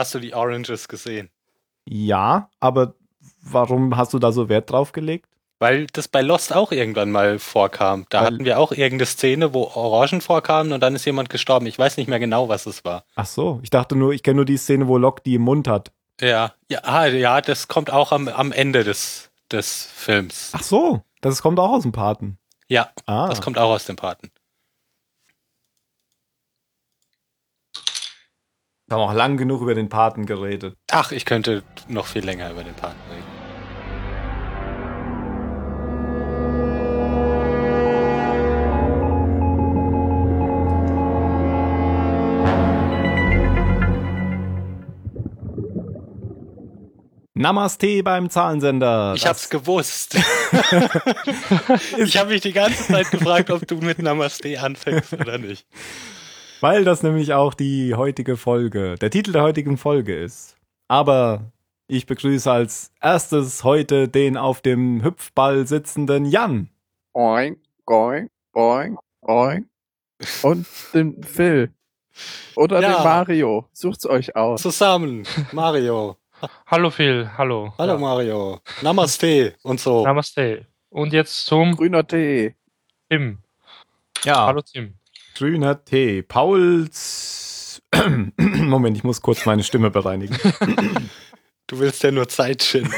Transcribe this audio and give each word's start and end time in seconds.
Hast 0.00 0.14
du 0.14 0.18
die 0.18 0.32
Oranges 0.32 0.88
gesehen? 0.88 1.28
Ja, 1.86 2.48
aber 2.58 2.94
warum 3.42 3.98
hast 3.98 4.14
du 4.14 4.18
da 4.18 4.32
so 4.32 4.48
Wert 4.48 4.70
drauf 4.70 4.92
gelegt? 4.92 5.26
Weil 5.58 5.88
das 5.88 6.08
bei 6.08 6.22
Lost 6.22 6.56
auch 6.56 6.72
irgendwann 6.72 7.10
mal 7.10 7.38
vorkam. 7.38 8.06
Da 8.08 8.20
Weil- 8.20 8.26
hatten 8.28 8.44
wir 8.46 8.58
auch 8.58 8.72
irgendeine 8.72 9.04
Szene, 9.04 9.52
wo 9.52 9.64
Orangen 9.64 10.22
vorkamen 10.22 10.72
und 10.72 10.80
dann 10.80 10.94
ist 10.94 11.04
jemand 11.04 11.28
gestorben. 11.28 11.66
Ich 11.66 11.78
weiß 11.78 11.98
nicht 11.98 12.08
mehr 12.08 12.18
genau, 12.18 12.48
was 12.48 12.64
es 12.64 12.82
war. 12.82 13.04
Ach 13.14 13.26
so, 13.26 13.60
ich 13.62 13.68
dachte 13.68 13.94
nur, 13.94 14.14
ich 14.14 14.22
kenne 14.22 14.36
nur 14.36 14.46
die 14.46 14.56
Szene, 14.56 14.88
wo 14.88 14.96
Locke 14.96 15.20
die 15.22 15.34
im 15.34 15.42
Mund 15.42 15.68
hat. 15.68 15.92
Ja, 16.18 16.54
ja, 16.70 16.78
ah, 16.84 17.04
ja, 17.06 17.42
das 17.42 17.68
kommt 17.68 17.92
auch 17.92 18.10
am, 18.10 18.28
am 18.28 18.52
Ende 18.52 18.84
des, 18.84 19.30
des 19.52 19.84
Films. 19.84 20.52
Ach 20.54 20.62
so, 20.62 21.02
das 21.20 21.42
kommt 21.42 21.60
auch 21.60 21.72
aus 21.72 21.82
dem 21.82 21.92
Paten. 21.92 22.38
Ja, 22.68 22.88
Ah, 23.04 23.28
das 23.28 23.42
kommt 23.42 23.58
auch 23.58 23.68
aus 23.68 23.84
dem 23.84 23.96
Paten. 23.96 24.30
Wir 28.90 28.96
haben 28.96 29.08
auch 29.08 29.14
lang 29.14 29.36
genug 29.36 29.62
über 29.62 29.74
den 29.76 29.88
Paten 29.88 30.26
geredet. 30.26 30.74
Ach, 30.90 31.12
ich 31.12 31.24
könnte 31.24 31.62
noch 31.86 32.06
viel 32.06 32.24
länger 32.24 32.50
über 32.50 32.64
den 32.64 32.74
Paten 32.74 32.98
reden. 33.08 33.24
Namaste 47.34 48.02
beim 48.02 48.28
Zahlensender. 48.28 49.14
Ich 49.16 49.22
Das- 49.22 49.30
hab's 49.30 49.50
gewusst. 49.50 50.16
ich 51.96 52.16
habe 52.18 52.30
mich 52.30 52.40
die 52.42 52.52
ganze 52.52 52.86
Zeit 52.92 53.10
gefragt, 53.10 53.50
ob 53.50 53.66
du 53.66 53.76
mit 53.76 53.98
Namaste 54.00 54.60
anfängst 54.60 55.12
oder 55.14 55.38
nicht. 55.38 55.64
Weil 56.60 56.84
das 56.84 57.02
nämlich 57.02 57.32
auch 57.32 57.54
die 57.54 57.94
heutige 57.94 58.36
Folge, 58.36 58.96
der 58.96 59.10
Titel 59.10 59.32
der 59.32 59.42
heutigen 59.42 59.78
Folge 59.78 60.14
ist. 60.14 60.56
Aber 60.88 61.52
ich 61.86 62.06
begrüße 62.06 62.50
als 62.50 62.92
erstes 63.00 63.64
heute 63.64 64.08
den 64.08 64.36
auf 64.36 64.60
dem 64.60 65.02
Hüpfball 65.02 65.66
sitzenden 65.66 66.24
Jan. 66.26 66.68
Oink, 67.14 67.58
oink, 67.86 68.30
oink, 68.54 68.98
oink. 69.22 69.66
Und 70.42 70.66
den 70.92 71.22
Phil. 71.22 71.70
Oder 72.56 72.80
Ja. 72.82 72.96
den 72.96 73.04
Mario. 73.04 73.66
Sucht's 73.72 74.06
euch 74.06 74.36
aus. 74.36 74.60
Zusammen, 74.62 75.26
Mario. 75.52 76.16
Hallo 76.66 76.90
Phil, 76.90 77.30
hallo. 77.38 77.72
Hallo 77.78 77.92
Ja. 77.94 77.98
Mario. 77.98 78.60
Namaste 78.82 79.54
und 79.62 79.80
so. 79.80 80.04
Namaste. 80.04 80.66
Und 80.90 81.12
jetzt 81.12 81.46
zum 81.46 81.76
Grüner 81.76 82.06
Tee. 82.06 82.54
Tim. 83.08 83.38
Ja, 84.24 84.46
Hallo 84.46 84.60
Tim. 84.60 84.94
Grüner 85.40 85.84
Tee. 85.86 86.22
Pauls. 86.22 87.80
Moment, 88.36 88.98
ich 88.98 89.04
muss 89.04 89.22
kurz 89.22 89.46
meine 89.46 89.64
Stimme 89.64 89.90
bereinigen. 89.90 90.36
Du 91.66 91.78
willst 91.78 92.02
ja 92.02 92.10
nur 92.10 92.28
Zeit 92.28 92.64
schinden. 92.64 92.92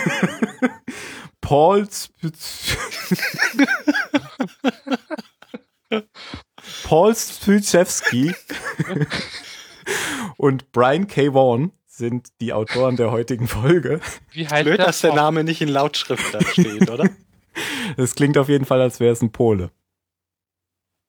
Pauls. 1.43 2.09
Paul 6.85 7.15
Spychewski 7.15 8.35
und 10.39 10.73
Brian 10.73 11.07
K. 11.07 11.35
Vaughan 11.35 11.73
sind 11.87 12.29
die 12.41 12.55
Autoren 12.55 12.97
der 12.97 13.11
heutigen 13.11 13.47
Folge. 13.47 14.01
Wie 14.31 14.49
heißt 14.49 14.65
Blöd, 14.65 14.79
der? 14.79 14.87
dass 14.87 15.03
der 15.03 15.13
Name 15.13 15.45
nicht 15.45 15.61
in 15.61 15.69
Lautschrift 15.69 16.33
da 16.33 16.41
steht, 16.41 16.91
oder? 16.91 17.11
Es 17.99 18.15
klingt 18.15 18.39
auf 18.39 18.49
jeden 18.49 18.65
Fall, 18.65 18.81
als 18.81 19.01
wäre 19.01 19.13
es 19.13 19.21
ein 19.21 19.33
Pole. 19.33 19.71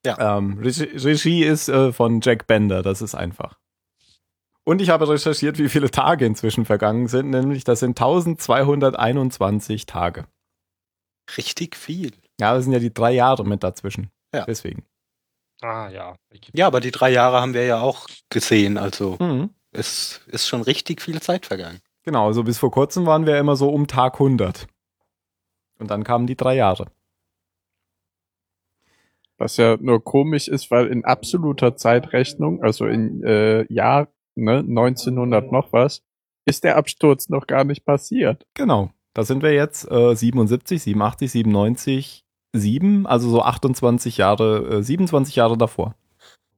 Ja. 0.06 0.38
Ähm, 0.38 0.60
Regie, 0.60 1.44
ist 1.44 1.70
äh, 1.70 1.94
von 1.94 2.20
Jack 2.22 2.46
Bender, 2.48 2.82
das 2.82 3.02
ist 3.02 3.16
einfach. 3.16 3.58
Und 4.66 4.82
ich 4.82 4.90
habe 4.90 5.08
recherchiert, 5.10 5.58
wie 5.58 5.70
viele 5.70 5.92
Tage 5.92 6.26
inzwischen 6.26 6.66
vergangen 6.66 7.08
sind, 7.08 7.30
nämlich 7.30 7.64
das 7.64 7.80
sind 7.80 7.92
1221 8.00 9.86
Tage. 9.86 10.26
Richtig 11.38 11.76
viel. 11.76 12.12
Ja, 12.40 12.54
das 12.54 12.64
sind 12.66 12.74
ja 12.74 12.80
die 12.80 12.94
drei 12.94 13.12
Jahre 13.12 13.46
mit 13.46 13.64
dazwischen. 13.64 14.10
Ja. 14.34 14.46
Deswegen. 14.46 14.86
Ah 15.62 15.90
ja. 15.90 16.16
Ja, 16.54 16.68
aber 16.68 16.80
die 16.82 16.92
drei 16.92 17.12
Jahre 17.12 17.40
haben 17.40 17.54
wir 17.54 17.66
ja 17.66 17.80
auch 17.80 18.08
gesehen. 18.30 18.78
Also 18.78 19.18
Mhm. 19.20 19.50
es 19.72 20.22
ist 20.28 20.48
schon 20.48 20.62
richtig 20.62 21.02
viel 21.02 21.22
Zeit 21.22 21.46
vergangen. 21.46 21.80
Genau, 22.04 22.28
also 22.28 22.44
bis 22.44 22.58
vor 22.58 22.72
kurzem 22.72 23.06
waren 23.06 23.26
wir 23.26 23.38
immer 23.40 23.56
so 23.56 23.70
um 23.70 23.88
Tag 23.88 24.16
100. 24.20 24.68
Und 25.80 25.90
dann 25.92 26.04
kamen 26.04 26.28
die 26.28 26.36
drei 26.36 26.56
Jahre. 26.56 26.88
Was 29.38 29.58
ja 29.58 29.78
nur 29.80 30.04
komisch 30.04 30.48
ist, 30.48 30.70
weil 30.72 30.88
in 30.88 31.06
absoluter 31.06 31.76
Zeitrechnung, 31.76 32.62
also 32.62 32.86
in 32.86 33.24
äh, 33.24 33.66
Jahr 33.72 34.08
ne, 34.36 34.60
1900 34.60 35.52
noch 35.52 35.74
was, 35.74 36.02
ist 36.46 36.64
der 36.64 36.78
Absturz 36.78 37.30
noch 37.30 37.48
gar 37.48 37.64
nicht 37.64 37.86
passiert. 37.86 38.46
Genau. 38.54 38.92
Da 39.14 39.24
sind 39.24 39.44
wir 39.44 39.54
jetzt 39.54 39.90
äh, 39.92 40.16
77, 40.16 40.82
87, 40.82 41.32
97, 41.32 42.26
7, 42.54 43.06
also 43.08 43.30
so 43.30 43.42
28 43.42 44.18
Jahre, 44.18 44.80
äh, 44.80 44.84
27 44.84 45.36
Jahre 45.36 45.58
davor. 45.58 45.96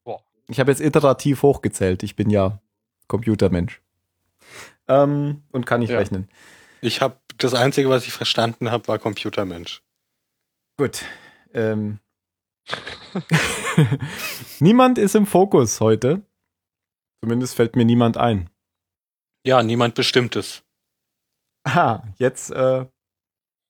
Boah. 0.04 0.22
Ich 0.48 0.60
habe 0.60 0.72
jetzt 0.72 0.82
iterativ 0.82 1.42
hochgezählt. 1.44 2.04
Ich 2.04 2.16
bin 2.16 2.30
ja 2.30 2.60
Computermensch. 3.08 3.82
Ähm, 4.88 5.44
und 5.52 5.66
kann 5.66 5.80
nicht 5.80 5.90
Ja. 5.92 5.98
rechnen. 5.98 6.30
Ich 6.82 7.02
habe 7.02 7.18
das 7.38 7.54
Einzige, 7.54 7.90
was 7.90 8.06
ich 8.06 8.14
verstanden 8.14 8.72
habe, 8.72 8.88
war 8.88 9.00
Computermensch. 9.00 9.82
Gut. 10.78 11.04
Ähm. 11.54 12.00
niemand 14.60 14.98
ist 14.98 15.16
im 15.16 15.26
Fokus 15.26 15.80
heute. 15.80 16.22
Zumindest 17.22 17.56
fällt 17.56 17.76
mir 17.76 17.86
niemand 17.86 18.18
ein. 18.18 18.50
Ja, 19.46 19.64
niemand 19.64 19.96
Bestimmtes. 19.96 20.64
Ah, 21.64 22.04
jetzt, 22.18 22.52
äh, 22.52 22.86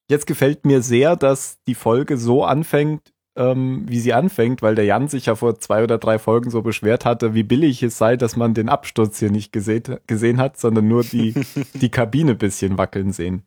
jetzt 0.09 0.27
gefällt 0.27 0.65
mir 0.65 0.81
sehr, 0.81 1.15
dass 1.15 1.61
die 1.63 1.75
Folge 1.75 2.17
so 2.17 2.43
anfängt, 2.43 3.13
ähm, 3.37 3.85
wie 3.87 3.99
sie 3.99 4.13
anfängt, 4.13 4.61
weil 4.61 4.75
der 4.75 4.85
Jan 4.85 5.07
sich 5.07 5.25
ja 5.25 5.35
vor 5.35 5.59
zwei 5.59 5.83
oder 5.83 5.97
drei 5.97 6.19
Folgen 6.19 6.49
so 6.49 6.61
beschwert 6.61 7.05
hatte, 7.05 7.33
wie 7.33 7.43
billig 7.43 7.83
es 7.83 7.97
sei, 7.97 8.15
dass 8.17 8.35
man 8.35 8.53
den 8.53 8.69
Absturz 8.69 9.19
hier 9.19 9.31
nicht 9.31 9.51
gesehen, 9.51 9.99
gesehen 10.07 10.39
hat, 10.39 10.57
sondern 10.57 10.87
nur 10.87 11.03
die, 11.03 11.33
die 11.73 11.91
Kabine 11.91 12.31
ein 12.31 12.37
bisschen 12.37 12.77
wackeln 12.77 13.11
sehen. 13.11 13.43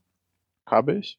Habe 0.68 0.94
ich. 0.94 1.18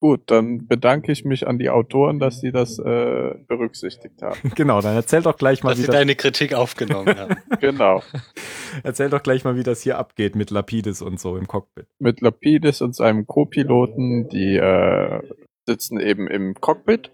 Gut, 0.00 0.30
dann 0.30 0.68
bedanke 0.68 1.10
ich 1.10 1.24
mich 1.24 1.48
an 1.48 1.58
die 1.58 1.70
Autoren, 1.70 2.20
dass 2.20 2.40
sie 2.40 2.52
das 2.52 2.78
äh, 2.78 3.34
berücksichtigt 3.48 4.22
haben. 4.22 4.38
genau, 4.54 4.80
dann 4.80 4.94
erzähl 4.94 5.22
doch 5.22 5.36
gleich 5.36 5.64
mal 5.64 5.70
Dass 5.70 5.78
sie 5.78 5.84
wieder, 5.84 5.94
deine 5.94 6.14
Kritik 6.14 6.54
aufgenommen 6.54 7.18
haben. 7.18 7.36
genau. 7.60 8.02
erzähl 8.84 9.10
doch 9.10 9.22
gleich 9.24 9.42
mal, 9.42 9.56
wie 9.56 9.64
das 9.64 9.82
hier 9.82 9.98
abgeht 9.98 10.36
mit 10.36 10.50
Lapidus 10.50 11.02
und 11.02 11.18
so 11.18 11.36
im 11.36 11.48
Cockpit. 11.48 11.86
Mit 11.98 12.20
Lapidus 12.20 12.80
und 12.80 12.94
seinem 12.94 13.26
Co-Piloten, 13.26 14.28
die 14.28 14.56
äh, 14.56 15.20
sitzen 15.66 15.98
eben 15.98 16.28
im 16.28 16.54
Cockpit. 16.54 17.10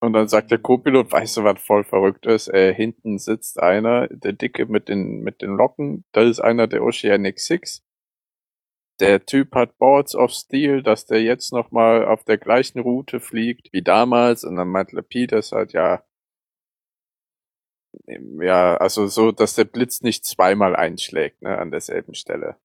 Und 0.00 0.12
dann 0.12 0.28
sagt 0.28 0.50
der 0.50 0.58
Co-Pilot, 0.58 1.10
weißt 1.10 1.38
du, 1.38 1.44
was 1.44 1.58
voll 1.62 1.82
verrückt 1.82 2.26
ist? 2.26 2.48
Äh, 2.48 2.74
hinten 2.74 3.18
sitzt 3.18 3.58
einer, 3.58 4.06
der 4.08 4.34
Dicke 4.34 4.66
mit 4.66 4.90
den, 4.90 5.22
mit 5.22 5.40
den 5.40 5.56
Locken. 5.56 6.04
Das 6.12 6.28
ist 6.28 6.40
einer 6.40 6.66
der 6.66 6.82
Oceanic 6.82 7.40
Six. 7.40 7.85
Der 9.00 9.26
Typ 9.26 9.54
hat 9.54 9.76
Boards 9.78 10.14
of 10.14 10.32
Steel, 10.32 10.82
dass 10.82 11.06
der 11.06 11.22
jetzt 11.22 11.52
nochmal 11.52 12.06
auf 12.06 12.24
der 12.24 12.38
gleichen 12.38 12.80
Route 12.80 13.20
fliegt 13.20 13.72
wie 13.72 13.82
damals. 13.82 14.44
Und 14.44 14.56
dann 14.56 14.68
meint 14.68 14.92
Lapidus 14.92 15.52
halt, 15.52 15.72
ja, 15.72 16.02
ja, 18.06 18.76
also 18.76 19.06
so, 19.06 19.32
dass 19.32 19.54
der 19.54 19.64
Blitz 19.64 20.02
nicht 20.02 20.24
zweimal 20.24 20.76
einschlägt, 20.76 21.42
ne, 21.42 21.58
an 21.58 21.70
derselben 21.70 22.14
Stelle. 22.14 22.56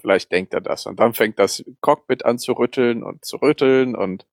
Vielleicht 0.00 0.30
denkt 0.32 0.54
er 0.54 0.60
das. 0.60 0.86
Und 0.86 1.00
dann 1.00 1.14
fängt 1.14 1.38
das 1.38 1.64
Cockpit 1.80 2.24
an 2.24 2.38
zu 2.38 2.52
rütteln 2.52 3.02
und 3.02 3.24
zu 3.24 3.36
rütteln 3.36 3.96
und 3.96 4.26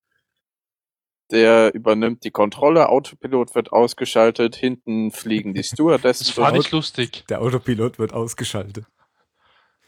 der 1.32 1.74
übernimmt 1.74 2.24
die 2.24 2.30
Kontrolle, 2.30 2.90
Autopilot 2.90 3.56
wird 3.56 3.72
ausgeschaltet, 3.74 4.56
hinten 4.56 5.10
fliegen 5.10 5.56
die 5.56 5.64
Stewardessen. 5.64 6.28
Das 6.28 6.38
war 6.38 6.52
durch. 6.52 6.66
nicht 6.66 6.72
lustig. 6.72 7.26
Der 7.30 7.42
Autopilot 7.42 7.98
wird 7.98 8.14
ausgeschaltet. 8.14 8.86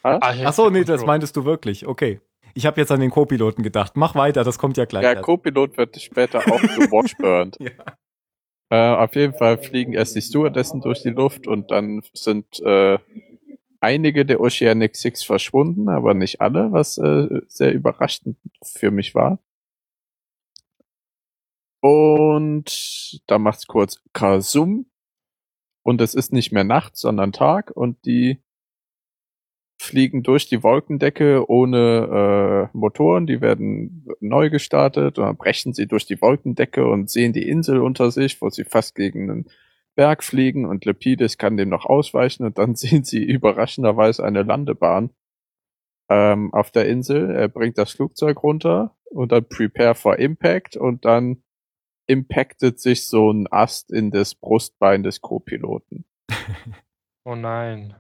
Ah? 0.03 0.19
Ah, 0.21 0.35
Ach 0.45 0.53
so, 0.53 0.69
nee, 0.69 0.83
das 0.83 1.05
meintest 1.05 1.35
du 1.35 1.45
wirklich. 1.45 1.85
Okay. 1.87 2.21
Ich 2.53 2.65
habe 2.65 2.79
jetzt 2.81 2.91
an 2.91 2.99
den 2.99 3.11
Co-Piloten 3.11 3.61
gedacht. 3.61 3.97
Mach 3.97 4.15
weiter, 4.15 4.43
das 4.43 4.57
kommt 4.57 4.77
ja 4.77 4.85
gleich. 4.85 5.03
Der 5.03 5.13
erst. 5.13 5.23
Co-Pilot 5.23 5.77
wird 5.77 6.01
später 6.01 6.39
auch 6.39 6.59
zu 6.59 6.81
Watchburned. 6.91 7.57
Ja. 7.59 7.71
Äh, 8.69 8.95
auf 8.95 9.15
jeden 9.15 9.33
Fall 9.33 9.57
fliegen 9.57 9.93
erst 9.93 10.15
die 10.15 10.21
Stewardessen 10.21 10.81
durch 10.81 11.01
die 11.01 11.09
Luft 11.09 11.47
und 11.47 11.71
dann 11.71 12.01
sind 12.13 12.59
äh, 12.61 12.97
einige 13.79 14.25
der 14.25 14.41
Oceanic 14.41 14.95
Six 14.95 15.23
verschwunden, 15.23 15.87
aber 15.87 16.13
nicht 16.13 16.41
alle, 16.41 16.71
was 16.71 16.97
äh, 16.97 17.41
sehr 17.47 17.73
überraschend 17.73 18.37
für 18.63 18.91
mich 18.91 19.15
war. 19.15 19.39
Und 21.79 23.21
da 23.27 23.37
macht's 23.37 23.67
kurz 23.67 24.01
Kasum 24.13 24.87
und 25.83 26.01
es 26.01 26.15
ist 26.15 26.33
nicht 26.33 26.51
mehr 26.51 26.63
Nacht, 26.63 26.97
sondern 26.97 27.31
Tag 27.31 27.71
und 27.71 28.03
die 28.05 28.41
fliegen 29.77 30.23
durch 30.23 30.47
die 30.47 30.63
Wolkendecke 30.63 31.49
ohne 31.49 32.69
äh, 32.73 32.77
Motoren, 32.77 33.27
die 33.27 33.41
werden 33.41 34.07
neu 34.19 34.49
gestartet 34.49 35.19
und 35.19 35.25
dann 35.25 35.37
brechen 35.37 35.73
sie 35.73 35.87
durch 35.87 36.05
die 36.05 36.19
Wolkendecke 36.21 36.85
und 36.85 37.09
sehen 37.09 37.33
die 37.33 37.47
Insel 37.47 37.79
unter 37.79 38.11
sich, 38.11 38.41
wo 38.41 38.49
sie 38.49 38.63
fast 38.63 38.95
gegen 38.95 39.29
einen 39.29 39.45
Berg 39.95 40.23
fliegen 40.23 40.65
und 40.65 40.85
Lepidus 40.85 41.37
kann 41.37 41.57
dem 41.57 41.69
noch 41.69 41.85
ausweichen 41.85 42.45
und 42.45 42.57
dann 42.57 42.75
sehen 42.75 43.03
sie 43.03 43.23
überraschenderweise 43.23 44.23
eine 44.23 44.43
Landebahn 44.43 45.11
ähm, 46.09 46.53
auf 46.53 46.71
der 46.71 46.87
Insel. 46.87 47.31
Er 47.31 47.47
bringt 47.47 47.77
das 47.77 47.91
Flugzeug 47.91 48.41
runter 48.43 48.95
und 49.05 49.31
dann 49.31 49.47
Prepare 49.47 49.95
for 49.95 50.17
Impact 50.17 50.75
und 50.75 51.05
dann 51.05 51.43
impactet 52.07 52.79
sich 52.79 53.05
so 53.05 53.31
ein 53.31 53.47
Ast 53.51 53.91
in 53.91 54.11
das 54.11 54.33
Brustbein 54.33 55.03
des 55.03 55.21
Co-Piloten. 55.21 56.05
Oh 57.29 57.35
nein. 57.35 57.93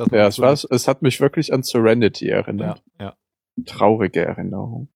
Das 0.00 0.08
Ja, 0.12 0.26
es, 0.26 0.38
war, 0.38 0.52
es 0.52 0.88
hat 0.88 1.02
mich 1.02 1.20
wirklich 1.20 1.52
an 1.52 1.62
Serenity 1.62 2.28
erinnert. 2.28 2.82
Ja, 2.98 3.04
ja. 3.06 3.64
Traurige 3.66 4.24
Erinnerung. 4.24 4.88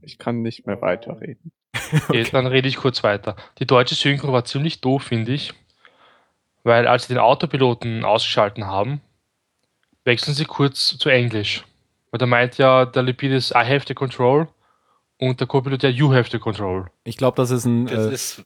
Ich 0.00 0.18
kann 0.18 0.40
nicht 0.40 0.66
mehr 0.66 0.80
weiterreden. 0.80 1.52
Okay, 2.08 2.24
dann 2.32 2.46
rede 2.46 2.66
ich 2.66 2.76
kurz 2.76 3.04
weiter. 3.04 3.36
Die 3.58 3.66
deutsche 3.66 3.94
Synchro 3.94 4.32
war 4.32 4.44
ziemlich 4.44 4.80
doof, 4.80 5.02
finde 5.02 5.32
ich. 5.32 5.52
Weil 6.62 6.86
als 6.86 7.06
sie 7.06 7.14
den 7.14 7.20
Autopiloten 7.20 8.04
ausgeschalten 8.04 8.66
haben, 8.66 9.00
wechseln 10.04 10.34
sie 10.34 10.46
kurz 10.46 10.96
zu 10.96 11.08
Englisch. 11.10 11.64
Weil 12.10 12.18
da 12.18 12.26
meint 12.26 12.56
ja 12.58 12.86
der 12.86 13.02
Lepidus, 13.02 13.50
I 13.50 13.64
have 13.66 13.84
the 13.86 13.94
control 13.94 14.48
und 15.18 15.40
der 15.40 15.46
Co-Pilot 15.46 15.82
ja, 15.82 15.90
you 15.90 16.12
have 16.12 16.30
the 16.30 16.38
control. 16.38 16.86
Ich 17.04 17.16
glaube, 17.16 17.36
das 17.36 17.50
ist 17.50 17.66
ein 17.66 17.86
Das 17.86 18.06
äh, 18.06 18.14
ist, 18.14 18.44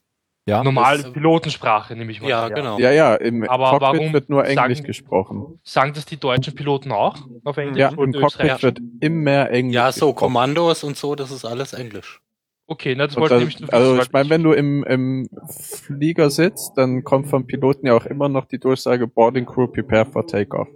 ja. 0.49 0.63
Normale 0.63 1.03
das- 1.03 1.13
Pilotensprache, 1.13 1.95
nehme 1.95 2.11
ich 2.11 2.21
mal. 2.21 2.29
ja, 2.29 2.45
an. 2.45 2.53
genau. 2.53 2.79
Ja, 2.79 2.91
ja, 2.91 3.15
im 3.15 3.43
Aber 3.43 3.69
Cockpit 3.71 3.81
warum 3.81 4.13
wird 4.13 4.29
nur 4.29 4.43
Englisch 4.45 4.77
sagen- 4.77 4.83
gesprochen. 4.87 5.59
Sagen 5.63 5.93
das 5.93 6.05
die 6.05 6.17
deutschen 6.17 6.53
Piloten 6.55 6.91
auch 6.91 7.15
auf 7.43 7.57
Englisch? 7.57 7.77
Ja, 7.77 7.89
im 7.89 8.11
Cockpit 8.13 8.63
wird 8.63 8.79
immer 8.99 9.49
Englisch 9.49 9.75
Ja, 9.75 9.91
so 9.91 10.07
gesprochen. 10.07 10.15
Kommandos 10.33 10.83
und 10.83 10.97
so, 10.97 11.15
das 11.15 11.31
ist 11.31 11.45
alles 11.45 11.73
Englisch. 11.73 12.21
Okay, 12.71 12.93
na, 12.95 13.07
das 13.07 13.15
Und 13.15 13.21
wollte 13.21 13.35
das, 13.35 13.43
ich 13.45 13.55
nämlich 13.59 13.71
nur 13.71 13.73
also 13.79 13.99
ich 14.01 14.11
meine, 14.11 14.29
wenn 14.29 14.43
du 14.43 14.51
im, 14.51 14.83
im 14.83 15.29
Flieger 15.49 16.29
sitzt, 16.29 16.73
dann 16.77 17.03
kommt 17.03 17.27
vom 17.27 17.47
Piloten 17.47 17.87
ja 17.87 17.95
auch 17.95 18.05
immer 18.05 18.29
noch 18.29 18.45
die 18.45 18.59
Durchsage 18.59 19.07
Boarding 19.07 19.45
Crew 19.47 19.67
prepare 19.67 20.05
for 20.05 20.27
takeoff, 20.27 20.67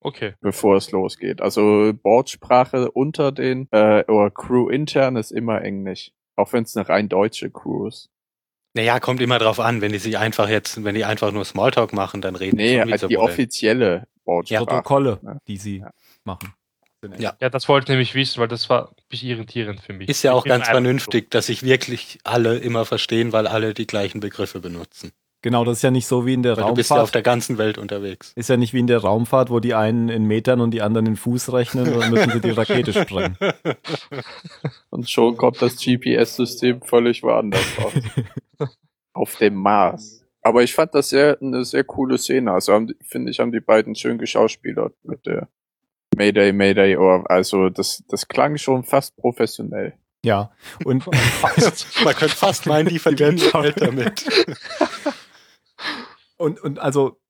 Okay, 0.00 0.34
bevor 0.40 0.76
es 0.76 0.92
losgeht. 0.92 1.40
Also 1.40 1.92
Bordsprache 2.00 2.90
unter 2.92 3.32
den 3.32 3.66
äh, 3.72 4.04
oder 4.06 4.30
Crew 4.30 4.68
intern 4.68 5.16
ist 5.16 5.32
immer 5.32 5.62
Englisch, 5.62 6.12
auch 6.36 6.52
wenn 6.52 6.62
es 6.62 6.76
eine 6.76 6.88
rein 6.88 7.08
deutsche 7.08 7.50
Crew 7.50 7.88
ist. 7.88 8.08
Naja, 8.74 9.00
kommt 9.00 9.20
immer 9.20 9.38
drauf 9.38 9.60
an, 9.60 9.80
wenn 9.82 9.92
die 9.92 9.98
sich 9.98 10.16
einfach 10.18 10.48
jetzt, 10.48 10.82
wenn 10.82 10.94
die 10.94 11.04
einfach 11.04 11.30
nur 11.32 11.44
Smalltalk 11.44 11.92
machen, 11.92 12.22
dann 12.22 12.36
reden 12.36 12.56
Nee, 12.56 12.78
halt 12.80 12.90
die 12.92 12.98
Samurai. 12.98 13.24
offizielle 13.32 14.06
Bordsprache. 14.24 14.64
Protokolle, 14.64 15.20
Ja. 15.22 15.38
die 15.46 15.56
sie 15.58 15.78
Ja. 15.78 15.90
machen. 16.24 16.54
Ja. 17.18 17.34
ja, 17.40 17.50
das 17.50 17.68
wollte 17.68 17.86
ich 17.86 17.88
nämlich 17.90 18.14
wissen, 18.14 18.40
weil 18.40 18.46
das 18.46 18.70
war 18.70 18.90
ein 18.90 18.94
bisschen 19.08 19.28
irritierend 19.30 19.80
für 19.80 19.92
mich. 19.92 20.08
Ist 20.08 20.22
ja 20.22 20.32
auch 20.32 20.44
ganz 20.44 20.68
vernünftig, 20.68 21.32
dass 21.32 21.46
sich 21.46 21.64
wirklich 21.64 22.18
alle 22.22 22.58
immer 22.58 22.84
verstehen, 22.84 23.32
weil 23.32 23.48
alle 23.48 23.74
die 23.74 23.88
gleichen 23.88 24.20
Begriffe 24.20 24.60
benutzen. 24.60 25.10
Genau, 25.42 25.64
das 25.64 25.78
ist 25.78 25.82
ja 25.82 25.90
nicht 25.90 26.06
so 26.06 26.24
wie 26.24 26.34
in 26.34 26.44
der 26.44 26.56
Weil 26.56 26.68
du 26.68 26.74
bist 26.74 26.90
ja 26.90 26.96
auf 26.96 27.00
Raumfahrt. 27.00 27.14
der 27.16 27.22
ganzen 27.22 27.58
Welt 27.58 27.76
unterwegs. 27.76 28.32
Ist 28.36 28.48
ja 28.48 28.56
nicht 28.56 28.72
wie 28.72 28.78
in 28.78 28.86
der 28.86 28.98
Raumfahrt, 28.98 29.50
wo 29.50 29.58
die 29.58 29.74
einen 29.74 30.08
in 30.08 30.24
Metern 30.26 30.60
und 30.60 30.70
die 30.70 30.82
anderen 30.82 31.06
in 31.06 31.16
Fuß 31.16 31.52
rechnen 31.52 31.92
und 31.92 32.00
dann 32.00 32.10
müssen 32.10 32.30
sie 32.30 32.40
die 32.40 32.50
Rakete 32.50 32.92
sprengen. 32.92 33.36
Und 34.90 35.10
schon 35.10 35.36
kommt 35.36 35.60
das 35.60 35.76
GPS-System 35.76 36.82
völlig 36.82 37.22
woanders 37.22 37.64
raus. 37.78 37.92
Auf 39.14 39.36
dem 39.36 39.54
Mars. 39.54 40.24
Aber 40.42 40.62
ich 40.62 40.74
fand 40.74 40.94
das 40.94 41.08
sehr, 41.08 41.38
eine 41.40 41.64
sehr 41.64 41.84
coole 41.84 42.18
Szene. 42.18 42.52
Also 42.52 42.78
finde 43.02 43.30
ich, 43.30 43.40
haben 43.40 43.52
die 43.52 43.60
beiden 43.60 43.94
schön 43.94 44.18
geschauspielert 44.18 44.94
mit 45.02 45.26
der 45.26 45.48
Mayday, 46.16 46.52
Mayday, 46.52 46.96
or, 46.96 47.28
also 47.30 47.68
das, 47.68 48.04
das 48.08 48.28
klang 48.28 48.58
schon 48.58 48.84
fast 48.84 49.16
professionell. 49.16 49.94
Ja, 50.24 50.52
und 50.84 51.06
Man 52.04 52.14
könnte 52.14 52.36
fast 52.36 52.66
meinen, 52.66 52.88
die 52.88 52.98
verdienen 52.98 53.38
Geld 53.38 53.80
damit. 53.80 54.24
Und, 56.42 56.60
und 56.60 56.78
also, 56.78 57.20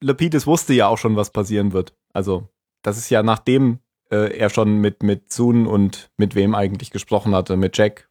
Lapidus 0.00 0.46
wusste 0.46 0.74
ja 0.74 0.88
auch 0.88 0.98
schon, 0.98 1.16
was 1.16 1.30
passieren 1.30 1.72
wird. 1.72 1.94
Also, 2.12 2.48
das 2.82 2.98
ist 2.98 3.10
ja 3.10 3.22
nachdem 3.22 3.80
äh, 4.10 4.36
er 4.36 4.50
schon 4.50 4.78
mit, 4.78 5.02
mit 5.02 5.32
Sun 5.32 5.66
und 5.66 6.10
mit 6.16 6.34
wem 6.34 6.54
eigentlich 6.54 6.90
gesprochen 6.90 7.34
hatte, 7.34 7.56
mit 7.56 7.76
Jack. 7.76 8.08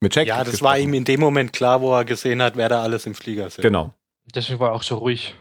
Mit 0.00 0.14
Jack. 0.14 0.26
Ja, 0.26 0.38
das 0.38 0.52
gesprochen. 0.52 0.70
war 0.70 0.78
ihm 0.78 0.94
in 0.94 1.04
dem 1.04 1.20
Moment 1.20 1.52
klar, 1.52 1.80
wo 1.80 1.94
er 1.94 2.04
gesehen 2.04 2.42
hat, 2.42 2.56
wer 2.56 2.68
da 2.68 2.82
alles 2.82 3.06
im 3.06 3.14
Flieger 3.14 3.44
sitzt. 3.50 3.62
Genau. 3.62 3.94
Deswegen 4.34 4.60
war 4.60 4.70
er 4.70 4.74
auch 4.74 4.82
so 4.82 4.96
ruhig. 4.96 5.34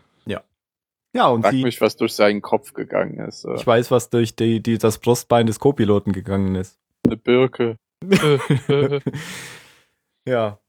Ja, 1.14 1.28
und 1.30 1.42
Frag 1.42 1.52
sie, 1.52 1.64
mich, 1.64 1.82
was 1.82 1.96
durch 1.96 2.14
seinen 2.14 2.42
Kopf 2.42 2.74
gegangen 2.74 3.20
ist. 3.20 3.46
Äh, 3.46 3.56
ich 3.56 3.66
weiß, 3.66 3.90
was 3.92 4.10
durch 4.10 4.36
die, 4.36 4.62
die, 4.62 4.78
das 4.78 5.00
Brustbein 5.00 5.48
des 5.48 5.60
Co-Piloten 5.60 6.12
gegangen 6.12 6.56
ist. 6.56 6.80
Eine 7.06 7.18
Birke. 7.18 7.78
Äh, 8.70 8.96
äh, 8.96 9.02
Ja. 10.28 10.60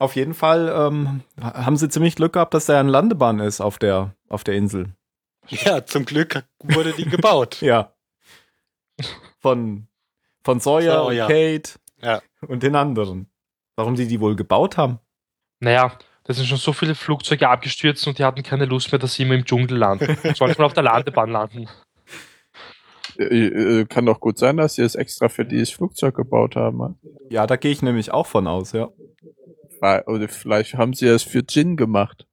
Auf 0.00 0.16
jeden 0.16 0.34
Fall 0.34 0.72
ähm, 0.74 1.22
haben 1.40 1.76
sie 1.76 1.88
ziemlich 1.88 2.16
Glück 2.16 2.32
gehabt, 2.32 2.54
dass 2.54 2.66
da 2.66 2.80
eine 2.80 2.90
Landebahn 2.90 3.38
ist 3.38 3.60
auf 3.60 3.78
der, 3.78 4.14
auf 4.28 4.42
der 4.44 4.54
Insel. 4.54 4.94
Ja, 5.48 5.84
zum 5.84 6.04
Glück 6.06 6.42
wurde 6.62 6.92
die 6.92 7.04
gebaut. 7.04 7.58
Ja. 7.62 7.92
Von, 9.38 9.86
von 10.44 10.60
Sawyer, 10.60 11.04
Sawyer. 11.04 11.26
und 11.26 11.30
Kate 11.32 11.70
Ja. 12.02 12.20
und 12.48 12.62
den 12.62 12.76
anderen. 12.76 13.30
Warum 13.76 13.96
sie 13.96 14.06
die 14.08 14.20
wohl 14.20 14.36
gebaut 14.36 14.76
haben? 14.76 14.98
naja, 15.60 15.92
da 16.24 16.32
sind 16.34 16.46
schon 16.46 16.58
so 16.58 16.72
viele 16.72 16.94
Flugzeuge 16.94 17.48
abgestürzt 17.48 18.06
und 18.06 18.18
die 18.18 18.24
hatten 18.24 18.42
keine 18.42 18.64
Lust 18.66 18.92
mehr, 18.92 18.98
dass 18.98 19.14
sie 19.14 19.22
immer 19.24 19.34
im 19.34 19.44
Dschungel 19.44 19.76
landen. 19.76 20.16
Sollte 20.34 20.58
man 20.58 20.66
auf 20.66 20.72
der 20.74 20.82
Landebahn 20.84 21.30
landen. 21.30 21.68
Äh, 23.18 23.24
äh, 23.80 23.84
kann 23.86 24.06
doch 24.06 24.20
gut 24.20 24.38
sein, 24.38 24.56
dass 24.56 24.74
sie 24.76 24.82
es 24.82 24.94
extra 24.94 25.28
für 25.28 25.44
dieses 25.44 25.70
Flugzeug 25.70 26.14
gebaut 26.14 26.56
haben. 26.56 26.78
ne? 26.78 26.94
Ja, 27.28 27.46
da 27.46 27.56
gehe 27.56 27.72
ich 27.72 27.82
nämlich 27.82 28.12
auch 28.12 28.26
von 28.26 28.46
aus, 28.46 28.72
ja. 28.72 28.88
Weil- 29.80 30.02
Oder 30.06 30.28
vielleicht 30.28 30.74
haben 30.74 30.92
sie 30.94 31.06
es 31.06 31.22
für 31.22 31.42
Jin 31.48 31.76
gemacht. 31.76 32.26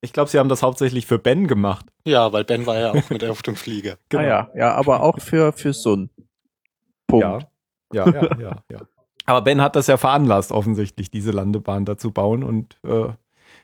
Ich 0.00 0.12
glaube, 0.12 0.28
sie 0.30 0.38
haben 0.38 0.48
das 0.50 0.62
hauptsächlich 0.62 1.06
für 1.06 1.18
Ben 1.18 1.46
gemacht. 1.46 1.86
Ja, 2.06 2.32
weil 2.32 2.44
Ben 2.44 2.66
war 2.66 2.78
ja 2.78 2.90
auch 2.92 3.08
mit 3.10 3.24
auf 3.24 3.42
dem 3.42 3.56
Flieger. 3.56 3.96
Genau. 4.10 4.22
Ah 4.22 4.26
ja, 4.26 4.50
ja, 4.54 4.74
aber 4.74 5.02
auch 5.02 5.18
für, 5.20 5.52
für 5.52 5.72
Sun. 5.72 6.10
Punkt. 7.06 7.24
Ja. 7.24 7.38
Ja, 7.92 8.10
ja, 8.10 8.38
ja, 8.40 8.62
ja. 8.70 8.80
Aber 9.26 9.40
Ben 9.42 9.60
hat 9.62 9.76
das 9.76 9.86
ja 9.86 9.96
veranlasst, 9.96 10.52
offensichtlich, 10.52 11.10
diese 11.10 11.30
Landebahn 11.30 11.84
da 11.84 11.96
zu 11.96 12.10
bauen. 12.10 12.42
Und 12.44 12.76
äh, 12.84 13.08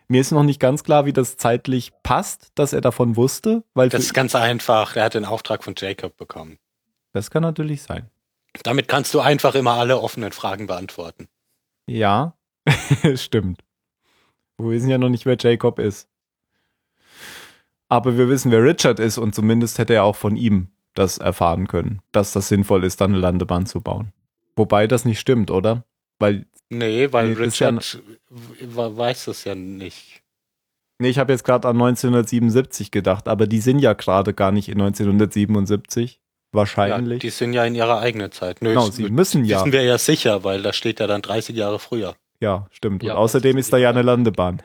mir 0.08 0.20
ist 0.20 0.30
noch 0.30 0.42
nicht 0.44 0.60
ganz 0.60 0.84
klar, 0.84 1.04
wie 1.04 1.12
das 1.12 1.36
zeitlich 1.36 1.92
passt, 2.02 2.52
dass 2.54 2.72
er 2.72 2.80
davon 2.80 3.16
wusste, 3.16 3.62
weil 3.74 3.88
Das 3.90 4.00
ist 4.02 4.14
ganz 4.14 4.34
einfach. 4.34 4.96
Er 4.96 5.04
hat 5.04 5.14
den 5.14 5.24
Auftrag 5.26 5.62
von 5.64 5.74
Jacob 5.76 6.16
bekommen. 6.16 6.58
das 7.12 7.30
kann 7.30 7.42
natürlich 7.42 7.82
sein. 7.82 8.08
Damit 8.62 8.88
kannst 8.88 9.12
du 9.14 9.20
einfach 9.20 9.54
immer 9.54 9.72
alle 9.74 10.00
offenen 10.00 10.32
Fragen 10.32 10.66
beantworten. 10.66 11.28
Ja, 11.86 12.34
stimmt. 13.16 13.60
Wir 14.58 14.70
wissen 14.70 14.90
ja 14.90 14.98
noch 14.98 15.08
nicht, 15.08 15.26
wer 15.26 15.36
Jacob 15.38 15.78
ist. 15.78 16.08
Aber 17.88 18.16
wir 18.16 18.28
wissen, 18.28 18.50
wer 18.52 18.62
Richard 18.62 19.00
ist 19.00 19.18
und 19.18 19.34
zumindest 19.34 19.78
hätte 19.78 19.94
er 19.94 20.04
auch 20.04 20.16
von 20.16 20.36
ihm 20.36 20.68
das 20.94 21.18
erfahren 21.18 21.66
können, 21.66 22.00
dass 22.12 22.32
das 22.32 22.48
sinnvoll 22.48 22.84
ist, 22.84 23.00
dann 23.00 23.12
eine 23.12 23.20
Landebahn 23.20 23.66
zu 23.66 23.80
bauen. 23.80 24.12
Wobei 24.56 24.86
das 24.86 25.04
nicht 25.04 25.20
stimmt, 25.20 25.50
oder? 25.50 25.84
Weil, 26.18 26.46
Nee, 26.68 27.12
weil 27.12 27.32
ja 27.32 27.38
Richard 27.38 28.00
w- 28.28 28.96
weiß 28.96 29.24
das 29.24 29.44
ja 29.44 29.54
nicht. 29.56 30.22
nee, 31.00 31.08
ich 31.08 31.18
habe 31.18 31.32
jetzt 31.32 31.42
gerade 31.44 31.66
an 31.66 31.76
1977 31.76 32.90
gedacht, 32.92 33.26
aber 33.26 33.46
die 33.48 33.60
sind 33.60 33.80
ja 33.80 33.92
gerade 33.94 34.34
gar 34.34 34.52
nicht 34.52 34.68
in 34.68 34.80
1977. 34.80 36.12
Ja, 36.14 36.20
Wahrscheinlich. 36.52 37.20
die 37.20 37.30
sind 37.30 37.52
ja 37.54 37.64
in 37.64 37.74
ihrer 37.74 38.00
eigenen 38.00 38.30
Zeit. 38.32 38.60
Nö, 38.62 38.70
genau, 38.70 38.90
sie 38.90 39.08
müssen 39.08 39.44
ja. 39.44 39.60
wissen 39.60 39.72
wir 39.72 39.82
ja 39.82 39.98
sicher, 39.98 40.42
weil 40.44 40.62
da 40.62 40.72
steht 40.72 41.00
ja 41.00 41.06
dann 41.06 41.22
30 41.22 41.56
Jahre 41.56 41.78
früher. 41.78 42.14
Ja, 42.40 42.66
stimmt. 42.70 43.02
Ja, 43.02 43.12
und 43.12 43.18
außerdem 43.18 43.58
ist 43.58 43.66
ist 43.66 43.72
da 43.72 43.76
ja 43.76 43.90
eine 43.90 44.02
Landebahn, 44.02 44.62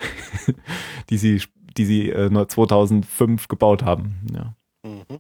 die 1.10 1.17
sie, 1.17 1.41
die 1.77 1.86
sie 1.86 2.10
äh, 2.10 2.29
nur 2.29 2.48
2005 2.48 3.48
gebaut 3.48 3.84
haben. 3.84 4.25
Ja. 4.34 4.55
Mhm. 4.84 5.20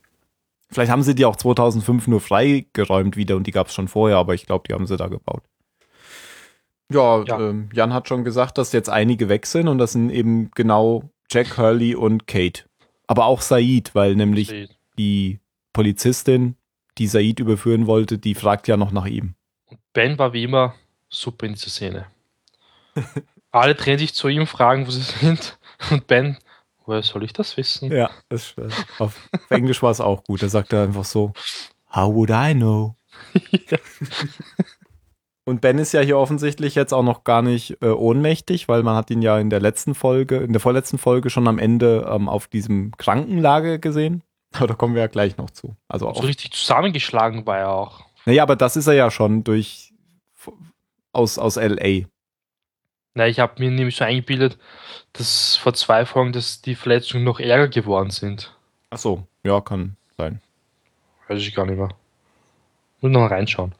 Vielleicht 0.69 0.91
haben 0.91 1.03
sie 1.03 1.15
die 1.15 1.25
auch 1.25 1.35
2005 1.35 2.07
nur 2.07 2.21
freigeräumt 2.21 3.17
wieder 3.17 3.35
und 3.35 3.45
die 3.45 3.51
gab 3.51 3.67
es 3.67 3.73
schon 3.73 3.87
vorher, 3.87 4.17
aber 4.17 4.33
ich 4.33 4.45
glaube, 4.45 4.65
die 4.67 4.73
haben 4.73 4.87
sie 4.87 4.97
da 4.97 5.07
gebaut. 5.07 5.43
Ja, 6.91 7.23
Ja. 7.23 7.39
Ähm, 7.39 7.69
Jan 7.73 7.93
hat 7.93 8.07
schon 8.07 8.23
gesagt, 8.23 8.57
dass 8.57 8.71
jetzt 8.71 8.89
einige 8.89 9.29
weg 9.29 9.45
sind 9.45 9.67
und 9.67 9.77
das 9.77 9.93
sind 9.93 10.09
eben 10.09 10.51
genau 10.51 11.09
Jack, 11.29 11.57
Hurley 11.57 11.95
und 11.95 12.27
Kate. 12.27 12.63
Aber 13.07 13.25
auch 13.25 13.41
Said, 13.41 13.93
weil 13.93 14.15
nämlich 14.15 14.69
die 14.97 15.39
Polizistin, 15.73 16.55
die 16.97 17.07
Said 17.07 17.39
überführen 17.39 17.87
wollte, 17.87 18.17
die 18.17 18.35
fragt 18.35 18.67
ja 18.67 18.77
noch 18.77 18.91
nach 18.91 19.05
ihm. 19.05 19.35
Und 19.65 19.79
Ben 19.93 20.17
war 20.17 20.33
wie 20.33 20.43
immer 20.43 20.75
super 21.09 21.45
in 21.45 21.53
dieser 21.53 21.69
Szene. 21.69 22.07
Alle 23.51 23.75
drehen 23.75 23.97
sich 23.99 24.13
zu 24.13 24.27
ihm, 24.27 24.47
fragen, 24.47 24.85
wo 24.87 24.91
sie 24.91 25.01
sind. 25.01 25.57
Und 25.91 26.07
Ben, 26.07 26.37
woher 26.85 27.03
soll 27.03 27.23
ich 27.23 27.33
das 27.33 27.55
wissen? 27.57 27.91
Ja, 27.91 28.09
das, 28.29 28.53
äh, 28.57 28.67
auf 28.99 29.29
Englisch 29.49 29.81
war 29.81 29.91
es 29.91 30.01
auch 30.01 30.23
gut. 30.23 30.41
Da 30.43 30.49
sagt 30.49 30.73
er 30.73 30.83
einfach 30.83 31.05
so, 31.05 31.33
How 31.93 32.13
would 32.13 32.29
I 32.29 32.53
know? 32.53 32.95
Und 35.47 35.61
Ben 35.61 35.77
ist 35.77 35.93
ja 35.93 36.01
hier 36.01 36.17
offensichtlich 36.17 36.73
jetzt 36.73 36.91
auch 36.93 37.03
noch 37.03 37.23
gar 37.23 37.41
nicht 37.43 37.77
äh, 37.81 37.89
ohnmächtig, 37.89 38.67
weil 38.67 38.81
man 38.81 38.95
hat 38.95 39.11
ihn 39.11 39.21
ja 39.21 39.37
in 39.37 39.51
der 39.51 39.59
letzten 39.59 39.93
Folge, 39.93 40.37
in 40.37 40.53
der 40.53 40.59
vorletzten 40.59 40.97
Folge 40.97 41.29
schon 41.29 41.47
am 41.47 41.59
Ende 41.59 42.07
ähm, 42.09 42.27
auf 42.27 42.47
diesem 42.47 42.91
Krankenlager 42.97 43.77
gesehen. 43.77 44.23
Aber 44.53 44.67
da 44.67 44.73
kommen 44.73 44.95
wir 44.95 45.01
ja 45.01 45.07
gleich 45.07 45.37
noch 45.37 45.51
zu. 45.51 45.75
Also 45.87 46.05
So 46.07 46.11
auch. 46.11 46.23
richtig 46.23 46.51
zusammengeschlagen 46.51 47.45
war 47.45 47.59
er 47.59 47.69
auch. 47.69 48.05
Naja, 48.25 48.41
aber 48.41 48.55
das 48.55 48.75
ist 48.75 48.87
er 48.87 48.93
ja 48.95 49.11
schon 49.11 49.43
durch 49.43 49.93
aus, 51.13 51.37
aus 51.37 51.57
LA. 51.57 52.05
Na, 53.15 53.27
ich 53.27 53.39
habe 53.39 53.53
mir 53.59 53.71
nämlich 53.71 53.95
so 53.95 54.03
eingebildet, 54.03 54.57
dass 55.13 55.55
vor 55.55 55.73
zwei 55.73 56.05
Folgen 56.05 56.33
dass 56.33 56.61
die 56.61 56.75
Verletzungen 56.75 57.23
noch 57.23 57.39
ärger 57.39 57.69
geworden 57.69 58.09
sind. 58.09 58.53
Ach 58.89 58.97
so, 58.97 59.25
ja, 59.43 59.61
kann 59.61 59.95
sein. 60.17 60.41
Weiß 61.29 61.39
ich 61.39 61.55
gar 61.55 61.65
nicht 61.65 61.77
mehr. 61.77 61.89
Muss 62.99 63.11
noch 63.11 63.21
mal 63.21 63.27
reinschauen. 63.27 63.73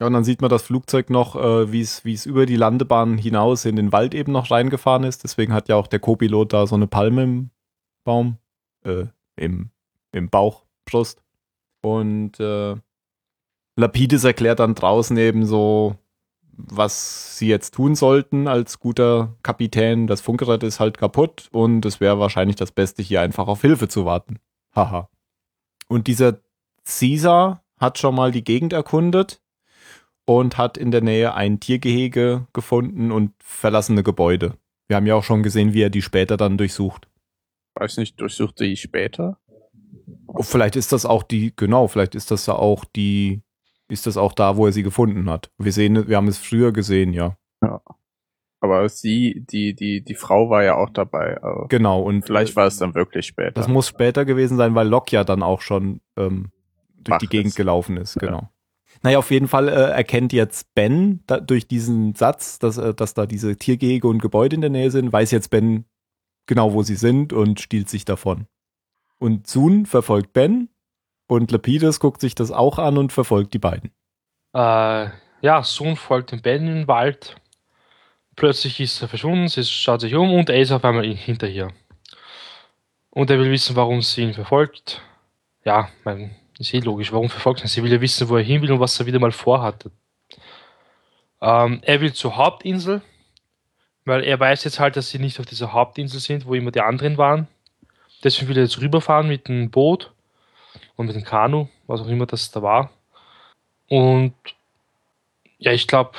Ja, 0.00 0.06
und 0.06 0.12
dann 0.12 0.24
sieht 0.24 0.40
man 0.40 0.50
das 0.50 0.62
Flugzeug 0.62 1.10
noch, 1.10 1.34
äh, 1.34 1.72
wie 1.72 1.80
es 1.80 2.26
über 2.26 2.46
die 2.46 2.56
Landebahn 2.56 3.18
hinaus 3.18 3.64
in 3.64 3.76
den 3.76 3.92
Wald 3.92 4.14
eben 4.14 4.32
noch 4.32 4.50
reingefahren 4.50 5.04
ist. 5.04 5.24
Deswegen 5.24 5.52
hat 5.52 5.68
ja 5.68 5.76
auch 5.76 5.88
der 5.88 6.00
Co-Pilot 6.00 6.52
da 6.52 6.66
so 6.66 6.76
eine 6.76 6.86
Palme 6.86 7.22
im 7.24 7.50
Baum, 8.04 8.38
äh, 8.84 9.06
im, 9.36 9.70
im 10.12 10.30
Bauch, 10.30 10.64
Brust. 10.84 11.22
Und 11.80 12.38
äh, 12.38 12.76
Lapidus 13.76 14.24
erklärt 14.24 14.60
dann 14.60 14.74
draußen 14.74 15.16
eben 15.16 15.44
so, 15.44 15.96
was 16.56 17.38
sie 17.38 17.48
jetzt 17.48 17.74
tun 17.74 17.94
sollten 17.94 18.48
als 18.48 18.80
guter 18.80 19.36
Kapitän. 19.42 20.06
Das 20.06 20.20
Funkgerät 20.20 20.62
ist 20.62 20.80
halt 20.80 20.98
kaputt 20.98 21.48
und 21.52 21.84
es 21.84 22.00
wäre 22.00 22.18
wahrscheinlich 22.18 22.56
das 22.56 22.72
Beste, 22.72 23.02
hier 23.02 23.20
einfach 23.20 23.48
auf 23.48 23.60
Hilfe 23.60 23.88
zu 23.88 24.04
warten. 24.04 24.38
Haha. 24.74 25.08
Und 25.88 26.06
dieser 26.06 26.40
Caesar 26.84 27.64
hat 27.78 27.98
schon 27.98 28.14
mal 28.14 28.32
die 28.32 28.44
Gegend 28.44 28.72
erkundet 28.72 29.40
und 30.26 30.56
hat 30.56 30.76
in 30.76 30.90
der 30.90 31.02
Nähe 31.02 31.34
ein 31.34 31.60
Tiergehege 31.60 32.46
gefunden 32.52 33.12
und 33.12 33.32
verlassene 33.38 34.02
Gebäude. 34.02 34.56
Wir 34.88 34.96
haben 34.96 35.06
ja 35.06 35.14
auch 35.14 35.24
schon 35.24 35.42
gesehen, 35.42 35.72
wie 35.74 35.82
er 35.82 35.90
die 35.90 36.02
später 36.02 36.36
dann 36.36 36.58
durchsucht. 36.58 37.08
Weiß 37.74 37.96
nicht, 37.96 38.20
durchsuchte 38.20 38.64
ich 38.64 38.80
später. 38.80 39.38
Oh, 40.26 40.42
vielleicht 40.42 40.76
ist 40.76 40.92
das 40.92 41.06
auch 41.06 41.22
die, 41.22 41.52
genau, 41.56 41.88
vielleicht 41.88 42.14
ist 42.14 42.30
das 42.30 42.46
ja 42.46 42.54
auch 42.54 42.84
die, 42.84 43.42
ist 43.88 44.06
das 44.06 44.16
auch 44.16 44.32
da, 44.32 44.56
wo 44.56 44.66
er 44.66 44.72
sie 44.72 44.82
gefunden 44.82 45.28
hat. 45.30 45.50
Wir 45.58 45.72
sehen, 45.72 46.08
wir 46.08 46.16
haben 46.16 46.28
es 46.28 46.38
früher 46.38 46.72
gesehen, 46.72 47.12
ja. 47.12 47.36
Aber 48.60 48.88
sie, 48.88 49.44
die, 49.50 49.74
die, 49.74 50.02
die 50.02 50.14
Frau 50.14 50.48
war 50.48 50.64
ja 50.64 50.76
auch 50.76 50.88
dabei. 50.88 51.36
Also 51.42 51.66
Genau, 51.68 52.00
und 52.00 52.24
vielleicht 52.24 52.56
war 52.56 52.66
es 52.66 52.78
dann 52.78 52.94
wirklich 52.94 53.26
später. 53.26 53.52
das 53.52 53.68
muss 53.68 53.88
später 53.88 54.24
gewesen 54.24 54.56
sein, 54.56 54.74
weil 54.74 54.88
Locke 54.88 55.14
ja 55.14 55.24
dann 55.24 55.42
auch 55.42 55.60
schon 55.60 56.00
ähm, 56.16 56.50
durch 56.96 57.16
Wach 57.16 57.18
die 57.18 57.26
Gegend 57.26 57.48
ist. 57.48 57.56
gelaufen 57.56 57.98
ist, 57.98 58.18
genau. 58.18 58.48
Naja, 59.02 59.18
auf 59.18 59.30
jeden 59.30 59.48
Fall 59.48 59.68
äh, 59.68 59.72
erkennt 59.72 60.32
jetzt 60.32 60.74
Ben 60.74 61.20
da, 61.26 61.40
durch 61.40 61.68
diesen 61.68 62.14
Satz, 62.14 62.58
dass, 62.58 62.78
äh, 62.78 62.94
dass 62.94 63.12
da 63.12 63.26
diese 63.26 63.56
Tiergehege 63.56 64.08
und 64.08 64.22
Gebäude 64.22 64.54
in 64.54 64.62
der 64.62 64.70
Nähe 64.70 64.90
sind, 64.90 65.12
weiß 65.12 65.30
jetzt 65.30 65.50
Ben 65.50 65.84
genau, 66.46 66.72
wo 66.72 66.82
sie 66.82 66.96
sind 66.96 67.34
und 67.34 67.60
stiehlt 67.60 67.90
sich 67.90 68.06
davon. 68.06 68.46
Und 69.18 69.46
Sun 69.46 69.84
verfolgt 69.84 70.32
Ben 70.32 70.70
und 71.26 71.50
Lapidus 71.50 72.00
guckt 72.00 72.20
sich 72.20 72.34
das 72.34 72.50
auch 72.50 72.78
an 72.78 72.98
und 72.98 73.12
verfolgt 73.12 73.54
die 73.54 73.58
beiden. 73.58 73.90
Äh, 74.54 75.08
ja, 75.40 75.62
Sohn 75.62 75.96
folgt 75.96 76.32
dem 76.32 76.42
Ben 76.42 76.66
in 76.66 76.74
den 76.74 76.88
Wald. 76.88 77.36
Plötzlich 78.36 78.80
ist 78.80 79.00
er 79.02 79.08
verschwunden, 79.08 79.48
sie 79.48 79.64
schaut 79.64 80.00
sich 80.00 80.14
um 80.14 80.32
und 80.32 80.50
er 80.50 80.60
ist 80.60 80.72
auf 80.72 80.84
einmal 80.84 81.04
hinter 81.04 81.48
ihr. 81.48 81.68
Und 83.10 83.30
er 83.30 83.38
will 83.38 83.50
wissen, 83.50 83.76
warum 83.76 84.02
sie 84.02 84.22
ihn 84.22 84.34
verfolgt. 84.34 85.02
Ja, 85.64 85.88
mein, 86.04 86.34
ist 86.58 86.74
eh 86.74 86.80
logisch, 86.80 87.12
warum 87.12 87.28
verfolgt 87.28 87.62
er? 87.62 87.68
Sie 87.68 87.82
will 87.82 87.92
ja 87.92 88.00
wissen, 88.00 88.28
wo 88.28 88.36
er 88.36 88.42
hin 88.42 88.62
will 88.62 88.72
und 88.72 88.80
was 88.80 88.98
er 88.98 89.06
wieder 89.06 89.20
mal 89.20 89.32
vorhatte. 89.32 89.90
Ähm, 91.40 91.80
er 91.82 92.00
will 92.00 92.12
zur 92.12 92.36
Hauptinsel, 92.36 93.02
weil 94.04 94.24
er 94.24 94.40
weiß 94.40 94.64
jetzt 94.64 94.80
halt, 94.80 94.96
dass 94.96 95.10
sie 95.10 95.18
nicht 95.18 95.38
auf 95.38 95.46
dieser 95.46 95.72
Hauptinsel 95.72 96.20
sind, 96.20 96.46
wo 96.46 96.54
immer 96.54 96.70
die 96.70 96.80
anderen 96.80 97.18
waren. 97.18 97.48
Deswegen 98.22 98.48
will 98.48 98.56
er 98.56 98.64
jetzt 98.64 98.80
rüberfahren 98.80 99.28
mit 99.28 99.48
dem 99.48 99.70
Boot 99.70 100.13
und 100.96 101.06
mit 101.06 101.16
dem 101.16 101.24
Kanu, 101.24 101.68
was 101.86 102.00
auch 102.00 102.08
immer 102.08 102.26
das 102.26 102.50
da 102.50 102.62
war. 102.62 102.90
Und 103.88 104.34
ja, 105.58 105.72
ich 105.72 105.86
glaube, 105.86 106.12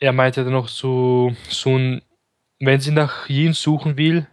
er 0.00 0.12
meinte 0.12 0.44
dann 0.44 0.52
noch 0.52 0.68
so, 0.68 1.32
so 1.48 1.76
ein, 1.76 2.02
wenn 2.60 2.80
sie 2.80 2.92
nach 2.92 3.28
Yin 3.28 3.52
suchen 3.52 3.96
will, 3.96 4.26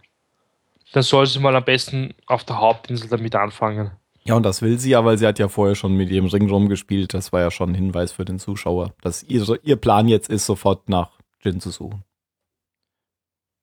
dann 0.92 1.02
soll 1.02 1.26
sie 1.26 1.40
mal 1.40 1.56
am 1.56 1.64
besten 1.64 2.14
auf 2.26 2.44
der 2.44 2.58
Hauptinsel 2.58 3.08
damit 3.08 3.34
anfangen. 3.34 3.90
Ja, 4.24 4.34
und 4.34 4.42
das 4.42 4.60
will 4.62 4.78
sie 4.78 4.90
ja, 4.90 5.04
weil 5.04 5.18
sie 5.18 5.26
hat 5.26 5.38
ja 5.38 5.48
vorher 5.48 5.76
schon 5.76 5.94
mit 5.96 6.10
ihrem 6.10 6.26
Ring 6.26 6.48
rumgespielt. 6.48 7.14
Das 7.14 7.32
war 7.32 7.40
ja 7.40 7.50
schon 7.50 7.70
ein 7.70 7.74
Hinweis 7.74 8.12
für 8.12 8.24
den 8.24 8.40
Zuschauer, 8.40 8.94
dass 9.00 9.22
ihr, 9.22 9.46
ihr 9.62 9.76
Plan 9.76 10.08
jetzt 10.08 10.28
ist, 10.28 10.46
sofort 10.46 10.88
nach 10.88 11.10
Jin 11.42 11.60
zu 11.60 11.70
suchen. 11.70 12.02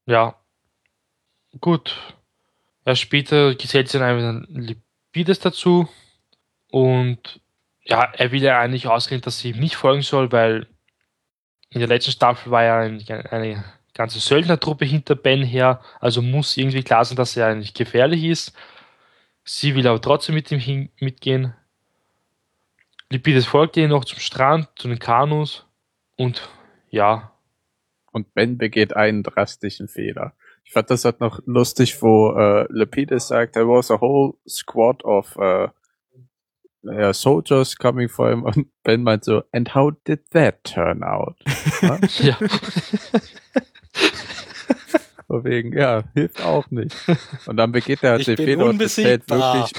Ja, 0.05 0.35
gut. 1.59 2.15
Ja, 2.85 2.95
später 2.95 3.55
gesellt 3.55 3.89
sich 3.89 3.99
dann 3.99 4.75
Lipides 5.13 5.39
dazu 5.39 5.87
und 6.71 7.39
ja, 7.83 8.03
er 8.17 8.31
will 8.31 8.41
ja 8.41 8.59
eigentlich 8.59 8.87
ausreden, 8.87 9.21
dass 9.21 9.37
sie 9.37 9.51
ihm 9.51 9.59
nicht 9.59 9.75
folgen 9.75 10.01
soll, 10.01 10.31
weil 10.31 10.67
in 11.69 11.79
der 11.79 11.87
letzten 11.87 12.11
Staffel 12.11 12.51
war 12.51 12.63
ja 12.63 12.79
ein, 12.79 13.03
eine 13.29 13.63
ganze 13.93 14.19
Söldnertruppe 14.19 14.85
hinter 14.85 15.15
Ben 15.15 15.43
her, 15.43 15.81
also 15.99 16.23
muss 16.23 16.57
irgendwie 16.57 16.81
klar 16.81 17.05
sein, 17.05 17.15
dass 17.15 17.37
er 17.37 17.47
eigentlich 17.47 17.75
gefährlich 17.75 18.23
ist. 18.23 18.57
Sie 19.43 19.75
will 19.75 19.87
aber 19.87 20.01
trotzdem 20.01 20.33
mit 20.33 20.51
ihm 20.51 20.89
mitgehen. 20.99 21.53
Lipides 23.09 23.45
folgt 23.45 23.77
ihr 23.77 23.87
noch 23.87 24.05
zum 24.05 24.17
Strand, 24.19 24.67
zu 24.75 24.87
den 24.87 24.97
Kanus 24.97 25.67
und 26.15 26.49
ja, 26.89 27.33
Und 28.11 28.33
Ben 28.33 28.57
begeht 28.57 28.95
einen 28.95 29.21
drastischen 29.21 29.87
Fehler. 29.87 30.33
Ich 30.63 30.73
fand 30.73 30.89
das 30.89 31.05
halt 31.05 31.19
noch 31.19 31.39
lustig, 31.45 32.01
wo 32.01 32.31
äh, 32.31 32.65
Lapidus 32.69 33.27
sagt, 33.27 33.53
there 33.53 33.67
was 33.67 33.91
a 33.91 33.99
whole 33.99 34.33
squad 34.47 35.03
of 35.03 35.35
äh, 35.37 35.67
ja, 36.83 37.13
soldiers 37.13 37.77
coming 37.77 38.09
for 38.09 38.29
him. 38.29 38.43
Und 38.43 38.67
Ben 38.83 39.03
meint 39.03 39.23
so, 39.23 39.43
and 39.51 39.73
how 39.73 39.91
did 40.07 40.29
that 40.31 40.63
turn 40.63 41.03
out? 41.03 41.35
Ja? 42.19 42.37
Von 45.27 45.43
wegen, 45.45 45.75
ja, 45.75 46.03
hilft 46.13 46.43
auch 46.43 46.69
nicht. 46.69 46.95
Und 47.47 47.57
dann 47.57 47.71
begeht 47.71 48.03
er 48.03 48.11
halt 48.11 48.27
den 48.27 48.37
Fehler 48.37 48.65
und 48.65 48.81
erzählt 48.81 49.29
wirklich, 49.29 49.73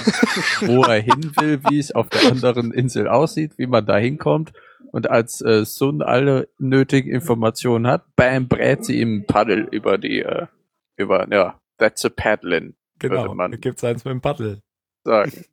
wo 0.63 0.83
er 0.83 1.01
hin 1.01 1.33
will, 1.37 1.61
wie 1.69 1.79
es 1.79 1.93
auf 1.93 2.09
der 2.09 2.31
anderen 2.31 2.73
Insel 2.73 3.09
aussieht, 3.09 3.53
wie 3.57 3.67
man 3.67 3.87
da 3.87 3.97
hinkommt. 3.97 4.53
Und 4.91 5.11
als 5.11 5.41
äh, 5.43 5.65
Sun 5.65 6.03
alle 6.03 6.49
nötigen 6.59 7.11
Informationen 7.11 7.87
hat, 7.87 8.05
bam, 8.17 8.49
brät 8.49 8.85
sie 8.85 9.01
ihm 9.01 9.19
ein 9.19 9.27
Paddel 9.27 9.69
über 9.71 9.99
die, 9.99 10.21
äh, 10.21 10.47
über, 10.97 11.27
ja, 11.33 11.61
that's 11.79 12.05
a 12.05 12.09
paddling, 12.09 12.75
würde 13.01 13.35
man 13.35 13.61
gibt's 13.61 13.85
eins 13.85 14.05
mit 14.05 14.13
dem 14.13 14.21
Paddel. 14.21 14.61
sagen. 15.05 15.45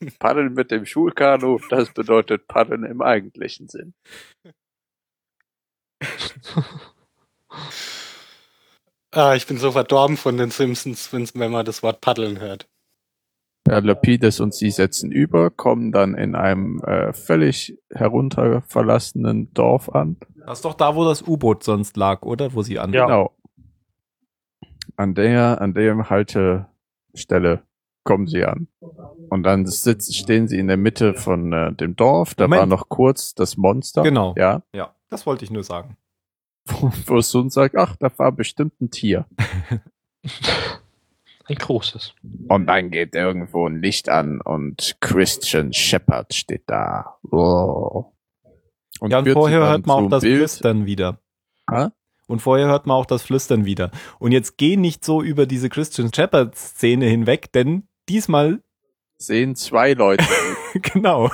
Paddeln 0.18 0.54
mit 0.54 0.72
dem 0.72 0.84
Schulkanu, 0.84 1.60
das 1.70 1.92
bedeutet 1.92 2.48
Paddeln 2.48 2.84
im 2.84 3.02
eigentlichen 3.02 3.68
Sinn. 3.68 3.94
Ah, 9.14 9.34
ich 9.34 9.46
bin 9.46 9.58
so 9.58 9.70
verdorben 9.72 10.16
von 10.16 10.38
den 10.38 10.50
Simpsons, 10.50 11.12
wenn 11.12 11.50
man 11.50 11.66
das 11.66 11.82
Wort 11.82 12.00
paddeln 12.00 12.40
hört. 12.40 12.66
Ja, 13.68 13.78
Lapidus 13.78 14.40
und 14.40 14.54
sie 14.54 14.70
setzen 14.70 15.12
über, 15.12 15.50
kommen 15.50 15.92
dann 15.92 16.14
in 16.14 16.34
einem 16.34 16.80
äh, 16.82 17.12
völlig 17.12 17.78
herunter 17.90 18.62
verlassenen 18.62 19.52
Dorf 19.52 19.90
an. 19.90 20.16
Das 20.46 20.58
ist 20.58 20.64
doch 20.64 20.74
da, 20.74 20.96
wo 20.96 21.04
das 21.04 21.22
U-Boot 21.22 21.62
sonst 21.62 21.96
lag, 21.98 22.22
oder? 22.22 22.54
Wo 22.54 22.62
sie 22.62 22.78
an. 22.78 22.92
Ja. 22.94 23.04
Genau. 23.04 23.36
An 24.96 25.14
der, 25.14 25.60
an 25.60 25.74
der 25.74 26.10
Haltestelle 26.10 27.62
kommen 28.04 28.26
sie 28.26 28.44
an. 28.44 28.68
Und 29.28 29.44
dann 29.44 29.66
sitzen, 29.66 30.12
stehen 30.12 30.48
sie 30.48 30.58
in 30.58 30.68
der 30.68 30.76
Mitte 30.76 31.14
von 31.14 31.52
äh, 31.52 31.72
dem 31.72 31.96
Dorf. 31.96 32.34
Da 32.34 32.44
Moment. 32.44 32.60
war 32.60 32.66
noch 32.66 32.88
kurz 32.88 33.34
das 33.34 33.56
Monster. 33.56 34.02
Genau. 34.02 34.34
Ja. 34.36 34.62
Ja, 34.74 34.94
das 35.08 35.26
wollte 35.26 35.44
ich 35.44 35.50
nur 35.50 35.64
sagen. 35.64 35.96
Wo, 36.66 36.90
wo 37.06 37.20
Sun 37.20 37.50
sagt, 37.50 37.76
ach, 37.76 37.96
da 37.96 38.10
war 38.18 38.32
bestimmt 38.32 38.80
ein 38.80 38.90
Tier. 38.90 39.26
Ein 41.46 41.56
großes. 41.56 42.14
Und 42.48 42.66
dann 42.66 42.90
geht 42.90 43.16
irgendwo 43.16 43.68
ein 43.68 43.82
Licht 43.82 44.08
an 44.08 44.40
und 44.40 44.96
Christian 45.00 45.72
Shepard 45.72 46.32
steht 46.34 46.62
da. 46.66 47.18
Oh. 47.30 48.12
Und 49.00 49.10
Ja, 49.10 49.18
und 49.18 49.28
vorher 49.32 49.58
dann 49.60 49.68
hört 49.70 49.86
man 49.86 50.04
auch 50.04 50.08
das 50.08 50.22
Bild. 50.22 50.38
Flüstern 50.38 50.86
wieder. 50.86 51.18
Hä? 51.68 51.88
Und 52.32 52.40
vorher 52.40 52.66
hört 52.66 52.86
man 52.86 52.96
auch 52.96 53.04
das 53.04 53.20
Flüstern 53.20 53.66
wieder. 53.66 53.90
Und 54.18 54.32
jetzt 54.32 54.56
geh 54.56 54.78
nicht 54.78 55.04
so 55.04 55.20
über 55.20 55.44
diese 55.44 55.68
Christian 55.68 56.10
Shepard-Szene 56.14 57.04
hinweg, 57.04 57.52
denn 57.52 57.86
diesmal, 58.08 58.62
Sehen 59.18 59.54
zwei 59.54 59.92
Leute. 59.92 60.24
genau. 60.94 61.30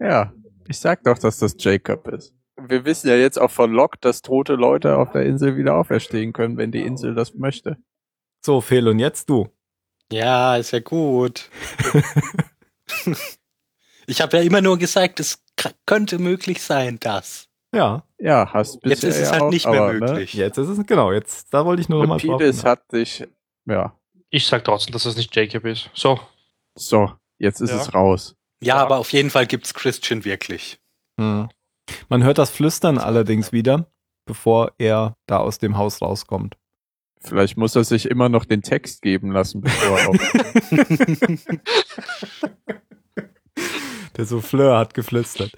ja, 0.00 0.32
ich 0.66 0.78
sag 0.78 1.04
doch, 1.04 1.18
dass 1.18 1.36
das 1.40 1.56
Jacob 1.58 2.08
ist. 2.08 2.32
Wir 2.56 2.86
wissen 2.86 3.08
ja 3.08 3.16
jetzt 3.16 3.38
auch 3.38 3.50
von 3.50 3.70
Locke, 3.70 3.98
dass 4.00 4.22
tote 4.22 4.54
Leute 4.54 4.96
auf 4.96 5.12
der 5.12 5.26
Insel 5.26 5.58
wieder 5.58 5.74
auferstehen 5.74 6.32
können, 6.32 6.56
wenn 6.56 6.72
die 6.72 6.86
Insel 6.86 7.14
das 7.14 7.34
möchte. 7.34 7.76
So, 8.40 8.62
Phil, 8.62 8.88
und 8.88 8.98
jetzt 8.98 9.28
du. 9.28 9.46
Ja, 10.10 10.56
ist 10.56 10.70
ja 10.70 10.80
gut. 10.80 11.50
ich 14.06 14.22
habe 14.22 14.38
ja 14.38 14.42
immer 14.42 14.62
nur 14.62 14.78
gesagt, 14.78 15.20
es 15.20 15.44
könnte 15.84 16.18
möglich 16.18 16.62
sein, 16.62 16.98
dass. 16.98 17.49
Ja, 17.74 18.02
Ja, 18.18 18.52
hast 18.52 18.80
bisher 18.80 18.90
Jetzt 18.90 19.04
ist 19.04 19.16
es 19.22 19.28
ja 19.28 19.32
halt 19.32 19.42
auch, 19.42 19.50
nicht 19.50 19.66
mehr 19.68 19.80
aber, 19.82 19.92
ne? 19.94 20.00
möglich. 20.00 20.34
jetzt 20.34 20.58
ist 20.58 20.68
es, 20.68 20.86
genau, 20.86 21.12
jetzt, 21.12 21.52
da 21.54 21.64
wollte 21.64 21.80
ich 21.82 21.88
nur 21.88 22.00
noch 22.00 22.08
mal 22.08 22.18
drauf. 22.18 22.40
Lapidus 22.40 22.64
hat 22.64 22.90
dich, 22.92 23.24
ja, 23.66 23.94
Ich 24.30 24.46
sag 24.46 24.64
trotzdem, 24.64 24.92
dass 24.92 25.04
es 25.06 25.16
nicht 25.16 25.34
Jacob 25.34 25.64
ist. 25.64 25.88
So, 25.94 26.18
so, 26.76 27.12
jetzt 27.38 27.60
ist 27.60 27.70
Ja. 27.70 27.76
es 27.80 27.94
raus. 27.94 28.34
Ja, 28.62 28.76
Ja. 28.76 28.82
aber 28.82 28.98
auf 28.98 29.12
jeden 29.12 29.30
Fall 29.30 29.46
gibt's 29.46 29.72
Christian 29.74 30.24
wirklich. 30.24 30.78
Hm. 31.18 31.48
Man 32.08 32.22
hört 32.24 32.38
das 32.38 32.50
Flüstern 32.50 32.98
allerdings 32.98 33.52
wieder, 33.52 33.86
bevor 34.26 34.72
er 34.78 35.16
da 35.26 35.38
aus 35.38 35.58
dem 35.58 35.76
Haus 35.78 36.02
rauskommt. 36.02 36.56
Vielleicht 37.22 37.56
muss 37.56 37.76
er 37.76 37.84
sich 37.84 38.06
immer 38.06 38.28
noch 38.28 38.44
den 38.46 38.62
Text 38.62 39.02
geben 39.02 39.30
lassen, 39.32 39.60
bevor 39.60 39.98
er 39.98 40.08
auf. 40.08 40.16
Der 44.20 44.26
Souffleur 44.26 44.76
hat 44.76 44.92
geflüstert. 44.92 45.52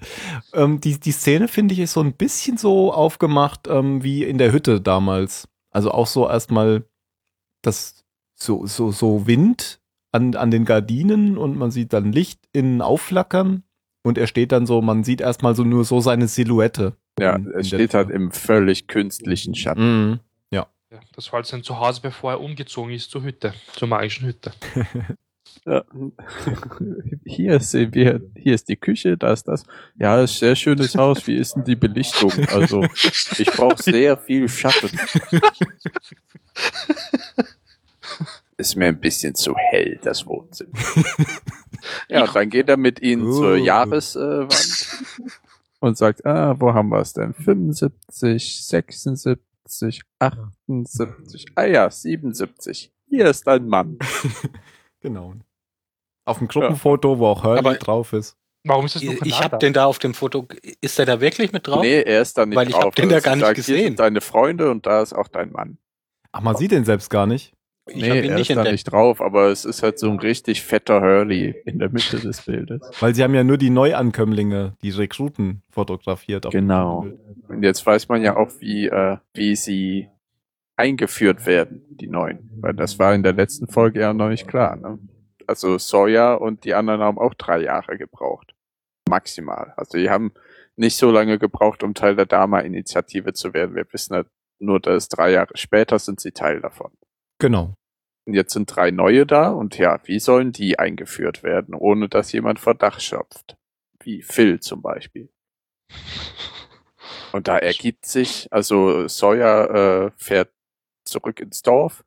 Ähm, 0.53 0.79
die, 0.79 0.97
die 0.97 1.11
Szene, 1.11 1.49
finde 1.49 1.73
ich, 1.73 1.81
ist 1.81 1.91
so 1.91 1.99
ein 1.99 2.13
bisschen 2.13 2.55
so 2.57 2.93
aufgemacht 2.93 3.67
ähm, 3.67 4.01
wie 4.03 4.23
in 4.23 4.37
der 4.37 4.53
Hütte 4.53 4.79
damals. 4.79 5.49
Also 5.69 5.91
auch 5.91 6.07
so 6.07 6.29
erstmal 6.29 6.85
das 7.61 8.05
so, 8.35 8.65
so, 8.65 8.91
so 8.91 9.27
Wind 9.27 9.81
an, 10.13 10.35
an 10.35 10.49
den 10.49 10.63
Gardinen 10.63 11.37
und 11.37 11.57
man 11.57 11.71
sieht 11.71 11.91
dann 11.91 12.13
Licht 12.13 12.39
innen 12.53 12.81
aufflackern 12.81 13.63
und 14.03 14.17
er 14.17 14.27
steht 14.27 14.53
dann 14.53 14.65
so, 14.65 14.81
man 14.81 15.03
sieht 15.03 15.19
erstmal 15.19 15.55
so 15.55 15.65
nur 15.65 15.83
so 15.83 15.99
seine 15.99 16.29
Silhouette. 16.29 16.93
ja, 17.19 17.35
in- 17.35 17.51
er 17.51 17.57
in 17.57 17.63
steht 17.65 17.93
halt 17.93 18.11
im 18.11 18.31
völlig 18.31 18.87
künstlichen 18.87 19.55
Schatten. 19.55 20.11
Mhm. 20.11 20.19
Ja, 20.51 20.99
das 21.15 21.25
war 21.33 21.37
halt 21.37 21.47
sein 21.47 21.63
Zuhause, 21.63 22.01
bevor 22.01 22.33
er 22.33 22.39
umgezogen 22.39 22.93
ist 22.93 23.09
zur 23.09 23.23
Hütte, 23.23 23.55
zur 23.73 23.87
magischen 23.87 24.27
Hütte. 24.27 24.51
Ja. 25.65 25.83
Hier 27.25 27.59
sehen 27.59 27.93
wir, 27.93 28.21
hier 28.35 28.55
ist 28.55 28.69
die 28.69 28.75
Küche, 28.75 29.17
da 29.17 29.31
ist 29.31 29.47
das. 29.47 29.65
Ja, 29.97 30.21
ist 30.21 30.35
ein 30.35 30.39
sehr 30.39 30.55
schönes 30.55 30.95
Haus. 30.95 31.25
Wie 31.27 31.37
ist 31.37 31.55
denn 31.55 31.63
die 31.63 31.75
Belichtung? 31.75 32.31
Also, 32.49 32.83
ich 33.37 33.47
brauche 33.47 33.81
sehr 33.81 34.17
viel 34.17 34.49
Schatten. 34.49 34.89
Ist 38.57 38.75
mir 38.75 38.87
ein 38.87 38.99
bisschen 38.99 39.35
zu 39.35 39.55
hell, 39.55 39.99
das 40.03 40.25
Wohnzimmer. 40.25 40.77
Ja, 42.09 42.23
und 42.23 42.35
dann 42.35 42.49
geht 42.49 42.69
er 42.69 42.77
mit 42.77 43.01
ihnen 43.01 43.23
Uh. 43.23 43.33
zur 43.33 43.57
Jahreswand 43.57 44.53
und 45.79 45.97
sagt, 45.97 46.25
ah, 46.25 46.55
wo 46.59 46.73
haben 46.73 46.89
wir 46.89 46.99
es 46.99 47.13
denn? 47.13 47.33
75, 47.33 48.65
76, 48.65 50.01
78, 50.19 51.45
ah 51.55 51.65
ja, 51.65 51.89
77. 51.89 52.93
Hier 53.09 53.25
ist 53.25 53.47
ein 53.47 53.67
Mann. 53.67 53.97
Genau. 55.03 55.33
Auf 56.25 56.39
dem 56.39 56.47
Gruppenfoto, 56.47 57.19
wo 57.19 57.27
auch 57.27 57.43
Hurley 57.43 57.59
Aber- 57.59 57.75
drauf 57.75 58.13
ist. 58.13 58.35
Warum 58.65 58.85
ist 58.85 58.95
das 58.95 59.03
nur 59.03 59.15
Ich 59.25 59.43
habe 59.43 59.57
den 59.57 59.73
da 59.73 59.85
auf 59.85 59.99
dem 59.99 60.13
Foto. 60.13 60.47
Ist 60.79 60.97
der 60.97 61.05
da 61.05 61.19
wirklich 61.19 61.51
mit 61.51 61.67
drauf? 61.67 61.81
Nee, 61.81 62.01
er 62.01 62.21
ist 62.21 62.37
da 62.37 62.45
nicht 62.45 62.55
Weil 62.55 62.67
ich 62.69 62.73
drauf. 62.73 62.85
hab 62.85 62.95
den 62.95 63.09
da 63.09 63.15
Also 63.15 63.25
gar 63.25 63.35
nicht 63.35 63.45
Hier 63.45 63.53
gesehen. 63.55 63.83
sind 63.83 63.99
deine 63.99 64.21
Freunde 64.21 64.71
und 64.71 64.85
da 64.85 65.01
ist 65.01 65.11
auch 65.11 65.27
dein 65.27 65.51
Mann. 65.51 65.77
Ach, 66.31 66.39
man 66.41 66.55
sieht 66.55 66.71
den 66.71 66.85
selbst 66.85 67.09
gar 67.09 67.27
nicht. 67.27 67.53
Ich 67.89 67.97
nee, 67.97 68.07
er 68.07 68.13
nicht 68.15 68.23
ist 68.23 68.49
da 68.51 68.53
entdeckt. 68.53 68.71
nicht 68.71 68.83
drauf, 68.85 69.19
aber 69.19 69.47
es 69.49 69.65
ist 69.65 69.83
halt 69.83 69.99
so 69.99 70.09
ein 70.09 70.17
richtig 70.17 70.61
fetter 70.63 71.01
Hurley 71.01 71.53
in 71.65 71.77
der 71.79 71.89
Mitte 71.89 72.17
des 72.21 72.43
Bildes. 72.43 72.79
Weil 73.01 73.13
sie 73.13 73.21
haben 73.21 73.35
ja 73.35 73.43
nur 73.43 73.57
die 73.57 73.69
Neuankömmlinge, 73.69 74.77
die 74.81 74.91
Rekruten 74.91 75.61
fotografiert. 75.69 76.49
Genau. 76.49 77.05
Und 77.49 77.63
jetzt 77.63 77.85
weiß 77.85 78.07
man 78.07 78.21
ja 78.23 78.37
auch, 78.37 78.49
wie, 78.59 78.87
äh, 78.87 79.17
wie 79.33 79.57
sie 79.57 80.07
eingeführt 80.75 81.45
werden, 81.45 81.85
die 81.89 82.07
neuen. 82.07 82.49
Weil 82.61 82.73
das 82.73 82.99
war 82.99 83.13
in 83.13 83.23
der 83.23 83.33
letzten 83.33 83.67
Folge 83.67 84.01
ja 84.01 84.13
noch 84.13 84.29
nicht 84.29 84.47
klar. 84.47 84.75
Ne? 84.75 84.99
Also 85.47 85.77
Sawyer 85.77 86.41
und 86.41 86.65
die 86.65 86.73
anderen 86.73 87.01
haben 87.01 87.17
auch 87.17 87.33
drei 87.33 87.61
Jahre 87.61 87.97
gebraucht. 87.97 88.55
Maximal. 89.09 89.73
Also 89.77 89.97
die 89.97 90.09
haben 90.09 90.33
nicht 90.75 90.97
so 90.97 91.11
lange 91.11 91.37
gebraucht, 91.37 91.83
um 91.83 91.93
Teil 91.93 92.15
der 92.15 92.25
Dama-Initiative 92.25 93.33
zu 93.33 93.53
werden. 93.53 93.75
Wir 93.75 93.85
wissen 93.91 94.15
halt 94.15 94.27
nur, 94.59 94.79
dass 94.79 95.09
drei 95.09 95.31
Jahre 95.31 95.55
später 95.55 95.99
sind 95.99 96.19
sie 96.19 96.31
Teil 96.31 96.61
davon. 96.61 96.91
Genau. 97.39 97.75
Und 98.25 98.33
jetzt 98.33 98.53
sind 98.53 98.73
drei 98.73 98.91
neue 98.91 99.25
da 99.25 99.49
und 99.49 99.77
ja, 99.77 99.99
wie 100.05 100.19
sollen 100.19 100.53
die 100.53 100.79
eingeführt 100.79 101.43
werden, 101.43 101.75
ohne 101.75 102.07
dass 102.07 102.31
jemand 102.31 102.59
Verdacht 102.59 103.01
schöpft? 103.01 103.57
Wie 104.01 104.21
Phil 104.21 104.61
zum 104.61 104.81
Beispiel. 104.81 105.29
Und 107.33 107.47
da 107.47 107.57
ergibt 107.57 108.05
sich, 108.05 108.47
also 108.51 109.07
Sawyer 109.07 110.05
äh, 110.05 110.11
fährt 110.15 110.51
zurück 111.13 111.39
ins 111.39 111.61
Dorf 111.61 112.03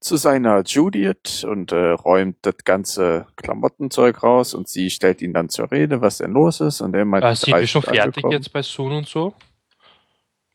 zu 0.00 0.16
seiner 0.16 0.62
Judith 0.62 1.42
und 1.44 1.72
äh, 1.72 1.90
räumt 1.90 2.36
das 2.42 2.54
ganze 2.64 3.26
Klamottenzeug 3.34 4.22
raus 4.22 4.54
und 4.54 4.68
sie 4.68 4.90
stellt 4.90 5.20
ihn 5.22 5.32
dann 5.34 5.48
zur 5.48 5.72
Rede, 5.72 6.00
was 6.00 6.18
denn 6.18 6.30
los 6.30 6.60
ist 6.60 6.80
und 6.80 6.94
er 6.94 7.04
meint, 7.04 7.24
Äh, 7.24 7.34
sind 7.34 7.56
wir 7.56 7.66
schon 7.66 7.82
fertig 7.82 8.24
jetzt 8.30 8.52
bei 8.52 8.62
Sun 8.62 8.92
und 8.92 9.08
so? 9.08 9.34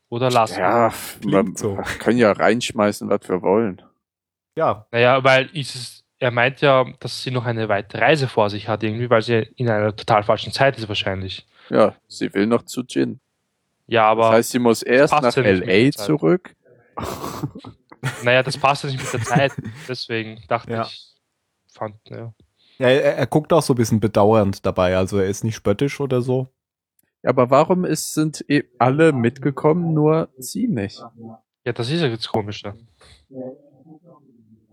Oder 0.08 0.30
lassen? 0.30 0.60
Ja, 0.60 0.92
man 1.26 1.54
so. 1.56 1.76
können 1.98 2.18
ja 2.18 2.32
reinschmeißen, 2.32 3.08
was 3.10 3.28
wir 3.28 3.42
wollen. 3.42 3.82
Ja, 4.56 4.86
Naja, 4.92 5.22
weil 5.22 5.46
ist 5.52 5.74
es, 5.74 6.04
er 6.18 6.30
meint 6.30 6.62
ja, 6.62 6.86
dass 7.00 7.22
sie 7.22 7.30
noch 7.30 7.44
eine 7.44 7.68
weite 7.68 8.00
Reise 8.00 8.28
vor 8.28 8.48
sich 8.48 8.68
hat, 8.68 8.82
irgendwie, 8.82 9.10
weil 9.10 9.20
sie 9.20 9.46
in 9.56 9.68
einer 9.68 9.94
total 9.94 10.22
falschen 10.22 10.52
Zeit 10.52 10.78
ist 10.78 10.88
wahrscheinlich. 10.88 11.46
Ja, 11.68 11.94
sie 12.08 12.32
will 12.32 12.46
noch 12.46 12.62
zu 12.62 12.82
Gin. 12.84 13.20
Ja, 13.88 14.04
aber 14.06 14.22
Das 14.28 14.32
heißt, 14.32 14.50
sie 14.52 14.58
muss 14.58 14.82
erst 14.82 15.12
nach 15.12 15.36
LA 15.36 15.90
Zeit. 15.92 15.98
zurück. 15.98 16.54
naja, 18.24 18.42
das 18.42 18.58
passt 18.58 18.84
ja 18.84 18.90
nicht 18.90 19.02
mit 19.02 19.12
der 19.12 19.22
Zeit. 19.22 19.52
Deswegen 19.88 20.42
dachte 20.48 20.72
Ja. 20.72 20.82
ich, 20.82 21.14
fand, 21.72 21.96
ja. 22.08 22.34
ja 22.78 22.88
er, 22.88 23.16
er 23.16 23.26
guckt 23.26 23.52
auch 23.52 23.62
so 23.62 23.72
ein 23.72 23.76
bisschen 23.76 24.00
bedauernd 24.00 24.64
dabei. 24.66 24.96
Also 24.96 25.18
er 25.18 25.26
ist 25.26 25.44
nicht 25.44 25.56
spöttisch 25.56 26.00
oder 26.00 26.22
so. 26.22 26.48
Aber 27.22 27.48
warum 27.50 27.84
ist, 27.84 28.12
sind 28.14 28.44
eh 28.50 28.64
alle 28.78 29.12
mitgekommen, 29.12 29.94
nur 29.94 30.28
sie 30.36 30.68
nicht? 30.68 31.02
Ja, 31.64 31.72
das 31.72 31.90
ist 31.90 32.02
ja 32.02 32.08
jetzt 32.08 32.28
komisch, 32.28 32.62
ne? 32.62 32.76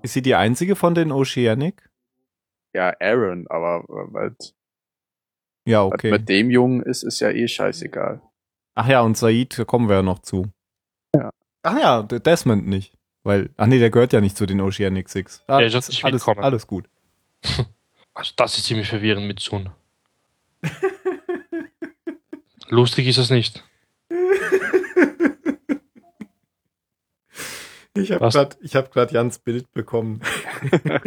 Ist 0.01 0.13
sie 0.13 0.21
die 0.21 0.35
einzige 0.35 0.75
von 0.75 0.93
den 0.93 1.11
Oceanic? 1.11 1.89
Ja, 2.73 2.93
Aaron, 2.99 3.45
aber 3.49 3.83
was, 3.87 4.53
Ja, 5.65 5.83
okay. 5.85 6.11
mit 6.11 6.27
dem 6.27 6.49
Jungen 6.49 6.81
ist, 6.83 7.03
ist 7.03 7.19
ja 7.21 7.29
eh 7.29 7.47
scheißegal. 7.47 8.21
Ach 8.75 8.87
ja, 8.87 9.01
und 9.01 9.17
Said, 9.17 9.57
da 9.59 9.63
kommen 9.65 9.87
wir 9.89 9.97
ja 9.97 10.01
noch 10.01 10.19
zu. 10.19 10.47
Ja. 11.63 11.71
Ach 11.71 11.79
ja, 11.79 12.03
Desmond 12.03 12.67
nicht. 12.67 12.93
Weil, 13.23 13.51
ach 13.57 13.67
nee, 13.67 13.79
der 13.79 13.91
gehört 13.91 14.13
ja 14.13 14.21
nicht 14.21 14.35
zu 14.35 14.45
den 14.45 14.61
Oceanic 14.61 15.09
Six. 15.09 15.43
Ah, 15.47 15.59
ist 15.59 15.73
das 15.75 15.89
nicht 15.89 16.03
alles, 16.03 16.27
alles 16.27 16.67
gut. 16.67 16.89
Also 18.13 18.33
das 18.35 18.57
ist 18.57 18.65
ziemlich 18.65 18.89
verwirrend 18.89 19.25
mit 19.25 19.39
Sun. 19.39 19.69
Lustig 22.67 23.07
ist 23.07 23.17
es 23.17 23.29
nicht. 23.29 23.63
Ich 27.93 28.11
habe 28.11 28.29
gerade 28.29 28.57
hab 28.73 28.91
grad 28.91 29.13
Jans 29.13 29.39
Bild 29.39 29.71
bekommen. 29.71 30.19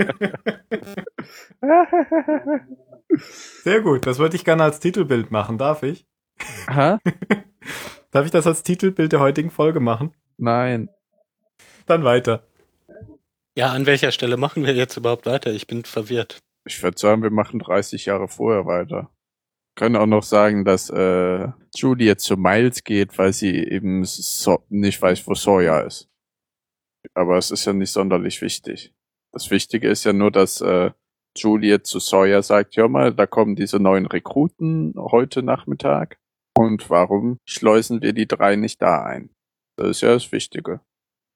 Sehr 3.62 3.82
gut, 3.82 4.06
das 4.06 4.18
würde 4.18 4.36
ich 4.36 4.44
gerne 4.46 4.64
als 4.64 4.80
Titelbild 4.80 5.30
machen. 5.30 5.58
Darf 5.58 5.82
ich? 5.82 6.06
Hä? 6.68 6.96
Darf 8.10 8.24
ich 8.24 8.30
das 8.30 8.46
als 8.46 8.62
Titelbild 8.62 9.12
der 9.12 9.20
heutigen 9.20 9.50
Folge 9.50 9.80
machen? 9.80 10.14
Nein. 10.36 10.88
Dann 11.86 12.04
weiter. 12.04 12.46
Ja, 13.56 13.72
an 13.72 13.86
welcher 13.86 14.10
Stelle 14.10 14.36
machen 14.36 14.64
wir 14.64 14.74
jetzt 14.74 14.96
überhaupt 14.96 15.26
weiter? 15.26 15.52
Ich 15.52 15.66
bin 15.66 15.84
verwirrt. 15.84 16.42
Ich 16.66 16.82
würde 16.82 16.98
sagen, 16.98 17.22
wir 17.22 17.30
machen 17.30 17.60
30 17.60 18.06
Jahre 18.06 18.26
vorher 18.26 18.66
weiter. 18.66 19.10
Können 19.76 19.96
auch 19.96 20.06
noch 20.06 20.22
sagen, 20.22 20.64
dass 20.64 20.88
äh, 20.90 21.48
Julie 21.74 22.06
jetzt 22.06 22.24
zu 22.24 22.36
Miles 22.36 22.84
geht, 22.84 23.18
weil 23.18 23.32
sie 23.32 23.56
eben 23.56 24.04
so 24.04 24.64
nicht 24.68 25.00
weiß, 25.00 25.26
wo 25.26 25.34
Sawyer 25.34 25.84
ist. 25.84 26.08
Aber 27.12 27.36
es 27.36 27.50
ist 27.50 27.64
ja 27.64 27.72
nicht 27.72 27.90
sonderlich 27.90 28.40
wichtig. 28.40 28.94
Das 29.32 29.50
Wichtige 29.50 29.88
ist 29.88 30.04
ja 30.04 30.12
nur, 30.12 30.30
dass 30.30 30.60
äh, 30.60 30.92
Juliet 31.36 31.86
zu 31.86 31.98
Sawyer 31.98 32.42
sagt, 32.42 32.76
ja 32.76 32.86
mal, 32.88 33.12
da 33.12 33.26
kommen 33.26 33.56
diese 33.56 33.78
neuen 33.78 34.06
Rekruten 34.06 34.94
heute 34.96 35.42
Nachmittag. 35.42 36.18
Und 36.56 36.88
warum 36.88 37.38
schleusen 37.44 38.00
wir 38.00 38.12
die 38.12 38.28
drei 38.28 38.54
nicht 38.54 38.80
da 38.80 39.02
ein? 39.02 39.33
Das 39.76 39.88
ist 39.88 40.00
ja 40.02 40.14
das 40.14 40.30
Wichtige. 40.32 40.80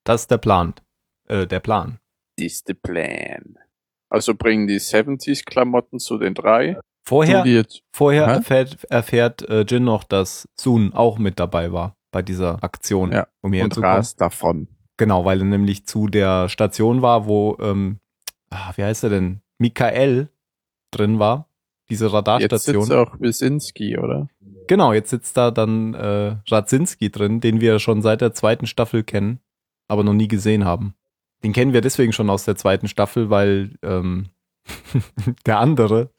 Das 0.05 0.23
ist 0.23 0.31
der 0.31 0.39
Plan. 0.39 0.75
Äh, 1.29 1.47
der 1.47 1.61
Plan. 1.61 1.99
Das 2.37 2.47
ist 2.47 2.69
der 2.69 2.75
Plan. 2.75 3.59
Also 4.11 4.35
bringen 4.35 4.67
die 4.67 4.81
70s-Klamotten 4.81 5.99
zu 5.99 6.19
den 6.19 6.35
drei. 6.35 6.79
Vorher, 7.05 7.45
vorher 7.93 8.27
Hä? 8.27 8.33
erfährt, 8.33 8.85
erfährt 8.85 9.49
äh, 9.49 9.65
Jin 9.67 9.85
noch, 9.85 10.05
dass 10.05 10.47
Soon 10.59 10.93
auch 10.93 11.19
mit 11.19 11.41
dabei 11.41 11.73
war 11.73 11.97
bei 12.11 12.23
dieser 12.23 12.63
Aktion, 12.63 13.13
Ja, 13.13 13.27
um 13.41 13.53
hier 13.53 13.65
und 13.65 13.79
rast 13.79 14.21
davon. 14.21 14.69
Genau, 14.97 15.25
weil 15.25 15.41
er 15.41 15.45
nämlich 15.45 15.87
zu 15.87 16.09
der 16.09 16.49
Station 16.49 17.03
war, 17.03 17.27
wo, 17.27 17.57
ähm, 17.61 18.01
ah, 18.51 18.73
wie 18.77 18.85
heißt 18.85 19.05
er 19.05 19.11
denn? 19.11 19.41
Michael 19.59 20.29
drin 20.91 21.19
war. 21.19 21.49
Diese 21.91 22.07
Jetzt 22.07 22.15
Radarstation. 22.15 22.85
sitzt 22.85 22.97
auch 22.97 23.21
Wisinski, 23.21 23.99
oder? 23.99 24.29
Genau, 24.69 24.93
jetzt 24.93 25.11
sitzt 25.11 25.37
da 25.37 25.51
dann 25.51 25.95
äh, 25.95 26.37
Radzinski 26.49 27.11
drin, 27.11 27.41
den 27.41 27.61
wir 27.61 27.79
schon 27.81 28.03
seit 28.03 28.21
der 28.21 28.33
zweiten 28.33 28.67
Staffel 28.67 29.03
kennen, 29.03 29.41
aber 29.89 30.05
noch 30.05 30.13
nie 30.15 30.29
gesehen 30.29 30.65
haben. 30.65 30.95
Den 31.43 31.53
kennen 31.53 31.73
wir 31.73 31.81
deswegen 31.81 32.13
schon 32.13 32.31
aus 32.31 32.45
der 32.45 32.57
zweiten 32.57 32.89
Staffel, 32.89 33.31
weil 33.31 33.73
ähm, 33.83 34.27
der 35.47 35.59
andere, 35.59 36.11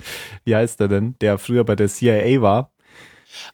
wie 0.44 0.56
heißt 0.56 0.80
der 0.80 0.88
denn, 0.88 1.16
der 1.22 1.38
früher 1.38 1.64
bei 1.64 1.76
der 1.76 1.88
CIA 1.88 2.42
war. 2.42 2.72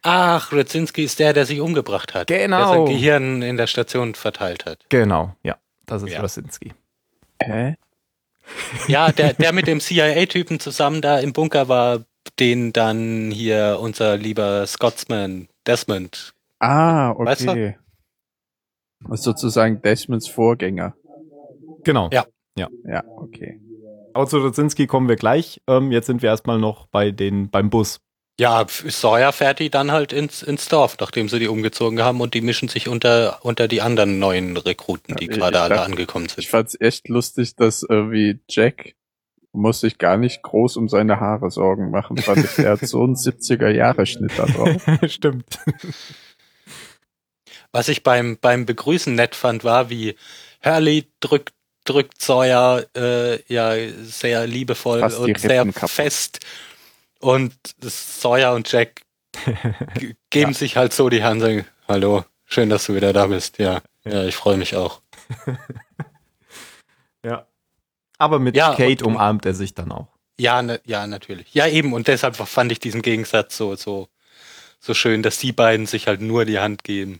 Ach, 0.01 0.51
Rudzinski 0.51 1.03
ist 1.03 1.19
der, 1.19 1.34
der 1.34 1.45
sich 1.45 1.60
umgebracht 1.60 2.13
hat. 2.13 2.29
Der 2.29 2.39
Genau. 2.39 2.73
sein 2.73 2.86
Gehirn 2.86 3.41
in 3.41 3.58
der 3.58 3.67
Station 3.67 4.15
verteilt 4.15 4.65
hat. 4.65 4.79
Genau, 4.89 5.36
ja, 5.43 5.58
das 5.86 6.03
ist 6.03 6.13
Ja. 6.13 6.21
Radzinski. 6.21 6.73
Hä? 7.43 7.75
Ja, 8.88 9.12
der, 9.12 9.34
der 9.34 9.51
mit 9.51 9.67
dem 9.67 9.79
CIA-Typen 9.79 10.60
zusammen 10.60 11.01
da 11.01 11.19
im 11.19 11.34
Bunker 11.34 11.67
war, 11.67 12.05
den 12.39 12.73
dann 12.73 13.31
hier 13.31 13.77
unser 13.79 14.17
lieber 14.17 14.65
Scotsman 14.67 15.47
Desmond 15.67 16.33
Ah, 16.59 17.11
okay. 17.11 17.25
Weißt 17.25 17.41
du? 17.47 17.75
Das 19.09 19.19
ist 19.19 19.23
sozusagen 19.23 19.81
Desmonds 19.81 20.27
Vorgänger. 20.27 20.95
Genau. 21.83 22.09
Ja. 22.11 22.25
Ja, 22.57 23.03
okay. 23.17 23.59
Aber 24.13 24.27
zu 24.27 24.37
Radzinski 24.37 24.87
kommen 24.87 25.09
wir 25.09 25.17
gleich. 25.17 25.61
Ähm, 25.67 25.91
jetzt 25.91 26.07
sind 26.07 26.21
wir 26.21 26.29
erstmal 26.29 26.57
noch 26.57 26.87
bei 26.87 27.11
den, 27.11 27.49
beim 27.49 27.69
Bus. 27.69 27.99
Ja, 28.39 28.65
Sawyer 28.67 29.33
fährt 29.33 29.59
die 29.59 29.69
dann 29.69 29.91
halt 29.91 30.13
ins, 30.13 30.41
ins 30.41 30.67
Dorf, 30.69 30.95
nachdem 30.99 31.27
sie 31.29 31.39
die 31.39 31.47
umgezogen 31.49 32.01
haben 32.01 32.21
und 32.21 32.33
die 32.33 32.41
mischen 32.41 32.69
sich 32.69 32.87
unter, 32.87 33.39
unter 33.43 33.67
die 33.67 33.81
anderen 33.81 34.17
neuen 34.19 34.55
Rekruten, 34.55 35.15
die 35.17 35.25
Ja, 35.25 35.31
ich- 35.31 35.37
gerade 35.37 35.57
ich 35.57 35.63
alle 35.63 35.81
angekommen 35.81 36.25
Ich 36.27 36.33
sind. 36.33 36.45
fand's 36.47 36.77
echt 36.79 37.09
lustig, 37.09 37.55
dass 37.57 37.83
irgendwie 37.83 38.39
Jack 38.49 38.95
muss 39.55 39.79
sich 39.79 39.97
gar 39.97 40.17
nicht 40.17 40.41
groß 40.43 40.77
um 40.77 40.89
seine 40.89 41.19
Haare 41.19 41.49
Sorgen 41.49 41.91
machen, 41.91 42.17
weil 42.25 42.43
der 42.57 42.71
hat 42.71 42.79
so 42.81 43.03
einen 43.03 43.15
70er-Jahre-Schnitt 43.15 44.31
da 44.37 44.45
drauf. 44.45 44.81
Stimmt. 45.11 45.59
Was 47.71 47.89
ich 47.89 48.03
beim, 48.03 48.37
beim 48.39 48.65
Begrüßen 48.65 49.13
nett 49.13 49.35
fand, 49.35 49.63
war, 49.63 49.89
wie 49.89 50.15
Hurley 50.63 51.07
drückt, 51.19 51.53
drückt 51.83 52.21
Sawyer 52.21 52.85
äh, 52.95 53.41
ja 53.53 53.73
sehr 54.03 54.47
liebevoll 54.47 54.99
Fast 54.99 55.19
und 55.19 55.39
sehr 55.39 55.65
Rippen 55.65 55.87
fest. 55.87 56.39
Und 57.19 57.53
Sawyer 57.81 58.53
und 58.53 58.71
Jack 58.71 59.01
geben 60.29 60.53
sich 60.53 60.77
halt 60.77 60.93
so 60.93 61.09
die 61.09 61.23
Hand 61.23 61.41
und 61.41 61.47
sagen, 61.47 61.65
hallo, 61.87 62.23
schön, 62.45 62.69
dass 62.69 62.85
du 62.85 62.95
wieder 62.95 63.13
da 63.13 63.27
bist. 63.27 63.57
Ja, 63.59 63.81
ja, 64.03 64.23
ich 64.23 64.35
freue 64.35 64.57
mich 64.57 64.75
auch. 64.75 65.01
ja. 68.19 68.25
Aber 68.25 68.39
mit 68.39 68.56
Ja, 68.56 68.73
Kate 68.75 69.04
und- 69.06 69.13
umarmt 69.15 69.45
er 69.45 69.54
sich 69.54 69.73
dann 69.73 69.91
auch. 69.91 70.08
Ja, 70.39 70.62
ne, 70.62 70.82
ja, 70.86 71.08
natürlich. 71.08 71.54
Ja, 71.54 71.67
eben. 71.67 71.93
Und 71.93 72.08
deshalb 72.08 72.36
fand 72.36 72.71
ich 72.71 72.80
diesen 72.80 73.01
Gegensatz 73.01 73.56
so, 73.56 73.75
so, 73.75 74.10
so 74.82 74.93
schön, 74.93 75.23
dass 75.23 75.38
die 75.39 75.54
beiden 75.54 75.86
sich 75.86 76.08
halt 76.08 76.19
nur 76.21 76.43
die 76.45 76.60
Hand 76.60 76.84
geben. 76.84 77.17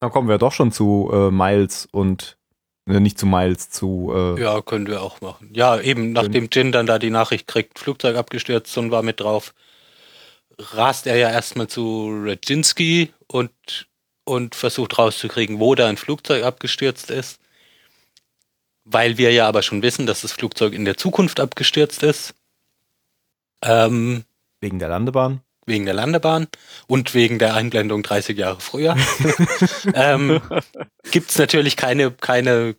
Dann 0.00 0.10
kommen 0.10 0.28
wir 0.28 0.38
doch 0.38 0.52
schon 0.52 0.72
zu 0.72 1.10
äh, 1.12 1.30
Miles 1.30 1.86
und 1.92 2.36
äh, 2.88 2.98
nicht 2.98 3.18
zu 3.18 3.26
Miles, 3.26 3.70
zu 3.70 4.10
äh, 4.12 4.40
Ja, 4.42 4.60
können 4.62 4.86
wir 4.88 5.02
auch 5.02 5.20
machen. 5.20 5.50
Ja, 5.54 5.78
eben, 5.80 6.12
nachdem 6.12 6.48
Jin 6.50 6.72
dann 6.72 6.86
da 6.86 6.98
die 6.98 7.10
Nachricht 7.10 7.46
kriegt, 7.46 7.78
Flugzeug 7.78 8.16
abgestürzt 8.16 8.76
und 8.78 8.90
war 8.90 9.02
mit 9.02 9.20
drauf, 9.20 9.54
rast 10.58 11.06
er 11.06 11.16
ja 11.16 11.30
erstmal 11.30 11.68
zu 11.68 12.10
Radzinski 12.24 13.12
und, 13.28 13.52
und 14.24 14.54
versucht 14.56 14.98
rauszukriegen, 14.98 15.60
wo 15.60 15.74
da 15.76 15.86
ein 15.88 15.96
Flugzeug 15.96 16.42
abgestürzt 16.44 17.10
ist. 17.10 17.38
Weil 18.84 19.18
wir 19.18 19.32
ja 19.32 19.46
aber 19.46 19.62
schon 19.62 19.82
wissen, 19.82 20.06
dass 20.06 20.22
das 20.22 20.32
Flugzeug 20.32 20.72
in 20.72 20.84
der 20.84 20.96
Zukunft 20.96 21.40
abgestürzt 21.40 22.02
ist. 22.02 22.34
Ähm, 23.62 24.24
wegen 24.60 24.78
der 24.78 24.88
Landebahn. 24.88 25.40
wegen 25.66 25.84
der 25.84 25.94
Landebahn 25.94 26.48
und 26.88 27.14
wegen 27.14 27.38
der 27.38 27.54
Einblendung 27.54 28.02
30 28.02 28.36
Jahre 28.36 28.60
früher. 28.60 28.96
ähm, 29.94 30.40
Gibt 31.10 31.30
es 31.30 31.38
natürlich 31.38 31.76
keine, 31.76 32.10
keine, 32.10 32.74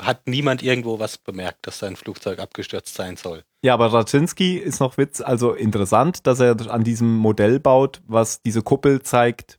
hat 0.00 0.26
niemand 0.26 0.62
irgendwo 0.62 1.00
was 1.00 1.18
bemerkt, 1.18 1.66
dass 1.66 1.80
sein 1.80 1.96
Flugzeug 1.96 2.38
abgestürzt 2.38 2.94
sein 2.94 3.16
soll. 3.16 3.42
Ja, 3.64 3.74
aber 3.74 3.92
Radzinski 3.92 4.56
ist 4.56 4.80
noch 4.80 4.98
Witz, 4.98 5.20
also 5.20 5.52
interessant, 5.52 6.26
dass 6.26 6.40
er 6.40 6.56
an 6.70 6.84
diesem 6.84 7.16
Modell 7.16 7.60
baut, 7.60 8.02
was 8.06 8.42
diese 8.42 8.62
Kuppel 8.62 9.02
zeigt, 9.02 9.58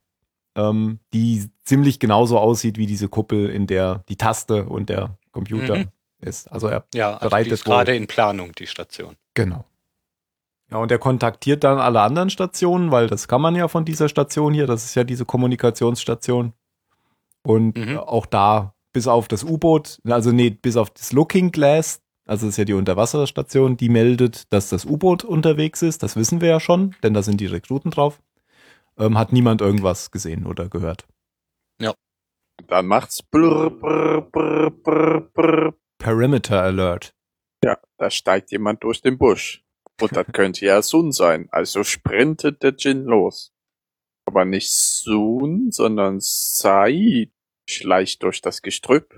ähm, 0.55 0.99
die 1.13 1.49
ziemlich 1.63 1.99
genauso 1.99 2.37
aussieht 2.37 2.77
wie 2.77 2.85
diese 2.85 3.09
Kuppel, 3.09 3.49
in 3.49 3.67
der 3.67 4.03
die 4.09 4.17
Taste 4.17 4.65
und 4.65 4.89
der 4.89 5.17
Computer 5.33 5.75
Mhm. 5.79 5.89
ist. 6.21 6.49
Also 6.49 6.67
er 6.67 6.85
Ja, 6.93 7.15
also 7.15 7.25
die 7.25 7.29
Bereitet 7.29 7.51
ist 7.53 7.65
gerade 7.65 7.93
in 7.95 8.07
Planung, 8.07 8.53
die 8.53 8.67
Station. 8.67 9.17
Genau. 9.33 9.65
Ja, 10.71 10.77
und 10.77 10.89
er 10.91 10.99
kontaktiert 10.99 11.65
dann 11.65 11.77
alle 11.79 11.99
anderen 12.01 12.29
Stationen, 12.29 12.89
weil 12.91 13.07
das 13.07 13.27
kann 13.27 13.41
man 13.41 13.55
ja 13.55 13.67
von 13.67 13.83
dieser 13.83 14.07
Station 14.07 14.53
hier, 14.53 14.65
das 14.65 14.85
ist 14.85 14.95
ja 14.95 15.03
diese 15.03 15.25
Kommunikationsstation. 15.25 16.53
Und 17.45 17.77
Mhm. 17.77 17.97
auch 17.97 18.25
da, 18.25 18.73
bis 18.93 19.07
auf 19.07 19.27
das 19.27 19.43
U-Boot, 19.43 19.99
also 20.05 20.31
nee, 20.31 20.49
bis 20.51 20.77
auf 20.77 20.89
das 20.91 21.11
Looking 21.11 21.51
Glass, 21.51 22.01
also 22.25 22.45
das 22.45 22.53
ist 22.53 22.57
ja 22.57 22.63
die 22.65 22.73
Unterwasserstation, 22.73 23.75
die 23.75 23.89
meldet, 23.89 24.51
dass 24.53 24.69
das 24.69 24.85
U-Boot 24.85 25.25
unterwegs 25.25 25.81
ist. 25.81 26.03
Das 26.03 26.15
wissen 26.15 26.39
wir 26.39 26.47
ja 26.49 26.59
schon, 26.61 26.95
denn 27.03 27.13
da 27.13 27.21
sind 27.21 27.41
die 27.41 27.47
Rekruten 27.47 27.91
drauf. 27.91 28.21
Ähm, 28.97 29.17
hat 29.17 29.33
niemand 29.33 29.59
irgendwas 29.59 30.11
gesehen 30.11 30.45
oder 30.45 30.69
gehört. 30.69 31.05
Dann 32.67 32.87
macht's 32.87 33.23
brr, 33.23 33.69
brr, 33.69 34.21
brr, 34.21 34.71
brr, 34.71 35.21
brr. 35.33 35.73
Perimeter 35.97 36.61
Alert. 36.61 37.15
Ja, 37.63 37.77
da 37.97 38.09
steigt 38.09 38.51
jemand 38.51 38.83
durch 38.83 39.01
den 39.01 39.17
Busch. 39.17 39.63
Und 40.01 40.15
das 40.15 40.27
könnte 40.33 40.65
ja 40.65 40.81
Sun 40.81 41.11
sein. 41.11 41.47
Also 41.51 41.83
sprintet 41.83 42.63
der 42.63 42.73
Jin 42.77 43.03
los. 43.03 43.53
Aber 44.25 44.45
nicht 44.45 44.71
Sun, 44.71 45.71
sondern 45.71 46.19
Said 46.19 47.31
schleicht 47.69 48.23
durch 48.23 48.41
das 48.41 48.61
Gestrüpp, 48.61 49.13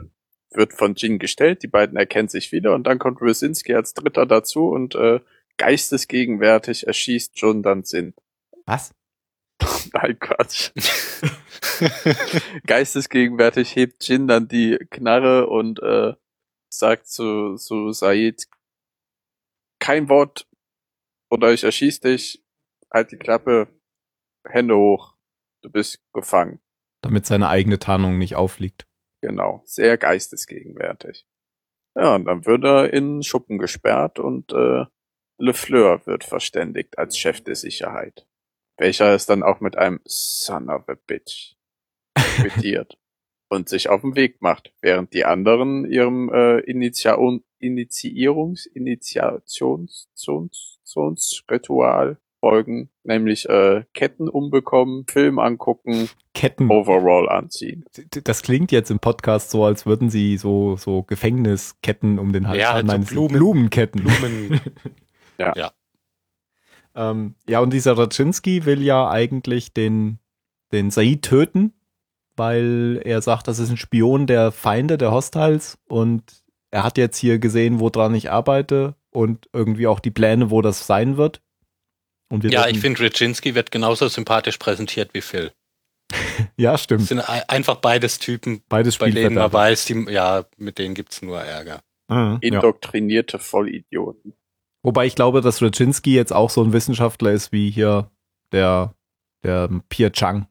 wird 0.52 0.74
von 0.74 0.96
Jin 0.96 1.20
gestellt, 1.20 1.64
die 1.64 1.68
beiden 1.68 1.98
erkennen 1.98 2.28
sich 2.28 2.52
wieder 2.52 2.74
und 2.76 2.86
dann 2.86 3.00
kommt 3.00 3.22
Rosinski 3.22 3.74
als 3.74 3.94
Dritter 3.94 4.26
dazu 4.26 4.70
und 4.70 4.96
äh, 4.96 5.20
geistesgegenwärtig 5.58 6.88
erschießt 6.88 7.40
Jun 7.40 7.64
dann 7.64 7.84
Sin. 7.84 8.14
Was? 8.66 8.94
Nein, 9.94 10.18
Quatsch. 10.20 10.72
Geistesgegenwärtig 12.66 13.76
hebt 13.76 14.08
Jin 14.08 14.28
dann 14.28 14.48
die 14.48 14.78
Knarre 14.90 15.48
und 15.48 15.82
äh, 15.82 16.14
sagt 16.70 17.08
zu, 17.08 17.56
zu 17.56 17.92
Said, 17.92 18.48
kein 19.80 20.10
Wort 20.10 20.48
oder 21.30 21.54
ich 21.54 21.64
erschieß 21.64 22.00
dich, 22.02 22.44
halt 22.92 23.12
die 23.12 23.18
Klappe, 23.18 23.68
Hände 24.46 24.76
hoch, 24.76 25.16
du 25.62 25.70
bist 25.70 26.04
gefangen. 26.14 26.60
Damit 27.02 27.26
seine 27.26 27.50
eigene 27.50 27.80
Tarnung 27.80 28.18
nicht 28.18 28.36
auffliegt. 28.36 28.88
Genau, 29.22 29.62
sehr 29.66 29.98
geistesgegenwärtig. 29.98 31.26
Ja, 31.96 32.16
und 32.16 32.26
dann 32.26 32.46
wird 32.46 32.64
er 32.64 32.94
in 32.94 33.24
Schuppen 33.24 33.58
gesperrt 33.58 34.20
und 34.20 34.52
äh, 34.52 34.86
Le 35.38 35.54
Fleur 35.54 36.06
wird 36.06 36.24
verständigt 36.24 36.98
als 36.98 37.18
Chef 37.18 37.42
der 37.42 37.56
Sicherheit. 37.56 38.28
Welcher 38.78 39.14
es 39.14 39.26
dann 39.26 39.44
auch 39.44 39.60
mit 39.62 39.78
einem 39.78 40.00
Son 40.06 40.70
of 40.70 40.88
a 40.90 40.96
Bitch 41.08 41.56
quittiert 42.16 42.98
und 43.50 43.70
sich 43.70 43.90
auf 43.90 44.02
den 44.02 44.16
Weg 44.16 44.42
macht, 44.42 44.74
während 44.82 45.14
die 45.14 45.26
anderen 45.26 45.90
ihrem 45.90 46.30
äh, 46.34 46.60
Initia 46.60 47.18
Initiierungs 47.60 48.66
Initiations 48.66 50.10
Zons- 50.16 50.80
Zonsritual 50.84 52.18
folgen, 52.42 52.90
nämlich 53.04 53.48
äh, 53.50 53.86
Ketten 53.94 54.28
umbekommen, 54.30 55.06
Film 55.08 55.40
angucken, 55.40 56.10
Ketten. 56.34 56.70
Overall 56.70 57.28
anziehen. 57.30 57.86
Das 58.24 58.44
klingt 58.44 58.72
jetzt 58.72 58.92
im 58.92 59.00
Podcast 59.00 59.50
so, 59.52 59.64
als 59.64 59.86
würden 59.86 60.10
sie 60.10 60.38
so, 60.38 60.76
so 60.76 61.02
Gefängnisketten 61.04 62.20
um 62.20 62.34
den 62.34 62.48
Hals 62.48 62.60
Ja, 62.60 62.74
haben. 62.74 62.76
halt 62.76 62.88
so 62.88 62.92
Nein, 62.92 63.06
Blumen- 63.06 63.38
Blumenketten. 63.38 64.04
Blumen. 64.04 64.62
ähm, 66.96 67.36
ja, 67.48 67.60
und 67.60 67.72
dieser 67.72 67.98
Raczynski 67.98 68.66
will 68.66 68.82
ja 68.82 69.10
eigentlich 69.10 69.74
den, 69.74 70.20
den 70.72 70.92
Said 70.92 71.22
töten, 71.24 71.74
weil 72.36 73.02
er 73.04 73.22
sagt, 73.22 73.48
das 73.48 73.60
ist 73.60 73.70
ein 73.70 73.78
Spion 73.78 74.28
der 74.28 74.52
Feinde, 74.52 74.98
der 74.98 75.12
Hostiles 75.12 75.78
und 75.88 76.24
er 76.72 76.84
hat 76.84 76.98
jetzt 76.98 77.18
hier 77.18 77.40
gesehen, 77.40 77.80
woran 77.80 78.14
ich 78.16 78.32
arbeite 78.32 78.96
und 79.12 79.48
irgendwie 79.54 79.88
auch 79.88 80.00
die 80.00 80.12
Pläne, 80.12 80.50
wo 80.52 80.62
das 80.62 80.86
sein 80.88 81.16
wird. 81.18 81.42
Und 82.30 82.44
wir 82.44 82.50
ja, 82.52 82.68
ich 82.68 82.80
finde, 82.80 83.00
Ryczinski 83.02 83.56
wird 83.56 83.72
genauso 83.72 84.08
sympathisch 84.10 84.58
präsentiert 84.58 85.14
wie 85.14 85.22
Phil. 85.22 85.52
Ja, 86.58 86.74
Es 86.76 86.84
stimmt. 86.84 87.08
sind 87.08 87.20
ei- 87.30 87.48
einfach 87.48 87.76
beides 87.78 88.20
Typen, 88.20 88.62
Beides 88.68 88.98
bei 88.98 89.10
denen 89.10 89.36
man 89.36 89.52
weiß, 89.52 89.86
die, 89.86 90.06
ja, 90.10 90.46
mit 90.58 90.78
denen 90.78 90.94
gibt's 90.96 91.22
nur 91.22 91.40
Ärger. 91.40 91.82
Mhm, 92.10 92.16
ja. 92.16 92.38
Indoktrinierte 92.42 93.40
Vollidioten. 93.40 94.34
Wobei 94.86 95.08
ich 95.08 95.16
glaube, 95.16 95.42
dass 95.42 95.64
Raczynski 95.64 96.14
jetzt 96.14 96.32
auch 96.32 96.52
so 96.52 96.64
ein 96.64 96.72
Wissenschaftler 96.72 97.32
ist 97.32 97.52
wie 97.52 97.72
hier 97.72 98.12
der, 98.52 98.94
der 99.44 99.68
Pierre 99.90 100.12
Chang. 100.12 100.48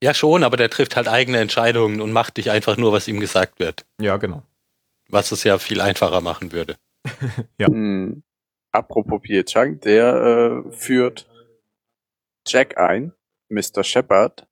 Ja, 0.00 0.14
schon, 0.14 0.44
aber 0.44 0.56
der 0.56 0.70
trifft 0.70 0.94
halt 0.94 1.08
eigene 1.08 1.38
Entscheidungen 1.38 2.00
und 2.00 2.12
macht 2.12 2.36
nicht 2.36 2.52
einfach 2.52 2.76
nur, 2.76 2.92
was 2.92 3.08
ihm 3.08 3.18
gesagt 3.18 3.58
wird. 3.58 3.84
Ja, 4.00 4.16
genau. 4.16 4.44
Was 5.08 5.32
es 5.32 5.42
ja 5.42 5.58
viel 5.58 5.80
einfacher 5.80 6.20
machen 6.20 6.52
würde. 6.52 6.76
Ja. 7.58 7.66
Hm. 7.66 8.22
Apropos 8.70 9.20
Pierre 9.22 9.44
Chang, 9.44 9.80
der 9.80 10.62
äh, 10.68 10.70
führt 10.70 11.28
Jack 12.46 12.78
ein, 12.78 13.12
Mr. 13.48 13.82
Shepard, 13.82 14.46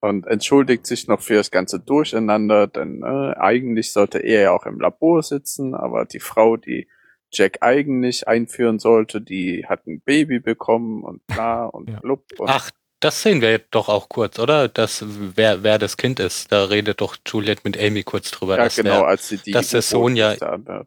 und 0.00 0.28
entschuldigt 0.28 0.86
sich 0.86 1.08
noch 1.08 1.20
für 1.20 1.34
das 1.34 1.50
ganze 1.50 1.80
Durcheinander, 1.80 2.68
denn 2.68 3.02
äh, 3.02 3.34
eigentlich 3.36 3.92
sollte 3.92 4.20
er 4.20 4.42
ja 4.42 4.50
auch 4.52 4.64
im 4.64 4.78
Labor 4.78 5.24
sitzen, 5.24 5.74
aber 5.74 6.04
die 6.04 6.20
Frau, 6.20 6.56
die 6.56 6.86
Jack 7.32 7.58
eigentlich 7.62 8.26
einführen 8.28 8.78
sollte, 8.78 9.20
die 9.20 9.66
hat 9.66 9.86
ein 9.86 10.00
Baby 10.00 10.38
bekommen 10.40 11.02
und 11.02 11.26
bla 11.26 11.64
und 11.66 11.90
Ja. 11.90 12.00
blub. 12.00 12.24
Und 12.38 12.48
Ach, 12.48 12.70
das 13.00 13.22
sehen 13.22 13.40
wir 13.40 13.58
doch 13.58 13.88
auch 13.88 14.08
kurz, 14.08 14.38
oder? 14.38 14.68
Das, 14.68 15.04
wer, 15.06 15.62
wer 15.62 15.78
das 15.78 15.96
Kind 15.96 16.18
ist. 16.20 16.50
Da 16.50 16.64
redet 16.64 17.00
doch 17.00 17.16
Juliet 17.26 17.64
mit 17.64 17.78
Amy 17.78 18.02
kurz 18.02 18.30
drüber, 18.32 18.56
ja, 18.56 18.64
dass 18.64 18.76
genau, 18.76 19.00
der 19.00 19.06
als 19.06 19.28
sie 19.28 19.38
die 19.38 19.52
dass 19.52 19.70
der 19.70 19.82
Sohn 19.82 20.16
ja-. 20.16 20.34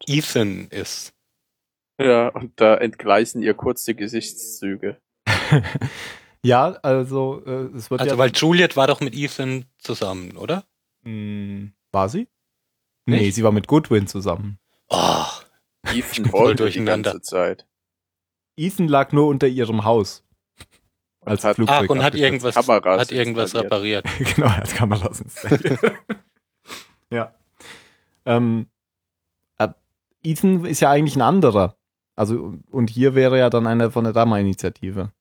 Ethan 0.08 0.68
ist. 0.72 1.14
Ja, 2.00 2.30
und 2.30 2.60
da 2.60 2.76
entgleisen 2.76 3.42
ihr 3.44 3.54
kurz 3.54 3.86
die 3.86 3.96
Gesichtszüge. 3.96 4.98
Ja, 6.44 6.72
also 6.82 7.44
äh, 7.46 7.76
es 7.78 7.92
wird 7.92 8.02
Also, 8.02 8.14
ja. 8.14 8.18
weil 8.18 8.32
Juliet 8.34 8.76
war 8.76 8.88
doch 8.88 9.00
mit 9.00 9.14
Ethan 9.16 9.66
zusammen, 9.78 10.36
oder? 10.38 10.64
Hm, 11.04 11.74
war 11.92 12.10
sie? 12.10 12.28
Nee, 13.06 13.18
Nicht? 13.20 13.36
sie 13.36 13.44
war 13.44 13.52
mit 13.52 13.68
Goodwin 13.68 14.08
zusammen. 14.08 14.58
Oh, 14.90 15.24
Ethan 15.94 16.26
voll 16.26 16.42
wollte 16.60 16.70
die 16.70 16.84
ganze 16.86 17.22
Zeit. 17.22 17.68
Ethan 18.58 18.88
lag 18.88 19.12
nur 19.12 19.28
unter 19.28 19.48
ihrem 19.48 19.84
Haus. 19.86 20.24
Als 21.24 21.44
hat- 21.44 21.56
Flugzeug 21.56 21.86
ach, 21.86 21.90
und 21.90 22.04
hat 22.04 22.16
irgendwas, 22.16 22.56
Kameras 22.56 23.02
hat 23.02 23.12
irgendwas 23.12 23.54
repariert. 23.56 24.06
genau, 24.36 24.48
er 24.48 24.58
hat 24.58 24.74
Kameras 24.74 25.22
installiert. 25.22 25.80
ja. 27.12 27.34
Ähm, 28.26 28.68
äh, 29.58 29.70
Ethan 30.24 30.66
ist 30.66 30.80
ja 30.80 30.90
eigentlich 30.90 31.16
ein 31.16 31.22
anderer. 31.22 31.76
Also, 32.16 32.56
und 32.72 32.90
hier 32.90 33.16
wäre 33.16 33.38
ja 33.38 33.50
dann 33.50 33.68
einer 33.68 33.92
von 33.92 34.04
der 34.04 34.14
Dama-Initiative. 34.14 35.12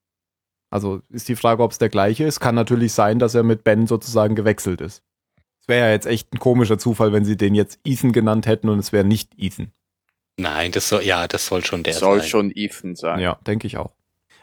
Also 0.71 1.03
ist 1.09 1.29
die 1.29 1.37
Frage, 1.37 1.63
ob 1.63 1.73
es 1.73 1.79
der 1.79 1.89
gleiche 1.89 2.25
ist. 2.25 2.41
Kann 2.41 2.55
natürlich 2.55 2.93
sein, 2.93 3.19
dass 3.19 3.35
er 3.35 3.43
mit 3.43 3.65
Ben 3.65 3.87
sozusagen 3.87 4.35
gewechselt 4.37 4.81
ist. 4.81 5.03
Es 5.61 5.69
wäre 5.69 5.87
ja 5.87 5.93
jetzt 5.93 6.07
echt 6.07 6.33
ein 6.33 6.39
komischer 6.39 6.79
Zufall, 6.79 7.13
wenn 7.13 7.25
sie 7.25 7.37
den 7.37 7.55
jetzt 7.55 7.81
Ethan 7.85 8.13
genannt 8.13 8.47
hätten 8.47 8.69
und 8.69 8.79
es 8.79 8.93
wäre 8.93 9.05
nicht 9.05 9.33
Ethan. 9.37 9.73
Nein, 10.37 10.73
das 10.73 10.89
soll, 10.89 11.03
ja, 11.03 11.29
das 11.29 11.47
soll 11.47 11.65
schon 11.65 11.83
der 11.83 11.95
Soll 11.95 12.21
sein. 12.21 12.29
schon 12.29 12.53
Ethan 12.55 12.97
sein. 12.97 13.21
Ja, 13.21 13.39
denke 13.47 13.67
ich 13.67 13.77
auch. 13.77 13.93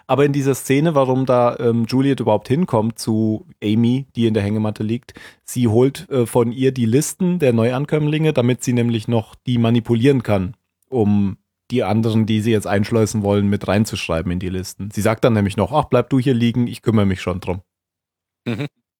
Aber 0.10 0.24
in 0.24 0.32
dieser 0.32 0.56
Szene, 0.56 0.96
warum 0.96 1.26
da 1.26 1.58
ähm, 1.60 1.86
Juliet 1.86 2.22
überhaupt 2.22 2.48
hinkommt 2.48 2.98
zu 2.98 3.46
Amy, 3.62 4.08
die 4.16 4.26
in 4.26 4.34
der 4.34 4.44
Hängematte 4.44 4.82
liegt, 4.84 5.14
sie 5.44 5.68
holt 5.68 6.10
äh, 6.10 6.26
von 6.26 6.54
ihr 6.54 6.72
die 6.72 6.86
Listen 6.86 7.40
der 7.40 7.52
Neuankömmlinge, 7.52 8.32
damit 8.32 8.64
sie 8.64 8.72
nämlich 8.72 9.10
noch 9.10 9.36
die 9.36 9.58
manipulieren 9.58 10.24
kann, 10.24 10.56
um 10.88 11.38
die 11.72 11.84
anderen, 11.84 12.26
die 12.26 12.40
sie 12.40 12.52
jetzt 12.52 12.68
einschleusen 12.68 13.24
wollen, 13.24 13.50
mit 13.50 13.68
reinzuschreiben 13.68 14.32
in 14.32 14.40
die 14.40 14.48
Listen. 14.48 14.90
Sie 14.92 15.02
sagt 15.02 15.26
dann 15.26 15.34
nämlich 15.34 15.58
noch, 15.58 15.74
ach, 15.74 15.86
bleib 15.86 16.10
du 16.10 16.20
hier 16.20 16.34
liegen, 16.34 16.68
ich 16.68 16.82
kümmere 16.82 17.06
mich 17.06 17.20
schon 17.20 17.42
drum. 17.42 17.62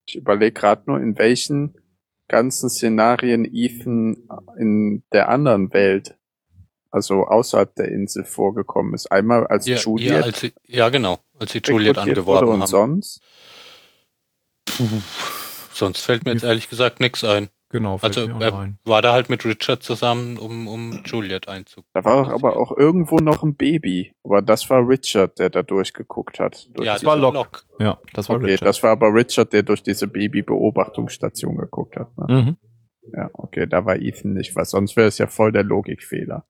Ich 0.06 0.16
überlege 0.16 0.52
gerade 0.52 0.84
nur, 0.88 1.00
in 1.00 1.18
welchen 1.18 1.76
ganzen 2.28 2.70
Szenarien 2.70 3.46
Ethan 3.46 4.18
in 4.58 5.04
der 5.14 5.30
anderen 5.30 5.72
Welt, 5.72 6.18
also 6.98 7.28
außerhalb 7.28 7.74
der 7.76 7.90
Insel, 7.90 8.26
vorgekommen 8.26 8.94
ist. 8.96 9.12
Einmal 9.12 9.46
als 9.48 9.68
ja, 9.68 9.78
Juliet 9.78 10.10
ja, 10.10 10.22
als 10.22 10.40
sie, 10.40 10.54
ja, 10.66 10.90
genau, 10.90 11.20
als 11.40 11.52
sie 11.52 11.62
Juliet 11.64 11.98
angeworben 11.98 12.48
wurde 12.48 12.54
und 12.54 12.62
haben. 12.62 12.68
sonst. 12.68 13.22
Sonst 15.74 16.02
fällt 16.02 16.26
mir 16.26 16.34
jetzt 16.34 16.44
ehrlich 16.44 16.70
gesagt 16.70 17.00
nichts 17.00 17.24
ein. 17.24 17.50
Genau, 17.70 17.98
fällt 17.98 18.18
Also 18.18 18.28
mir 18.30 18.36
auch 18.36 18.42
er 18.42 18.60
ein. 18.60 18.80
war 18.86 19.02
da 19.02 19.12
halt 19.14 19.30
mit 19.30 19.46
Richard 19.46 19.84
zusammen, 19.84 20.38
um, 20.38 20.68
um 20.68 21.04
Juliet 21.06 21.48
einzug. 21.48 21.86
Da 21.94 22.04
war 22.06 22.32
aber 22.32 22.58
auch 22.58 22.76
irgendwo 22.76 23.18
noch 23.18 23.44
ein 23.44 23.56
Baby. 23.56 24.14
Aber 24.24 24.42
das 24.42 24.70
war 24.70 24.88
Richard, 24.88 25.38
der 25.38 25.50
da 25.50 25.64
durchgeguckt 25.64 26.40
hat. 26.40 26.68
Durch 26.74 26.88
Ja, 26.88 26.94
das 26.94 27.06
war 27.06 27.18
dieser 27.18 27.32
Locke. 27.32 27.62
Ja, 27.80 28.00
das 28.14 28.30
war 28.30 28.38
okay, 28.38 28.46
Richard. 28.54 28.68
das 28.68 28.82
war 28.84 28.92
aber 28.92 29.14
Richard, 29.14 29.52
der 29.54 29.64
durch 29.64 29.84
diese 29.84 30.08
Baby-Beobachtungsstation 30.08 31.58
geguckt 31.58 31.98
hat. 31.98 32.18
Ne? 32.18 32.26
Mhm. 32.34 32.58
Ja, 33.14 33.30
okay, 33.34 33.68
da 33.68 33.86
war 33.86 33.98
Ethan 33.98 34.34
nicht, 34.34 34.56
weil 34.56 34.66
sonst 34.66 34.96
wäre 34.96 35.08
es 35.08 35.18
ja 35.18 35.28
voll 35.28 35.52
der 35.52 35.64
Logikfehler. 35.64 36.46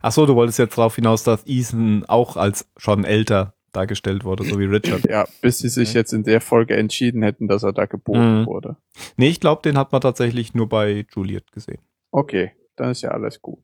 Ach 0.00 0.12
so, 0.12 0.26
du 0.26 0.34
wolltest 0.36 0.58
jetzt 0.58 0.78
darauf 0.78 0.94
hinaus, 0.94 1.24
dass 1.24 1.44
Ethan 1.46 2.04
auch 2.06 2.36
als 2.36 2.68
schon 2.76 3.04
älter 3.04 3.54
dargestellt 3.72 4.24
wurde, 4.24 4.44
so 4.44 4.58
wie 4.58 4.64
Richard. 4.64 5.04
Ja, 5.08 5.26
bis 5.42 5.58
sie 5.58 5.68
sich 5.68 5.92
jetzt 5.92 6.12
in 6.12 6.22
der 6.24 6.40
Folge 6.40 6.76
entschieden 6.76 7.22
hätten, 7.22 7.48
dass 7.48 7.62
er 7.64 7.72
da 7.72 7.86
geboren 7.86 8.42
Mhm. 8.42 8.46
wurde. 8.46 8.76
Nee, 9.16 9.28
ich 9.28 9.40
glaube, 9.40 9.62
den 9.62 9.76
hat 9.76 9.92
man 9.92 10.00
tatsächlich 10.00 10.54
nur 10.54 10.68
bei 10.68 11.04
Juliet 11.14 11.50
gesehen. 11.52 11.80
Okay, 12.10 12.52
dann 12.76 12.90
ist 12.92 13.02
ja 13.02 13.10
alles 13.10 13.42
gut. 13.42 13.58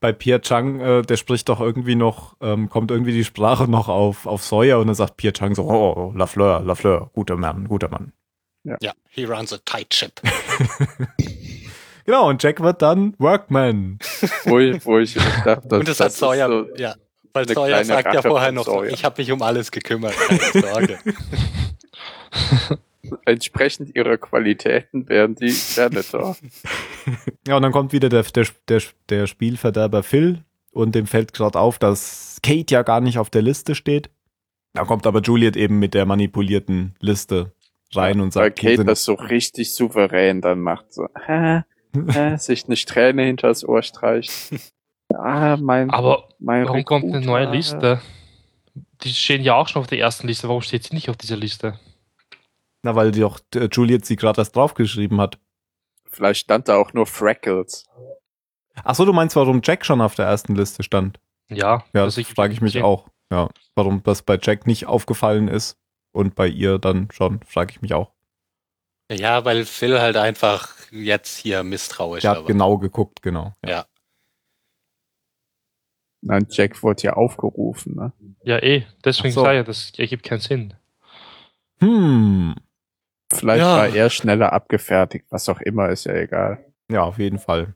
Bei 0.00 0.12
Pierre 0.12 0.40
Chang, 0.40 0.80
äh, 0.80 1.02
der 1.02 1.16
spricht 1.16 1.48
doch 1.48 1.60
irgendwie 1.60 1.94
noch, 1.96 2.36
ähm, 2.40 2.68
kommt 2.68 2.90
irgendwie 2.90 3.12
die 3.12 3.24
Sprache 3.24 3.68
noch 3.68 3.88
auf, 3.88 4.26
auf 4.26 4.44
Sawyer 4.44 4.78
und 4.80 4.86
dann 4.86 4.94
sagt 4.96 5.16
Pierre 5.16 5.32
Chang 5.34 5.54
so, 5.54 5.64
oh, 5.64 5.94
oh, 5.96 6.12
Lafleur, 6.16 6.60
Lafleur, 6.60 7.10
guter 7.12 7.36
Mann, 7.36 7.68
guter 7.68 7.88
Mann. 7.88 8.12
Ja, 8.64 8.92
he 9.08 9.24
runs 9.24 9.52
a 9.52 9.58
tight 9.64 9.92
ship. 9.94 10.20
Genau, 12.08 12.26
und 12.30 12.42
Jack 12.42 12.62
wird 12.62 12.80
dann 12.80 13.14
Workman. 13.18 13.98
Wo 14.46 14.58
ich, 14.58 14.82
wo 14.86 14.98
ich 14.98 15.12
dachte, 15.44 15.78
Und 15.78 15.86
das, 15.86 16.00
hat 16.00 16.06
ist 16.08 16.16
Sawyer, 16.16 16.48
so- 16.48 16.66
ja. 16.78 16.94
Weil 17.34 17.46
Sawyer 17.46 17.84
sagt 17.84 18.06
ja 18.06 18.20
Rache 18.20 18.28
vorher 18.28 18.48
von 18.48 18.54
noch, 18.54 18.64
Sawyer. 18.64 18.90
ich 18.90 19.04
habe 19.04 19.20
mich 19.20 19.30
um 19.30 19.42
alles 19.42 19.70
gekümmert, 19.70 20.14
keine 20.16 20.40
Sorge. 20.66 20.98
entsprechend 23.26 23.94
ihrer 23.94 24.16
Qualitäten 24.16 25.06
wären 25.10 25.34
die 25.34 25.54
Janitor. 25.74 26.34
Ja, 27.46 27.56
und 27.56 27.62
dann 27.62 27.72
kommt 27.72 27.92
wieder 27.92 28.08
der, 28.08 28.22
der, 28.22 28.46
der, 28.68 28.80
der 29.10 29.26
Spielverderber 29.26 30.02
Phil 30.02 30.44
und 30.72 30.94
dem 30.94 31.06
fällt 31.06 31.34
gerade 31.34 31.58
auf, 31.60 31.78
dass 31.78 32.38
Kate 32.42 32.72
ja 32.74 32.82
gar 32.84 33.02
nicht 33.02 33.18
auf 33.18 33.28
der 33.28 33.42
Liste 33.42 33.74
steht. 33.74 34.08
Da 34.72 34.84
kommt 34.84 35.06
aber 35.06 35.20
Juliet 35.20 35.56
eben 35.58 35.78
mit 35.78 35.92
der 35.92 36.06
manipulierten 36.06 36.94
Liste 37.00 37.52
rein 37.94 38.20
und 38.22 38.34
Weil 38.34 38.44
sagt, 38.46 38.60
hier 38.60 38.76
Kate 38.76 38.84
das 38.86 39.04
so 39.04 39.12
richtig 39.12 39.74
souverän 39.74 40.40
dann 40.40 40.60
macht. 40.60 40.90
So, 40.94 41.06
hä, 41.26 41.64
sich 42.38 42.66
eine 42.66 42.76
Strähne 42.76 43.24
hinters 43.24 43.64
Ohr 43.66 43.82
streicht. 43.82 44.32
Ah, 45.14 45.56
mein, 45.56 45.90
Aber 45.90 46.28
mein 46.38 46.66
warum 46.66 46.84
kommt 46.84 47.04
eine 47.04 47.14
Rekruter. 47.18 47.30
neue 47.32 47.50
Liste? 47.50 48.00
Die 49.02 49.12
stehen 49.12 49.42
ja 49.42 49.54
auch 49.54 49.68
schon 49.68 49.80
auf 49.80 49.86
der 49.86 49.98
ersten 49.98 50.26
Liste. 50.26 50.48
Warum 50.48 50.60
steht 50.62 50.84
sie 50.84 50.94
nicht 50.94 51.08
auf 51.08 51.16
dieser 51.16 51.36
Liste? 51.36 51.78
Na, 52.82 52.94
weil 52.94 53.10
die 53.10 53.20
doch 53.20 53.40
äh, 53.54 53.68
Juliet 53.72 54.04
sie 54.06 54.16
gerade 54.16 54.40
erst 54.40 54.54
draufgeschrieben 54.54 55.20
hat. 55.20 55.38
Vielleicht 56.06 56.40
stand 56.40 56.68
da 56.68 56.76
auch 56.76 56.92
nur 56.92 57.06
Freckles. 57.06 57.84
Ach 58.84 58.94
so, 58.94 59.04
du 59.04 59.12
meinst, 59.12 59.34
warum 59.36 59.60
Jack 59.62 59.84
schon 59.84 60.00
auf 60.00 60.14
der 60.14 60.26
ersten 60.26 60.54
Liste 60.54 60.82
stand? 60.82 61.18
Ja, 61.48 61.84
Ja, 61.94 62.02
also 62.04 62.20
das 62.20 62.30
frage 62.30 62.52
ich 62.52 62.60
mich 62.60 62.76
okay. 62.76 62.84
auch. 62.84 63.08
Ja, 63.32 63.48
warum 63.74 64.02
das 64.04 64.22
bei 64.22 64.38
Jack 64.40 64.66
nicht 64.66 64.86
aufgefallen 64.86 65.48
ist 65.48 65.76
und 66.12 66.34
bei 66.34 66.46
ihr 66.46 66.78
dann 66.78 67.08
schon, 67.12 67.40
frage 67.46 67.72
ich 67.72 67.82
mich 67.82 67.94
auch. 67.94 68.12
Ja, 69.10 69.44
weil 69.44 69.64
Phil 69.64 70.00
halt 70.00 70.16
einfach 70.16 70.74
jetzt 70.90 71.36
hier 71.36 71.62
misstrauisch 71.62 72.22
Der 72.22 72.30
hat 72.32 72.38
war. 72.38 72.46
genau 72.46 72.78
geguckt, 72.78 73.22
genau. 73.22 73.54
Ja. 73.64 73.86
Nein, 76.20 76.46
Jack 76.50 76.82
wurde 76.82 77.02
ja 77.04 77.12
aufgerufen. 77.14 77.94
Ne? 77.94 78.12
Ja, 78.42 78.58
eh. 78.62 78.84
Deswegen 79.04 79.32
so. 79.32 79.42
sage 79.42 79.54
ich, 79.54 79.58
ja, 79.58 79.64
das 79.64 79.92
ergibt 79.98 80.24
keinen 80.24 80.40
Sinn. 80.40 80.74
Hm. 81.80 82.56
Vielleicht 83.32 83.60
Ja. 83.60 83.76
war 83.76 83.88
er 83.88 84.10
schneller 84.10 84.52
abgefertigt, 84.52 85.26
was 85.30 85.48
auch 85.48 85.60
immer, 85.60 85.90
ist 85.90 86.04
ja 86.04 86.14
egal. 86.14 86.64
Ja, 86.90 87.02
auf 87.04 87.18
jeden 87.18 87.38
Fall. 87.38 87.74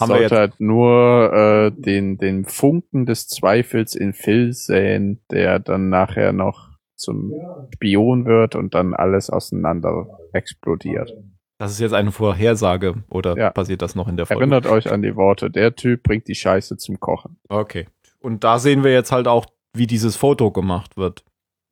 Haben 0.00 0.08
wir 0.08 0.16
Sollte 0.16 0.22
jetzt. 0.22 0.32
halt 0.32 0.60
nur 0.60 1.32
äh, 1.32 1.70
den, 1.70 2.18
den 2.18 2.44
Funken 2.46 3.06
des 3.06 3.28
Zweifels 3.28 3.94
in 3.94 4.12
Phil 4.12 4.52
säen, 4.52 5.20
der 5.30 5.60
dann 5.60 5.88
nachher 5.88 6.32
noch 6.32 6.70
zum 6.96 7.32
Spion 7.74 8.24
wird 8.24 8.56
und 8.56 8.74
dann 8.74 8.92
alles 8.94 9.30
auseinander 9.30 10.18
explodiert. 10.32 11.12
Das 11.58 11.70
ist 11.70 11.78
jetzt 11.78 11.92
eine 11.94 12.10
Vorhersage 12.12 13.04
oder 13.08 13.36
Ja. 13.36 13.50
passiert 13.50 13.80
das 13.82 13.94
noch 13.94 14.08
in 14.08 14.16
der 14.16 14.26
Folge? 14.26 14.40
Erinnert 14.42 14.66
euch 14.66 14.90
an 14.90 15.02
die 15.02 15.14
Worte, 15.16 15.50
der 15.50 15.74
Typ 15.76 16.02
bringt 16.02 16.26
die 16.28 16.34
Scheiße 16.34 16.76
zum 16.76 16.98
Kochen. 17.00 17.38
Okay. 17.48 17.86
Und 18.20 18.42
da 18.44 18.58
sehen 18.58 18.82
wir 18.82 18.92
jetzt 18.92 19.12
halt 19.12 19.28
auch, 19.28 19.46
wie 19.76 19.86
dieses 19.86 20.16
Foto 20.16 20.50
gemacht 20.50 20.96
wird 20.96 21.24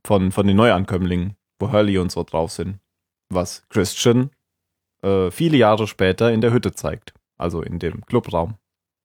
von, 0.07 0.31
von 0.33 0.47
den 0.47 0.57
Neuankömmlingen, 0.57 1.37
wo 1.59 1.73
Hurley 1.73 1.99
und 1.99 2.13
so 2.13 2.23
drauf 2.23 2.53
sind. 2.53 2.79
Was 3.29 3.67
Christian 3.71 4.31
äh, 5.03 5.31
viele 5.31 5.57
Jahre 5.57 5.87
später 5.89 6.33
in 6.33 6.41
der 6.41 6.53
Hütte 6.53 6.73
zeigt. 6.73 7.13
Also 7.39 7.63
in 7.63 7.79
dem 7.81 8.05
Clubraum. 8.07 8.55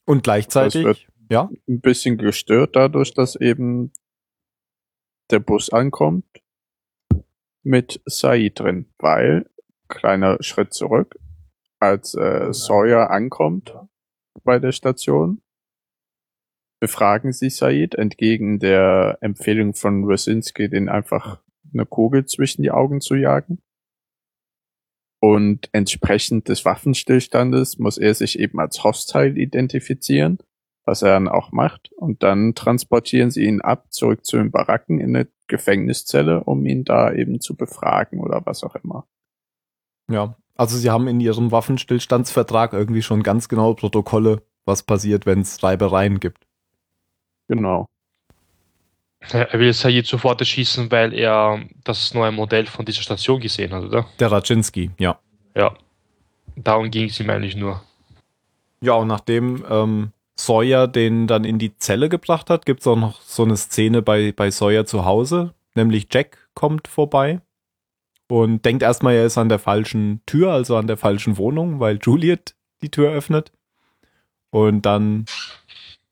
Und 0.05 0.23
gleichzeitig, 0.23 0.85
wird- 0.85 1.07
ja, 1.31 1.49
Ein 1.67 1.81
bisschen 1.81 2.17
gestört 2.17 2.75
dadurch, 2.75 3.13
dass 3.13 3.35
eben 3.35 3.91
der 5.31 5.39
Bus 5.39 5.69
ankommt 5.71 6.25
mit 7.63 7.99
Said 8.05 8.59
drin, 8.59 8.85
weil, 8.99 9.49
kleiner 9.87 10.37
Schritt 10.41 10.73
zurück, 10.73 11.17
als 11.79 12.13
äh, 12.15 12.53
Sawyer 12.53 13.09
ankommt 13.11 13.75
bei 14.43 14.59
der 14.59 14.71
Station, 14.71 15.41
befragen 16.79 17.33
sie 17.33 17.49
Said 17.49 17.95
entgegen 17.95 18.59
der 18.59 19.17
Empfehlung 19.21 19.73
von 19.73 20.03
Rosinski, 20.03 20.69
den 20.69 20.89
einfach 20.89 21.41
eine 21.73 21.85
Kugel 21.85 22.25
zwischen 22.25 22.61
die 22.61 22.71
Augen 22.71 23.01
zu 23.01 23.15
jagen. 23.15 23.61
Und 25.19 25.69
entsprechend 25.71 26.47
des 26.47 26.63
Waffenstillstandes 26.63 27.79
muss 27.79 27.97
er 27.97 28.13
sich 28.13 28.37
eben 28.37 28.59
als 28.59 28.83
Hostile 28.83 29.35
identifizieren, 29.35 30.37
was 30.85 31.01
er 31.01 31.09
dann 31.09 31.27
auch 31.27 31.51
macht. 31.51 31.91
Und 31.93 32.21
dann 32.21 32.53
transportieren 32.53 33.31
sie 33.31 33.45
ihn 33.45 33.61
ab, 33.61 33.91
zurück 33.91 34.25
zu 34.25 34.37
den 34.37 34.51
Baracken 34.51 34.99
in 34.99 35.15
eine 35.15 35.27
Gefängniszelle, 35.47 36.43
um 36.43 36.65
ihn 36.65 36.83
da 36.83 37.11
eben 37.11 37.41
zu 37.41 37.55
befragen 37.55 38.19
oder 38.19 38.45
was 38.45 38.63
auch 38.63 38.75
immer. 38.75 39.07
Ja. 40.09 40.35
Also 40.55 40.77
sie 40.77 40.89
haben 40.89 41.07
in 41.07 41.19
ihrem 41.19 41.51
Waffenstillstandsvertrag 41.51 42.73
irgendwie 42.73 43.03
schon 43.03 43.21
ganz 43.21 43.47
genaue 43.47 43.75
Protokolle, 43.75 44.41
was 44.65 44.81
passiert, 44.83 45.25
wenn 45.25 45.41
es 45.41 45.61
Reibereien 45.61 46.19
gibt. 46.19 46.47
Genau. 47.47 47.87
Er 49.31 49.59
will 49.59 49.73
Sayid 49.73 50.07
sofort 50.07 50.39
erschießen, 50.41 50.91
weil 50.91 51.13
er 51.13 51.61
das 51.83 52.13
neue 52.13 52.31
Modell 52.31 52.65
von 52.65 52.85
dieser 52.85 53.01
Station 53.01 53.39
gesehen 53.39 53.73
hat, 53.73 53.83
oder? 53.83 54.07
Der 54.19 54.31
Raczynski, 54.31 54.91
ja. 54.97 55.19
Ja. 55.55 55.75
Darum 56.55 56.89
ging 56.89 57.05
es 57.09 57.19
ihm 57.19 57.29
eigentlich 57.29 57.55
nur. 57.55 57.81
Ja, 58.81 58.93
und 58.93 59.07
nachdem 59.07 59.63
ähm, 59.69 60.11
Sawyer 60.35 60.87
den 60.87 61.27
dann 61.27 61.43
in 61.43 61.59
die 61.59 61.77
Zelle 61.77 62.09
gebracht 62.09 62.49
hat, 62.49 62.65
gibt 62.65 62.81
es 62.81 62.87
auch 62.87 62.95
noch 62.95 63.21
so 63.21 63.43
eine 63.43 63.57
Szene 63.57 64.01
bei, 64.01 64.31
bei 64.31 64.49
Sawyer 64.49 64.85
zu 64.85 65.05
Hause, 65.05 65.53
nämlich 65.75 66.07
Jack 66.11 66.49
kommt 66.53 66.87
vorbei 66.87 67.41
und 68.27 68.65
denkt 68.65 68.83
erstmal, 68.83 69.15
er 69.15 69.25
ist 69.25 69.37
an 69.37 69.49
der 69.49 69.59
falschen 69.59 70.21
Tür, 70.25 70.51
also 70.51 70.75
an 70.75 70.87
der 70.87 70.97
falschen 70.97 71.37
Wohnung, 71.37 71.79
weil 71.79 71.99
Juliet 72.01 72.55
die 72.81 72.91
Tür 72.91 73.11
öffnet. 73.11 73.51
Und 74.49 74.85
dann 74.85 75.25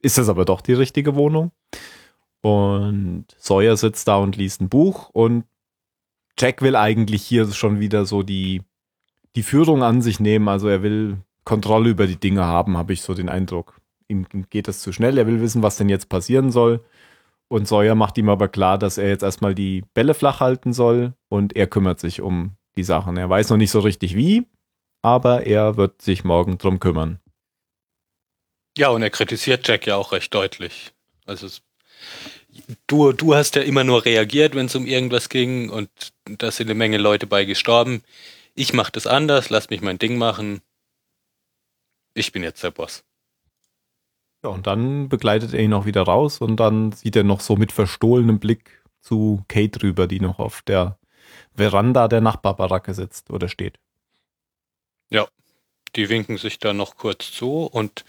ist 0.01 0.17
es 0.17 0.29
aber 0.29 0.45
doch 0.45 0.61
die 0.61 0.73
richtige 0.73 1.15
Wohnung. 1.15 1.51
Und 2.41 3.25
Sawyer 3.37 3.75
sitzt 3.75 4.07
da 4.07 4.17
und 4.17 4.37
liest 4.37 4.61
ein 4.61 4.69
Buch 4.69 5.09
und 5.09 5.45
Jack 6.37 6.61
will 6.61 6.75
eigentlich 6.75 7.23
hier 7.23 7.47
schon 7.51 7.79
wieder 7.79 8.05
so 8.05 8.21
die, 8.21 8.61
die 9.35 9.43
Führung 9.43 9.83
an 9.83 10.01
sich 10.01 10.19
nehmen. 10.19 10.47
Also 10.47 10.67
er 10.67 10.83
will 10.83 11.17
Kontrolle 11.43 11.89
über 11.89 12.07
die 12.07 12.19
Dinge 12.19 12.45
haben, 12.45 12.77
habe 12.77 12.93
ich 12.93 13.01
so 13.01 13.13
den 13.13 13.29
Eindruck. 13.29 13.79
Ihm 14.07 14.27
geht 14.49 14.67
das 14.67 14.81
zu 14.81 14.91
schnell. 14.91 15.17
Er 15.17 15.27
will 15.27 15.41
wissen, 15.41 15.63
was 15.63 15.77
denn 15.77 15.89
jetzt 15.89 16.09
passieren 16.09 16.51
soll. 16.51 16.83
Und 17.47 17.67
Sawyer 17.67 17.95
macht 17.95 18.17
ihm 18.17 18.29
aber 18.29 18.47
klar, 18.47 18.77
dass 18.77 18.97
er 18.97 19.09
jetzt 19.09 19.23
erstmal 19.23 19.53
die 19.53 19.83
Bälle 19.93 20.13
flach 20.13 20.39
halten 20.39 20.73
soll 20.73 21.13
und 21.29 21.55
er 21.55 21.67
kümmert 21.67 21.99
sich 21.99 22.21
um 22.21 22.57
die 22.75 22.83
Sachen. 22.83 23.17
Er 23.17 23.29
weiß 23.29 23.49
noch 23.49 23.57
nicht 23.57 23.71
so 23.71 23.79
richtig 23.79 24.15
wie, 24.15 24.47
aber 25.01 25.45
er 25.45 25.77
wird 25.77 26.01
sich 26.01 26.23
morgen 26.23 26.57
drum 26.57 26.79
kümmern. 26.79 27.19
Ja, 28.77 28.89
und 28.89 29.03
er 29.03 29.09
kritisiert 29.09 29.67
Jack 29.67 29.87
ja 29.87 29.95
auch 29.95 30.11
recht 30.11 30.33
deutlich. 30.33 30.93
Also 31.25 31.47
du, 32.87 33.13
du 33.13 33.35
hast 33.35 33.55
ja 33.55 33.61
immer 33.61 33.83
nur 33.83 34.05
reagiert, 34.05 34.55
wenn 34.55 34.65
es 34.65 34.75
um 34.75 34.85
irgendwas 34.85 35.29
ging 35.29 35.69
und 35.69 35.89
da 36.25 36.51
sind 36.51 36.67
eine 36.67 36.75
Menge 36.75 36.97
Leute 36.97 37.27
bei 37.27 37.45
gestorben. 37.45 38.03
Ich 38.53 38.73
mach 38.73 38.89
das 38.89 39.07
anders, 39.07 39.49
lass 39.49 39.69
mich 39.69 39.81
mein 39.81 39.99
Ding 39.99 40.17
machen. 40.17 40.61
Ich 42.13 42.31
bin 42.31 42.43
jetzt 42.43 42.63
der 42.63 42.71
Boss. 42.71 43.03
Ja, 44.45 44.51
und 44.51 44.67
dann 44.67 45.09
begleitet 45.09 45.55
er 45.55 45.59
ihn 45.59 45.73
auch 45.73 45.87
wieder 45.87 46.03
raus 46.03 46.39
und 46.39 46.57
dann 46.57 46.91
sieht 46.91 47.15
er 47.15 47.23
noch 47.23 47.39
so 47.39 47.55
mit 47.55 47.71
verstohlenem 47.71 48.37
Blick 48.37 48.83
zu 49.01 49.43
Kate 49.47 49.81
rüber, 49.81 50.05
die 50.05 50.19
noch 50.19 50.37
auf 50.37 50.61
der 50.61 50.99
Veranda 51.55 52.07
der 52.07 52.21
Nachbarbaracke 52.21 52.93
sitzt 52.93 53.31
oder 53.31 53.49
steht. 53.49 53.79
Ja, 55.09 55.27
die 55.95 56.09
winken 56.09 56.37
sich 56.37 56.59
da 56.59 56.73
noch 56.73 56.95
kurz 56.95 57.31
zu 57.31 57.63
und 57.63 58.05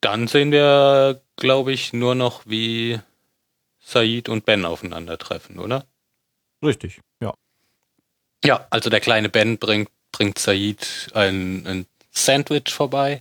dann 0.00 0.26
sehen 0.26 0.50
wir, 0.50 1.20
glaube 1.36 1.70
ich, 1.70 1.92
nur 1.92 2.16
noch, 2.16 2.42
wie 2.46 2.98
Said 3.78 4.28
und 4.28 4.44
Ben 4.44 4.64
aufeinandertreffen, 4.64 5.60
oder? 5.60 5.86
Richtig, 6.60 7.00
ja. 7.20 7.34
Ja, 8.44 8.66
also 8.70 8.90
der 8.90 8.98
kleine 8.98 9.28
Ben 9.28 9.58
bringt, 9.58 9.90
bringt 10.10 10.40
Said 10.40 11.12
ein, 11.14 11.68
ein 11.68 11.86
Sandwich 12.10 12.72
vorbei. 12.72 13.20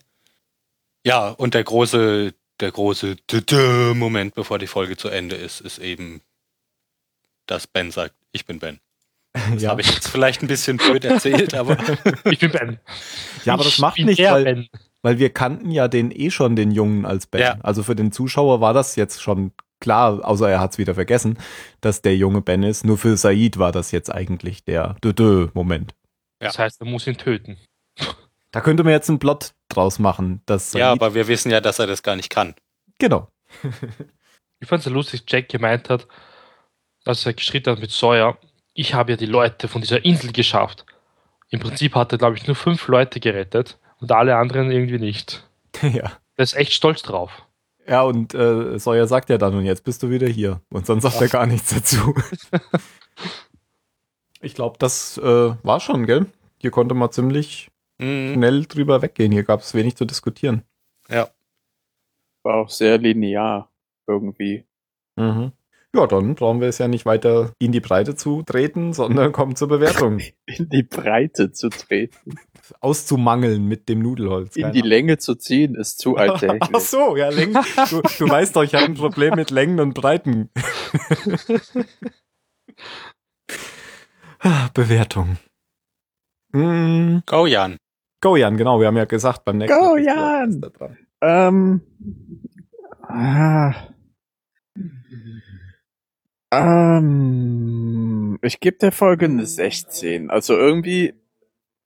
Ja, 1.06 1.30
und 1.30 1.54
der 1.54 1.64
große, 1.64 2.34
der 2.60 2.72
große 2.72 3.16
Moment, 3.96 4.36
bevor 4.36 4.60
die 4.60 4.68
Folge 4.68 4.98
zu 4.98 5.10
Ende 5.10 5.36
ist, 5.36 5.62
ist 5.62 5.80
eben, 5.80 6.22
dass 7.48 7.68
Ben 7.68 7.92
sagt, 7.92 8.16
ich 8.32 8.46
bin 8.46 8.60
Ben. 8.60 8.80
Das 9.34 9.62
ja. 9.64 9.70
habe 9.70 9.82
ich 9.82 9.94
jetzt 9.94 10.10
vielleicht 10.10 10.42
ein 10.42 10.48
bisschen 10.48 10.78
blöd 10.78 11.06
erzählt, 11.06 11.54
aber 11.54 11.78
ich 12.26 12.40
bin 12.40 12.52
Ben. 12.52 12.80
Ja, 13.46 13.54
aber 13.54 13.64
das 13.64 13.80
macht 13.80 13.98
nicht, 14.00 14.20
weil, 14.20 14.44
ben. 14.44 14.70
weil 15.02 15.20
wir 15.20 15.30
kannten 15.32 15.72
ja 15.72 15.88
den 15.88 16.12
eh 16.12 16.30
schon, 16.32 16.56
den 16.56 16.72
Jungen 16.72 17.06
als 17.06 17.28
Ben. 17.28 17.42
Ja. 17.42 17.58
Also 17.62 17.82
für 17.84 17.96
den 17.96 18.12
Zuschauer 18.12 18.60
war 18.60 18.74
das 18.74 18.96
jetzt 18.96 19.22
schon 19.22 19.54
klar, 19.80 20.24
außer 20.24 20.50
er 20.50 20.60
hat 20.60 20.74
es 20.74 20.78
wieder 20.78 20.96
vergessen, 20.96 21.38
dass 21.80 22.02
der 22.02 22.16
junge 22.16 22.42
Ben 22.42 22.64
ist. 22.64 22.86
Nur 22.86 22.98
für 22.98 23.18
Said 23.18 23.58
war 23.58 23.72
das 23.72 23.92
jetzt 23.92 24.10
eigentlich 24.14 24.64
der 24.64 24.96
Dö-Dö-Moment. 25.04 25.96
Ja. 26.42 26.48
Das 26.48 26.60
heißt, 26.60 26.82
er 26.82 26.88
muss 26.88 27.08
ihn 27.08 27.18
töten. 27.18 27.58
Da 28.52 28.62
könnte 28.62 28.84
man 28.84 28.94
jetzt 28.94 29.10
einen 29.10 29.20
Plot 29.20 29.54
draus 29.70 30.00
machen. 30.00 30.42
Dass 30.46 30.74
ja, 30.74 30.92
aber 30.92 31.14
wir 31.14 31.28
wissen 31.28 31.52
ja, 31.52 31.62
dass 31.62 31.80
er 31.80 31.88
das 31.88 32.04
gar 32.04 32.16
nicht 32.16 32.30
kann. 32.30 32.54
Genau. 33.00 33.30
ich 34.60 34.68
fand 34.68 34.82
es 34.82 34.86
ja 34.86 34.92
lustig, 34.92 35.24
Jack 35.28 35.50
gemeint 35.50 35.90
hat, 35.90 36.08
als 37.06 37.26
er 37.26 37.34
gestritten 37.34 37.72
hat 37.72 37.80
mit 37.80 37.92
Sawyer, 37.92 38.38
ich 38.74 38.94
habe 38.94 39.12
ja 39.12 39.18
die 39.18 39.26
Leute 39.26 39.68
von 39.68 39.82
dieser 39.82 40.04
Insel 40.06 40.32
geschafft. 40.32 40.86
Im 41.50 41.60
Prinzip 41.60 41.96
hat 41.96 42.12
er, 42.12 42.18
glaube 42.18 42.38
ich, 42.38 42.48
nur 42.48 42.56
fünf 42.56 42.88
Leute 42.88 43.20
gerettet 43.20 43.78
und 44.00 44.12
alle 44.12 44.36
anderen 44.38 44.72
irgendwie 44.72 45.00
nicht. 45.00 45.48
Ja. 45.82 46.12
Der 46.38 46.44
ist 46.44 46.56
echt 46.56 46.74
stolz 46.74 47.02
drauf. 47.02 47.44
Ja, 47.88 48.04
und 48.04 48.34
äh, 48.36 48.78
Sawyer 48.78 49.08
sagt 49.08 49.30
ja 49.30 49.38
dann, 49.38 49.56
und 49.56 49.66
jetzt 49.66 49.84
bist 49.84 50.04
du 50.04 50.10
wieder 50.10 50.28
hier. 50.28 50.62
Und 50.70 50.86
sonst 50.86 51.04
sagt 51.04 51.16
Ach. 51.18 51.22
er 51.22 51.28
gar 51.30 51.46
nichts 51.48 51.74
dazu. 51.74 52.14
ich 54.42 54.54
glaube, 54.54 54.78
das 54.78 55.18
äh, 55.18 55.54
war 55.64 55.80
schon, 55.80 56.06
gell? 56.06 56.28
Hier 56.58 56.70
konnte 56.70 56.94
man 56.94 57.12
ziemlich 57.12 57.71
mhm. 58.02 58.34
schnell 58.34 58.66
drüber 58.66 59.02
weggehen. 59.02 59.32
Hier 59.32 59.44
gab 59.44 59.62
es 59.62 59.74
wenig 59.74 59.96
zu 59.96 60.06
diskutieren. 60.06 60.64
Ja. 61.10 61.30
War 62.44 62.56
auch 62.56 62.70
sehr 62.70 62.98
linear 62.98 63.72
irgendwie. 64.08 64.66
Mhm. 65.16 65.54
Ja, 65.94 66.08
dann 66.08 66.36
brauchen 66.36 66.62
wir 66.62 66.70
es 66.70 66.78
ja 66.78 66.88
nicht 66.88 67.06
weiter 67.06 67.52
in 67.60 67.74
die 67.74 67.82
Breite 67.82 68.16
zu 68.16 68.44
treten, 68.44 68.94
sondern 68.94 69.32
kommen 69.34 69.58
zur 69.58 69.68
Bewertung. 69.68 70.20
in 70.46 70.70
die 70.70 70.84
Breite 70.84 71.52
zu 71.52 71.70
treten. 71.70 72.36
Auszumangeln 72.80 73.66
mit 73.68 73.90
dem 73.90 74.00
Nudelholz. 74.00 74.56
In 74.56 74.72
die 74.72 74.80
Länge 74.82 75.18
zu 75.18 75.36
ziehen 75.36 75.76
ist 75.76 76.00
zu 76.00 76.16
alltäglich. 76.18 76.62
Ach 76.72 76.80
so, 76.80 77.18
ja, 77.18 77.28
Längen. 77.30 77.58
Du, 77.90 78.02
du 78.20 78.30
weißt 78.30 78.56
doch, 78.56 78.64
ich 78.64 78.74
habe 78.74 78.86
ein 78.86 78.94
Problem 78.94 79.36
mit 79.36 79.52
Längen 79.52 79.82
und 79.82 79.94
Breiten. 79.94 80.50
Bewertung. 84.74 85.38
Mm. 86.54 87.20
Go 87.26 87.46
Jan. 87.46 87.78
Go 88.22 88.36
Jan, 88.36 88.58
genau, 88.58 88.80
wir 88.80 88.88
haben 88.88 88.98
ja 88.98 89.06
gesagt 89.06 89.46
beim 89.46 89.58
nächsten 89.58 89.80
Go 89.80 89.98
Jan! 89.98 90.62
Ähm, 91.22 91.82
ah, 93.02 93.74
ähm, 96.52 98.38
ich 98.42 98.60
gebe 98.60 98.78
der 98.78 98.92
Folge 98.92 99.26
eine 99.26 99.46
16. 99.46 100.30
Also 100.30 100.56
irgendwie 100.56 101.14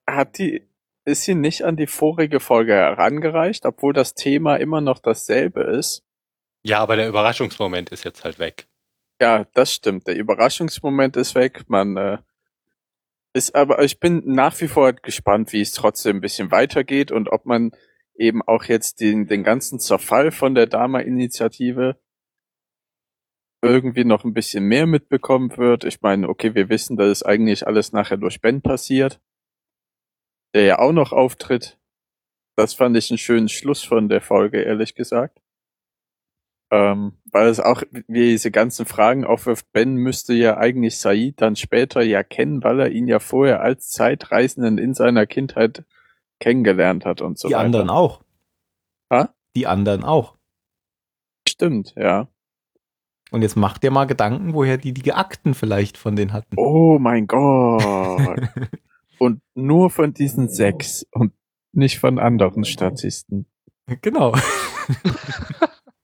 hat 0.08 0.40
die, 0.40 0.68
ist 1.06 1.24
sie 1.24 1.36
nicht 1.36 1.64
an 1.64 1.76
die 1.78 1.88
vorige 1.88 2.40
Folge 2.40 2.74
herangereicht, 2.74 3.66
obwohl 3.66 3.94
das 3.94 4.16
Thema 4.16 4.56
immer 4.56 4.82
noch 4.82 5.00
dasselbe 5.00 5.62
ist. 5.62 6.04
Ja, 6.64 6.80
aber 6.80 6.96
der 6.96 7.08
Überraschungsmoment 7.08 7.92
ist 7.92 8.04
jetzt 8.04 8.24
halt 8.24 8.40
weg. 8.40 8.68
Ja, 9.22 9.46
das 9.54 9.72
stimmt. 9.72 10.08
Der 10.08 10.16
Überraschungsmoment 10.16 11.16
ist 11.16 11.36
weg. 11.36 11.64
Man 11.68 11.96
äh, 11.96 12.18
ist 13.36 13.54
aber, 13.54 13.84
ich 13.84 14.00
bin 14.00 14.24
nach 14.26 14.60
wie 14.62 14.68
vor 14.70 14.94
gespannt, 14.94 15.52
wie 15.52 15.60
es 15.60 15.74
trotzdem 15.74 16.18
ein 16.18 16.22
bisschen 16.22 16.52
weitergeht 16.52 17.12
und 17.12 17.30
ob 17.30 17.46
man 17.46 17.72
eben 18.16 18.42
auch 18.42 18.64
jetzt 18.64 19.02
den, 19.02 19.28
den 19.28 19.44
ganzen 19.44 19.78
Zerfall 19.78 20.32
von 20.32 20.56
der 20.56 20.68
Dama-Initiative 20.68 22.00
irgendwie 23.62 24.06
noch 24.06 24.24
ein 24.24 24.34
bisschen 24.34 24.64
mehr 24.66 24.88
mitbekommen 24.88 25.58
wird. 25.58 25.84
Ich 25.84 26.02
meine, 26.02 26.30
okay, 26.30 26.56
wir 26.56 26.70
wissen, 26.70 26.96
dass 26.96 27.10
es 27.10 27.24
eigentlich 27.24 27.68
alles 27.68 27.92
nachher 27.92 28.18
durch 28.18 28.40
Ben 28.40 28.62
passiert, 28.62 29.20
der 30.54 30.64
ja 30.64 30.80
auch 30.80 30.94
noch 30.94 31.12
auftritt. 31.12 31.78
Das 32.56 32.74
fand 32.74 32.96
ich 32.96 33.12
einen 33.12 33.18
schönen 33.18 33.50
Schluss 33.50 33.84
von 33.84 34.08
der 34.08 34.22
Folge, 34.22 34.62
ehrlich 34.62 34.96
gesagt. 34.96 35.42
Ähm, 36.76 37.14
weil 37.32 37.48
es 37.48 37.62
auch 37.62 37.84
wie 37.92 38.32
diese 38.32 38.52
ganzen 38.52 38.86
Fragen 38.86 39.24
aufwirft, 39.24 39.72
Ben 39.72 39.96
müsste 39.96 40.34
ja 40.34 40.58
eigentlich 40.58 40.98
Said 40.98 41.40
dann 41.40 41.56
später 41.56 42.02
ja 42.02 42.22
kennen, 42.22 42.64
weil 42.64 42.82
er 42.82 42.92
ihn 42.92 43.08
ja 43.08 43.20
vorher 43.20 43.62
als 43.62 43.90
Zeitreisenden 43.90 44.78
in 44.78 44.94
seiner 44.94 45.26
Kindheit 45.26 45.86
kennengelernt 46.40 47.06
hat 47.06 47.22
und 47.22 47.40
so 47.40 47.48
Die 47.48 47.54
weiter. 47.54 47.62
Die 47.62 47.66
anderen 47.66 47.90
auch. 47.90 48.22
Ha? 49.10 49.34
Die 49.56 49.68
anderen 49.68 50.04
auch. 50.04 50.36
Stimmt, 51.48 51.94
ja. 51.96 52.28
Und 53.32 53.42
jetzt 53.42 53.56
macht 53.56 53.84
dir 53.84 53.92
mal 53.92 54.06
Gedanken, 54.06 54.54
woher 54.54 54.78
die 54.78 54.94
die 54.94 55.14
Akten 55.14 55.54
vielleicht 55.54 55.98
von 55.98 56.18
denen 56.18 56.34
hatten. 56.34 56.56
Oh 56.58 57.00
mein 57.00 57.26
Gott. 57.26 58.50
und 59.20 59.42
nur 59.54 59.90
von 59.90 60.14
diesen 60.14 60.50
sechs 60.50 61.08
und 61.12 61.32
nicht 61.72 62.00
von 62.00 62.20
anderen 62.20 62.66
Statisten. 62.66 63.46
Genau. 64.02 64.34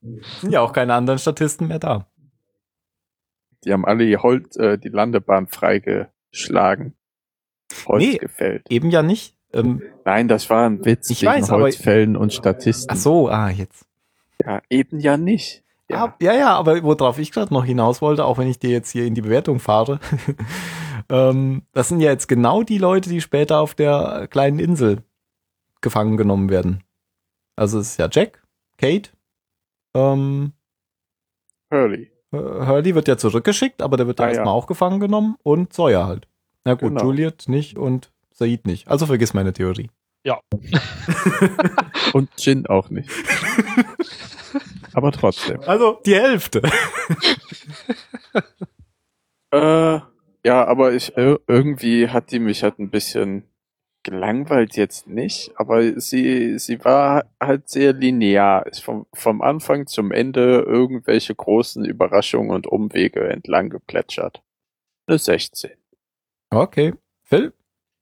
Sind 0.01 0.51
ja 0.51 0.61
auch 0.61 0.73
keine 0.73 0.93
anderen 0.93 1.19
Statisten 1.19 1.67
mehr 1.67 1.79
da. 1.79 2.07
Die 3.63 3.71
haben 3.71 3.85
alle 3.85 4.21
Holz, 4.21 4.55
äh, 4.57 4.77
die 4.77 4.89
Landebahn 4.89 5.47
freigeschlagen. 5.47 6.95
Holz 7.85 8.03
nee, 8.03 8.17
gefällt. 8.17 8.69
Eben 8.69 8.89
ja 8.89 9.03
nicht. 9.03 9.35
Ähm, 9.53 9.81
Nein, 10.05 10.27
das 10.27 10.49
war 10.49 10.65
ein 10.65 10.83
Witz 10.85 11.09
ich 11.09 11.23
weiß, 11.23 11.51
Holzfällen 11.51 12.15
und 12.15 12.33
Statisten. 12.33 12.95
Ach 12.95 12.99
so, 12.99 13.29
ah, 13.29 13.49
jetzt. 13.49 13.85
Ja, 14.43 14.61
eben 14.69 14.99
ja 14.99 15.17
nicht. 15.17 15.63
Ja, 15.89 16.05
ah, 16.05 16.15
ja, 16.21 16.33
ja 16.33 16.55
aber 16.55 16.81
worauf 16.83 17.19
ich 17.19 17.31
gerade 17.31 17.53
noch 17.53 17.65
hinaus 17.65 18.01
wollte, 18.01 18.25
auch 18.25 18.37
wenn 18.37 18.47
ich 18.47 18.59
dir 18.59 18.69
jetzt 18.69 18.91
hier 18.91 19.05
in 19.05 19.13
die 19.13 19.21
Bewertung 19.21 19.59
fahre, 19.59 19.99
ähm, 21.09 21.63
das 21.73 21.89
sind 21.89 21.99
ja 21.99 22.11
jetzt 22.11 22.27
genau 22.27 22.63
die 22.63 22.77
Leute, 22.77 23.09
die 23.09 23.21
später 23.21 23.59
auf 23.59 23.75
der 23.75 24.27
kleinen 24.29 24.59
Insel 24.59 25.03
gefangen 25.81 26.15
genommen 26.15 26.49
werden. 26.49 26.83
Also 27.55 27.79
es 27.79 27.91
ist 27.91 27.97
ja 27.97 28.07
Jack, 28.09 28.41
Kate, 28.77 29.11
ähm, 29.93 30.53
Hurley. 31.71 32.11
Hurley 32.31 32.95
wird 32.95 33.07
ja 33.07 33.17
zurückgeschickt, 33.17 33.81
aber 33.81 33.97
der 33.97 34.07
wird 34.07 34.21
ah, 34.21 34.27
erstmal 34.27 34.47
ja. 34.47 34.51
auch 34.51 34.67
gefangen 34.67 34.99
genommen 34.99 35.35
und 35.43 35.73
Sawyer 35.73 36.07
halt. 36.07 36.27
Na 36.63 36.73
gut, 36.75 36.89
genau. 36.89 37.03
Juliet 37.03 37.45
nicht 37.47 37.77
und 37.77 38.11
Said 38.31 38.65
nicht. 38.65 38.87
Also 38.87 39.05
vergiss 39.05 39.33
meine 39.33 39.53
Theorie. 39.53 39.89
Ja. 40.23 40.39
und 42.13 42.29
Jin 42.37 42.67
auch 42.67 42.89
nicht. 42.89 43.09
aber 44.93 45.11
trotzdem. 45.11 45.61
Also 45.65 45.99
die 46.05 46.15
Hälfte. 46.15 46.61
Äh, 49.53 49.99
ja, 50.45 50.65
aber 50.65 50.93
ich 50.93 51.11
irgendwie 51.17 52.07
hat 52.07 52.31
die 52.31 52.39
mich 52.39 52.63
halt 52.63 52.79
ein 52.79 52.89
bisschen 52.89 53.50
gelangweilt 54.03 54.75
jetzt 54.75 55.07
nicht, 55.07 55.51
aber 55.55 55.99
sie 55.99 56.57
sie 56.59 56.83
war 56.83 57.25
halt 57.39 57.69
sehr 57.69 57.93
linear, 57.93 58.65
ist 58.65 58.83
vom 58.83 59.05
vom 59.13 59.41
Anfang 59.41 59.87
zum 59.87 60.11
Ende 60.11 60.61
irgendwelche 60.67 61.35
großen 61.35 61.85
Überraschungen 61.85 62.51
und 62.51 62.67
Umwege 62.67 63.29
entlang 63.29 63.69
geplätschert. 63.69 64.41
Eine 65.07 65.17
16. 65.17 65.71
Okay. 66.49 66.93
Phil? 67.23 67.53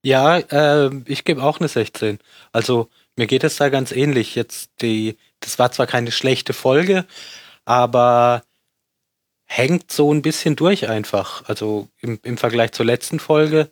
Ja, 0.03 0.37
äh, 0.37 0.89
ich 1.05 1.25
gebe 1.25 1.43
auch 1.43 1.59
eine 1.59 1.67
16. 1.67 2.19
Also 2.51 2.89
mir 3.15 3.27
geht 3.27 3.43
es 3.43 3.57
da 3.57 3.69
ganz 3.69 3.91
ähnlich. 3.91 4.35
Jetzt 4.35 4.71
die, 4.81 5.17
das 5.41 5.59
war 5.59 5.71
zwar 5.71 5.87
keine 5.87 6.11
schlechte 6.11 6.53
Folge, 6.53 7.05
aber 7.65 8.43
hängt 9.45 9.91
so 9.91 10.13
ein 10.13 10.21
bisschen 10.21 10.55
durch 10.55 10.87
einfach. 10.89 11.43
Also 11.49 11.89
im, 12.01 12.19
im 12.23 12.37
Vergleich 12.37 12.71
zur 12.71 12.85
letzten 12.85 13.19
Folge, 13.19 13.69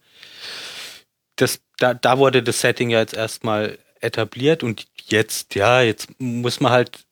das, 1.38 1.62
da, 1.78 1.94
da 1.94 2.18
wurde 2.18 2.44
das 2.44 2.62
Setting 2.62 2.90
ja 2.90 3.00
jetzt 3.00 3.14
erstmal 3.14 3.80
etabliert 4.02 4.64
und 4.64 4.86
jetzt, 5.06 5.56
ja, 5.56 5.82
jetzt 5.82 6.10
muss 6.20 6.60
man 6.60 6.72
halt 6.72 7.06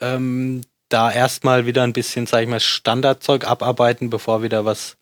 ähm, 0.00 0.62
da 0.88 1.10
erstmal 1.10 1.66
wieder 1.66 1.82
ein 1.82 1.92
bisschen, 1.92 2.26
sag 2.26 2.42
ich 2.42 2.48
mal, 2.48 2.60
Standardzeug 2.60 3.46
abarbeiten, 3.46 4.10
bevor 4.10 4.42
wieder 4.42 4.64
was, 4.64 4.96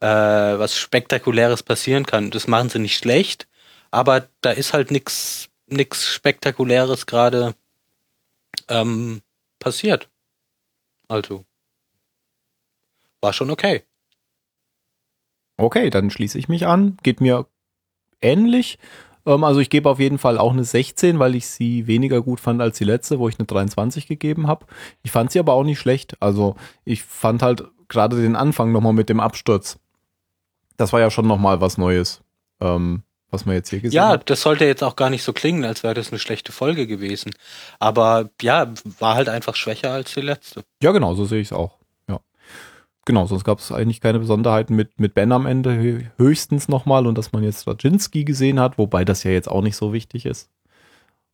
äh, 0.00 0.06
was 0.06 0.78
Spektakuläres 0.78 1.62
passieren 1.62 2.06
kann. 2.06 2.30
Das 2.30 2.48
machen 2.48 2.70
sie 2.70 2.78
nicht 2.78 2.98
schlecht, 2.98 3.46
aber 3.90 4.28
da 4.40 4.50
ist 4.50 4.72
halt 4.72 4.90
nix, 4.90 5.48
nix 5.66 6.06
Spektakuläres 6.06 7.06
gerade 7.06 7.54
ähm, 8.68 9.22
passiert. 9.58 10.08
Also 11.08 11.44
war 13.20 13.32
schon 13.32 13.50
okay. 13.50 13.84
Okay, 15.60 15.90
dann 15.90 16.10
schließe 16.10 16.38
ich 16.38 16.48
mich 16.48 16.66
an. 16.66 16.96
Geht 17.02 17.20
mir 17.20 17.46
ähnlich. 18.20 18.78
Ähm, 19.26 19.44
also 19.44 19.60
ich 19.60 19.70
gebe 19.70 19.88
auf 19.88 19.98
jeden 19.98 20.18
Fall 20.18 20.38
auch 20.38 20.52
eine 20.52 20.64
16, 20.64 21.18
weil 21.18 21.34
ich 21.34 21.46
sie 21.46 21.86
weniger 21.86 22.22
gut 22.22 22.40
fand 22.40 22.60
als 22.60 22.78
die 22.78 22.84
letzte, 22.84 23.18
wo 23.18 23.28
ich 23.28 23.38
eine 23.38 23.46
23 23.46 24.06
gegeben 24.06 24.46
habe. 24.46 24.66
Ich 25.02 25.10
fand 25.10 25.30
sie 25.30 25.38
aber 25.38 25.52
auch 25.54 25.64
nicht 25.64 25.78
schlecht. 25.78 26.16
Also 26.20 26.56
ich 26.84 27.02
fand 27.02 27.42
halt 27.42 27.64
gerade 27.88 28.20
den 28.20 28.36
Anfang 28.36 28.72
nochmal 28.72 28.92
mit 28.92 29.08
dem 29.08 29.20
Absturz. 29.20 29.78
Das 30.76 30.92
war 30.92 31.00
ja 31.00 31.10
schon 31.10 31.26
nochmal 31.26 31.60
was 31.60 31.76
Neues, 31.76 32.22
ähm, 32.60 33.02
was 33.30 33.44
man 33.44 33.54
jetzt 33.56 33.68
hier 33.68 33.80
gesehen 33.80 33.96
Ja, 33.96 34.08
hat. 34.10 34.30
das 34.30 34.40
sollte 34.40 34.64
jetzt 34.64 34.82
auch 34.82 34.96
gar 34.96 35.10
nicht 35.10 35.22
so 35.22 35.32
klingen, 35.32 35.64
als 35.64 35.82
wäre 35.82 35.92
das 35.94 36.10
eine 36.10 36.18
schlechte 36.18 36.52
Folge 36.52 36.86
gewesen. 36.86 37.32
Aber 37.78 38.30
ja, 38.40 38.72
war 38.98 39.14
halt 39.14 39.28
einfach 39.28 39.56
schwächer 39.56 39.92
als 39.92 40.14
die 40.14 40.22
letzte. 40.22 40.62
Ja, 40.82 40.92
genau, 40.92 41.14
so 41.14 41.26
sehe 41.26 41.40
ich 41.40 41.48
es 41.48 41.52
auch. 41.52 41.79
Genau, 43.10 43.26
sonst 43.26 43.42
gab 43.42 43.58
es 43.58 43.72
eigentlich 43.72 44.00
keine 44.00 44.20
Besonderheiten 44.20 44.76
mit, 44.76 45.00
mit 45.00 45.14
Ben 45.14 45.32
am 45.32 45.44
Ende 45.44 45.70
hö- 45.70 46.06
höchstens 46.16 46.68
nochmal 46.68 47.08
und 47.08 47.18
dass 47.18 47.32
man 47.32 47.42
jetzt 47.42 47.62
Straczynski 47.62 48.22
gesehen 48.22 48.60
hat, 48.60 48.78
wobei 48.78 49.04
das 49.04 49.24
ja 49.24 49.32
jetzt 49.32 49.50
auch 49.50 49.62
nicht 49.62 49.74
so 49.74 49.92
wichtig 49.92 50.26
ist. 50.26 50.48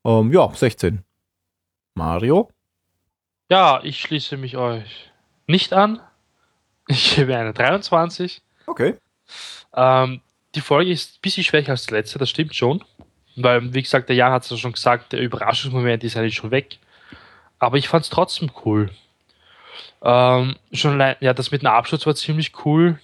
Ähm, 0.02 0.32
ja, 0.32 0.48
16. 0.50 1.02
Mario? 1.94 2.48
Ja, 3.50 3.80
ich 3.82 4.00
schließe 4.00 4.38
mich 4.38 4.56
euch 4.56 5.12
nicht 5.46 5.74
an. 5.74 6.00
Ich 6.88 7.14
gebe 7.16 7.36
eine 7.36 7.52
23. 7.52 8.40
Okay. 8.66 8.94
Ähm, 9.74 10.22
die 10.54 10.62
Folge 10.62 10.90
ist 10.90 11.16
ein 11.16 11.20
bisschen 11.20 11.44
schwächer 11.44 11.72
als 11.72 11.84
die 11.84 11.92
letzte, 11.92 12.18
das 12.18 12.30
stimmt 12.30 12.54
schon. 12.54 12.82
Weil, 13.36 13.74
wie 13.74 13.82
gesagt, 13.82 14.08
der 14.08 14.16
Jan 14.16 14.32
hat 14.32 14.44
es 14.44 14.48
ja 14.50 14.56
schon 14.56 14.72
gesagt, 14.72 15.12
der 15.12 15.20
Überraschungsmoment 15.20 16.02
ist 16.04 16.16
eigentlich 16.16 16.36
schon 16.36 16.52
weg. 16.52 16.78
Aber 17.58 17.76
ich 17.76 17.88
fand 17.88 18.04
es 18.04 18.10
trotzdem 18.10 18.50
cool. 18.64 18.88
Ähm, 20.08 20.54
schon 20.70 20.92
allein, 20.92 21.16
ja, 21.18 21.34
das 21.34 21.50
mit 21.50 21.62
dem 21.62 21.66
Absturz 21.66 22.06
war 22.06 22.14
ziemlich 22.14 22.52
cool. 22.64 23.00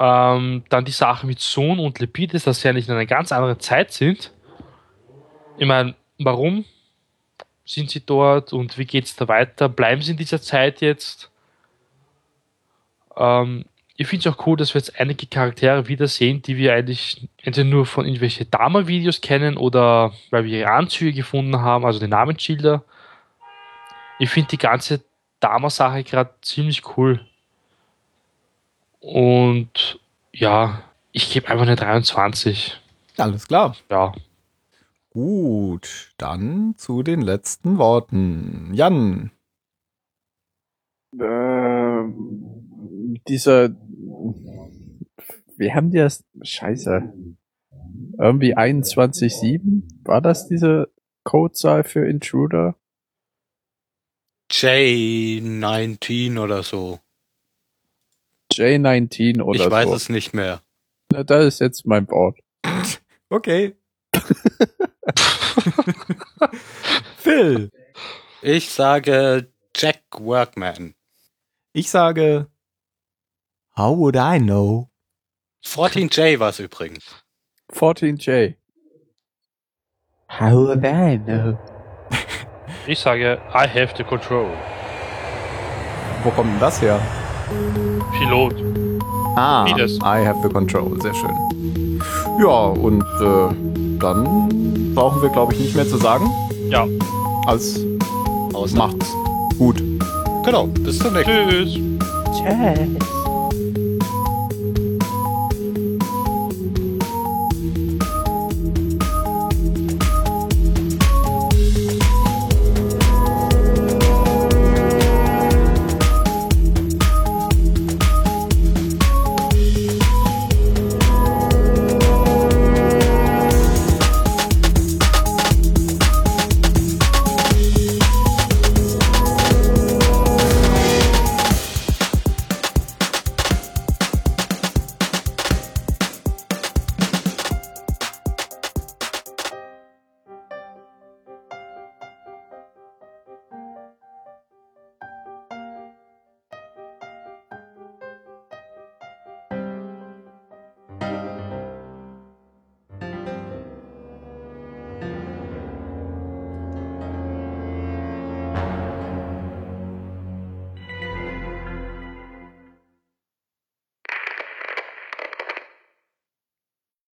Ähm, 0.00 0.64
dann 0.68 0.84
die 0.84 0.90
Sache 0.90 1.24
mit 1.24 1.38
Sohn 1.38 1.78
und 1.78 2.00
Lepidus, 2.00 2.42
dass 2.42 2.60
sie 2.60 2.68
eigentlich 2.68 2.88
in 2.88 2.94
einer 2.94 3.06
ganz 3.06 3.30
anderen 3.30 3.60
Zeit 3.60 3.92
sind. 3.92 4.32
Ich 5.56 5.68
meine, 5.68 5.94
warum 6.18 6.64
sind 7.64 7.90
sie 7.90 8.00
dort 8.00 8.52
und 8.52 8.76
wie 8.76 8.86
geht 8.86 9.04
es 9.04 9.14
da 9.14 9.28
weiter? 9.28 9.68
Bleiben 9.68 10.02
sie 10.02 10.10
in 10.10 10.16
dieser 10.16 10.42
Zeit 10.42 10.80
jetzt? 10.80 11.30
Ähm, 13.16 13.66
ich 13.96 14.08
finde 14.08 14.28
es 14.28 14.34
auch 14.34 14.46
cool, 14.48 14.56
dass 14.56 14.74
wir 14.74 14.80
jetzt 14.80 14.98
einige 14.98 15.28
Charaktere 15.28 15.86
wiedersehen, 15.86 16.42
die 16.42 16.56
wir 16.56 16.74
eigentlich 16.74 17.28
entweder 17.40 17.68
nur 17.68 17.86
von 17.86 18.04
irgendwelchen 18.04 18.50
Dama-Videos 18.50 19.20
kennen 19.20 19.56
oder 19.56 20.12
weil 20.30 20.42
wir 20.44 20.58
ihre 20.58 20.72
Anzüge 20.72 21.12
gefunden 21.12 21.60
haben, 21.60 21.84
also 21.84 22.00
die 22.00 22.08
Namensschilder. 22.08 22.82
Ich 24.18 24.30
finde 24.30 24.48
die 24.48 24.58
ganze 24.58 25.02
Dama-Sache 25.40 26.04
gerade 26.04 26.34
ziemlich 26.42 26.96
cool. 26.96 27.26
Und 29.00 29.98
ja, 30.32 30.82
ich 31.12 31.32
gebe 31.32 31.48
einfach 31.48 31.66
eine 31.66 31.76
23. 31.76 32.78
Alles 33.16 33.48
klar. 33.48 33.76
Ja. 33.90 34.12
Gut, 35.10 36.12
dann 36.18 36.74
zu 36.76 37.02
den 37.02 37.20
letzten 37.20 37.78
Worten. 37.78 38.72
Jan. 38.74 39.32
Ähm, 41.18 43.20
dieser, 43.26 43.70
wie 45.56 45.72
haben 45.72 45.90
die 45.90 45.98
das? 45.98 46.24
Scheiße. 46.42 47.12
Irgendwie 48.18 48.56
21.7? 48.56 49.82
War 50.04 50.20
das 50.20 50.46
diese 50.46 50.90
Codezahl 51.24 51.84
für 51.84 52.06
Intruder? 52.06 52.76
J19 54.50 56.38
oder 56.38 56.62
so. 56.62 57.00
J19 58.52 59.40
oder 59.42 59.64
ich 59.64 59.70
weiß 59.70 59.88
so. 59.88 59.94
es 59.94 60.08
nicht 60.08 60.34
mehr. 60.34 60.62
Na, 61.12 61.22
das 61.22 61.46
ist 61.46 61.60
jetzt 61.60 61.86
mein 61.86 62.08
Wort. 62.08 62.38
Okay. 63.32 63.76
Phil. 67.16 67.70
Ich 68.42 68.70
sage 68.70 69.52
Jack 69.76 70.02
Workman. 70.18 70.96
Ich 71.72 71.90
sage, 71.90 72.48
how 73.76 73.96
would 73.96 74.16
I 74.16 74.40
know? 74.40 74.90
14J 75.64 76.40
war 76.40 76.48
es 76.48 76.58
übrigens. 76.58 77.04
14J. 77.72 78.56
How 80.28 80.66
would 80.66 80.84
I 80.84 81.16
know? 81.18 81.56
Ich 82.86 82.98
sage, 82.98 83.38
I 83.54 83.66
have 83.68 83.94
the 83.96 84.04
control. 84.04 84.46
Wo 86.24 86.30
kommt 86.30 86.52
denn 86.52 86.60
das 86.60 86.80
her? 86.82 86.98
Pilot. 88.18 88.54
Ah, 89.36 89.64
Wie 89.66 89.74
das? 89.74 89.92
I 89.98 90.26
have 90.26 90.36
the 90.42 90.48
control. 90.48 91.00
Sehr 91.00 91.14
schön. 91.14 92.00
Ja, 92.40 92.46
und 92.68 93.02
äh, 93.20 93.98
dann 93.98 94.92
brauchen 94.94 95.22
wir, 95.22 95.28
glaube 95.30 95.54
ich, 95.54 95.60
nicht 95.60 95.76
mehr 95.76 95.86
zu 95.88 95.96
sagen. 95.98 96.30
Ja. 96.68 96.86
Als 97.46 97.80
Außer. 98.52 98.76
macht's 98.76 99.14
gut. 99.58 99.82
Genau, 100.44 100.66
bis 100.66 100.98
zum 100.98 101.12
nächsten 101.12 101.32
Mal. 101.46 101.48
Tschüss. 101.64 101.78
Tschüss. 102.32 103.19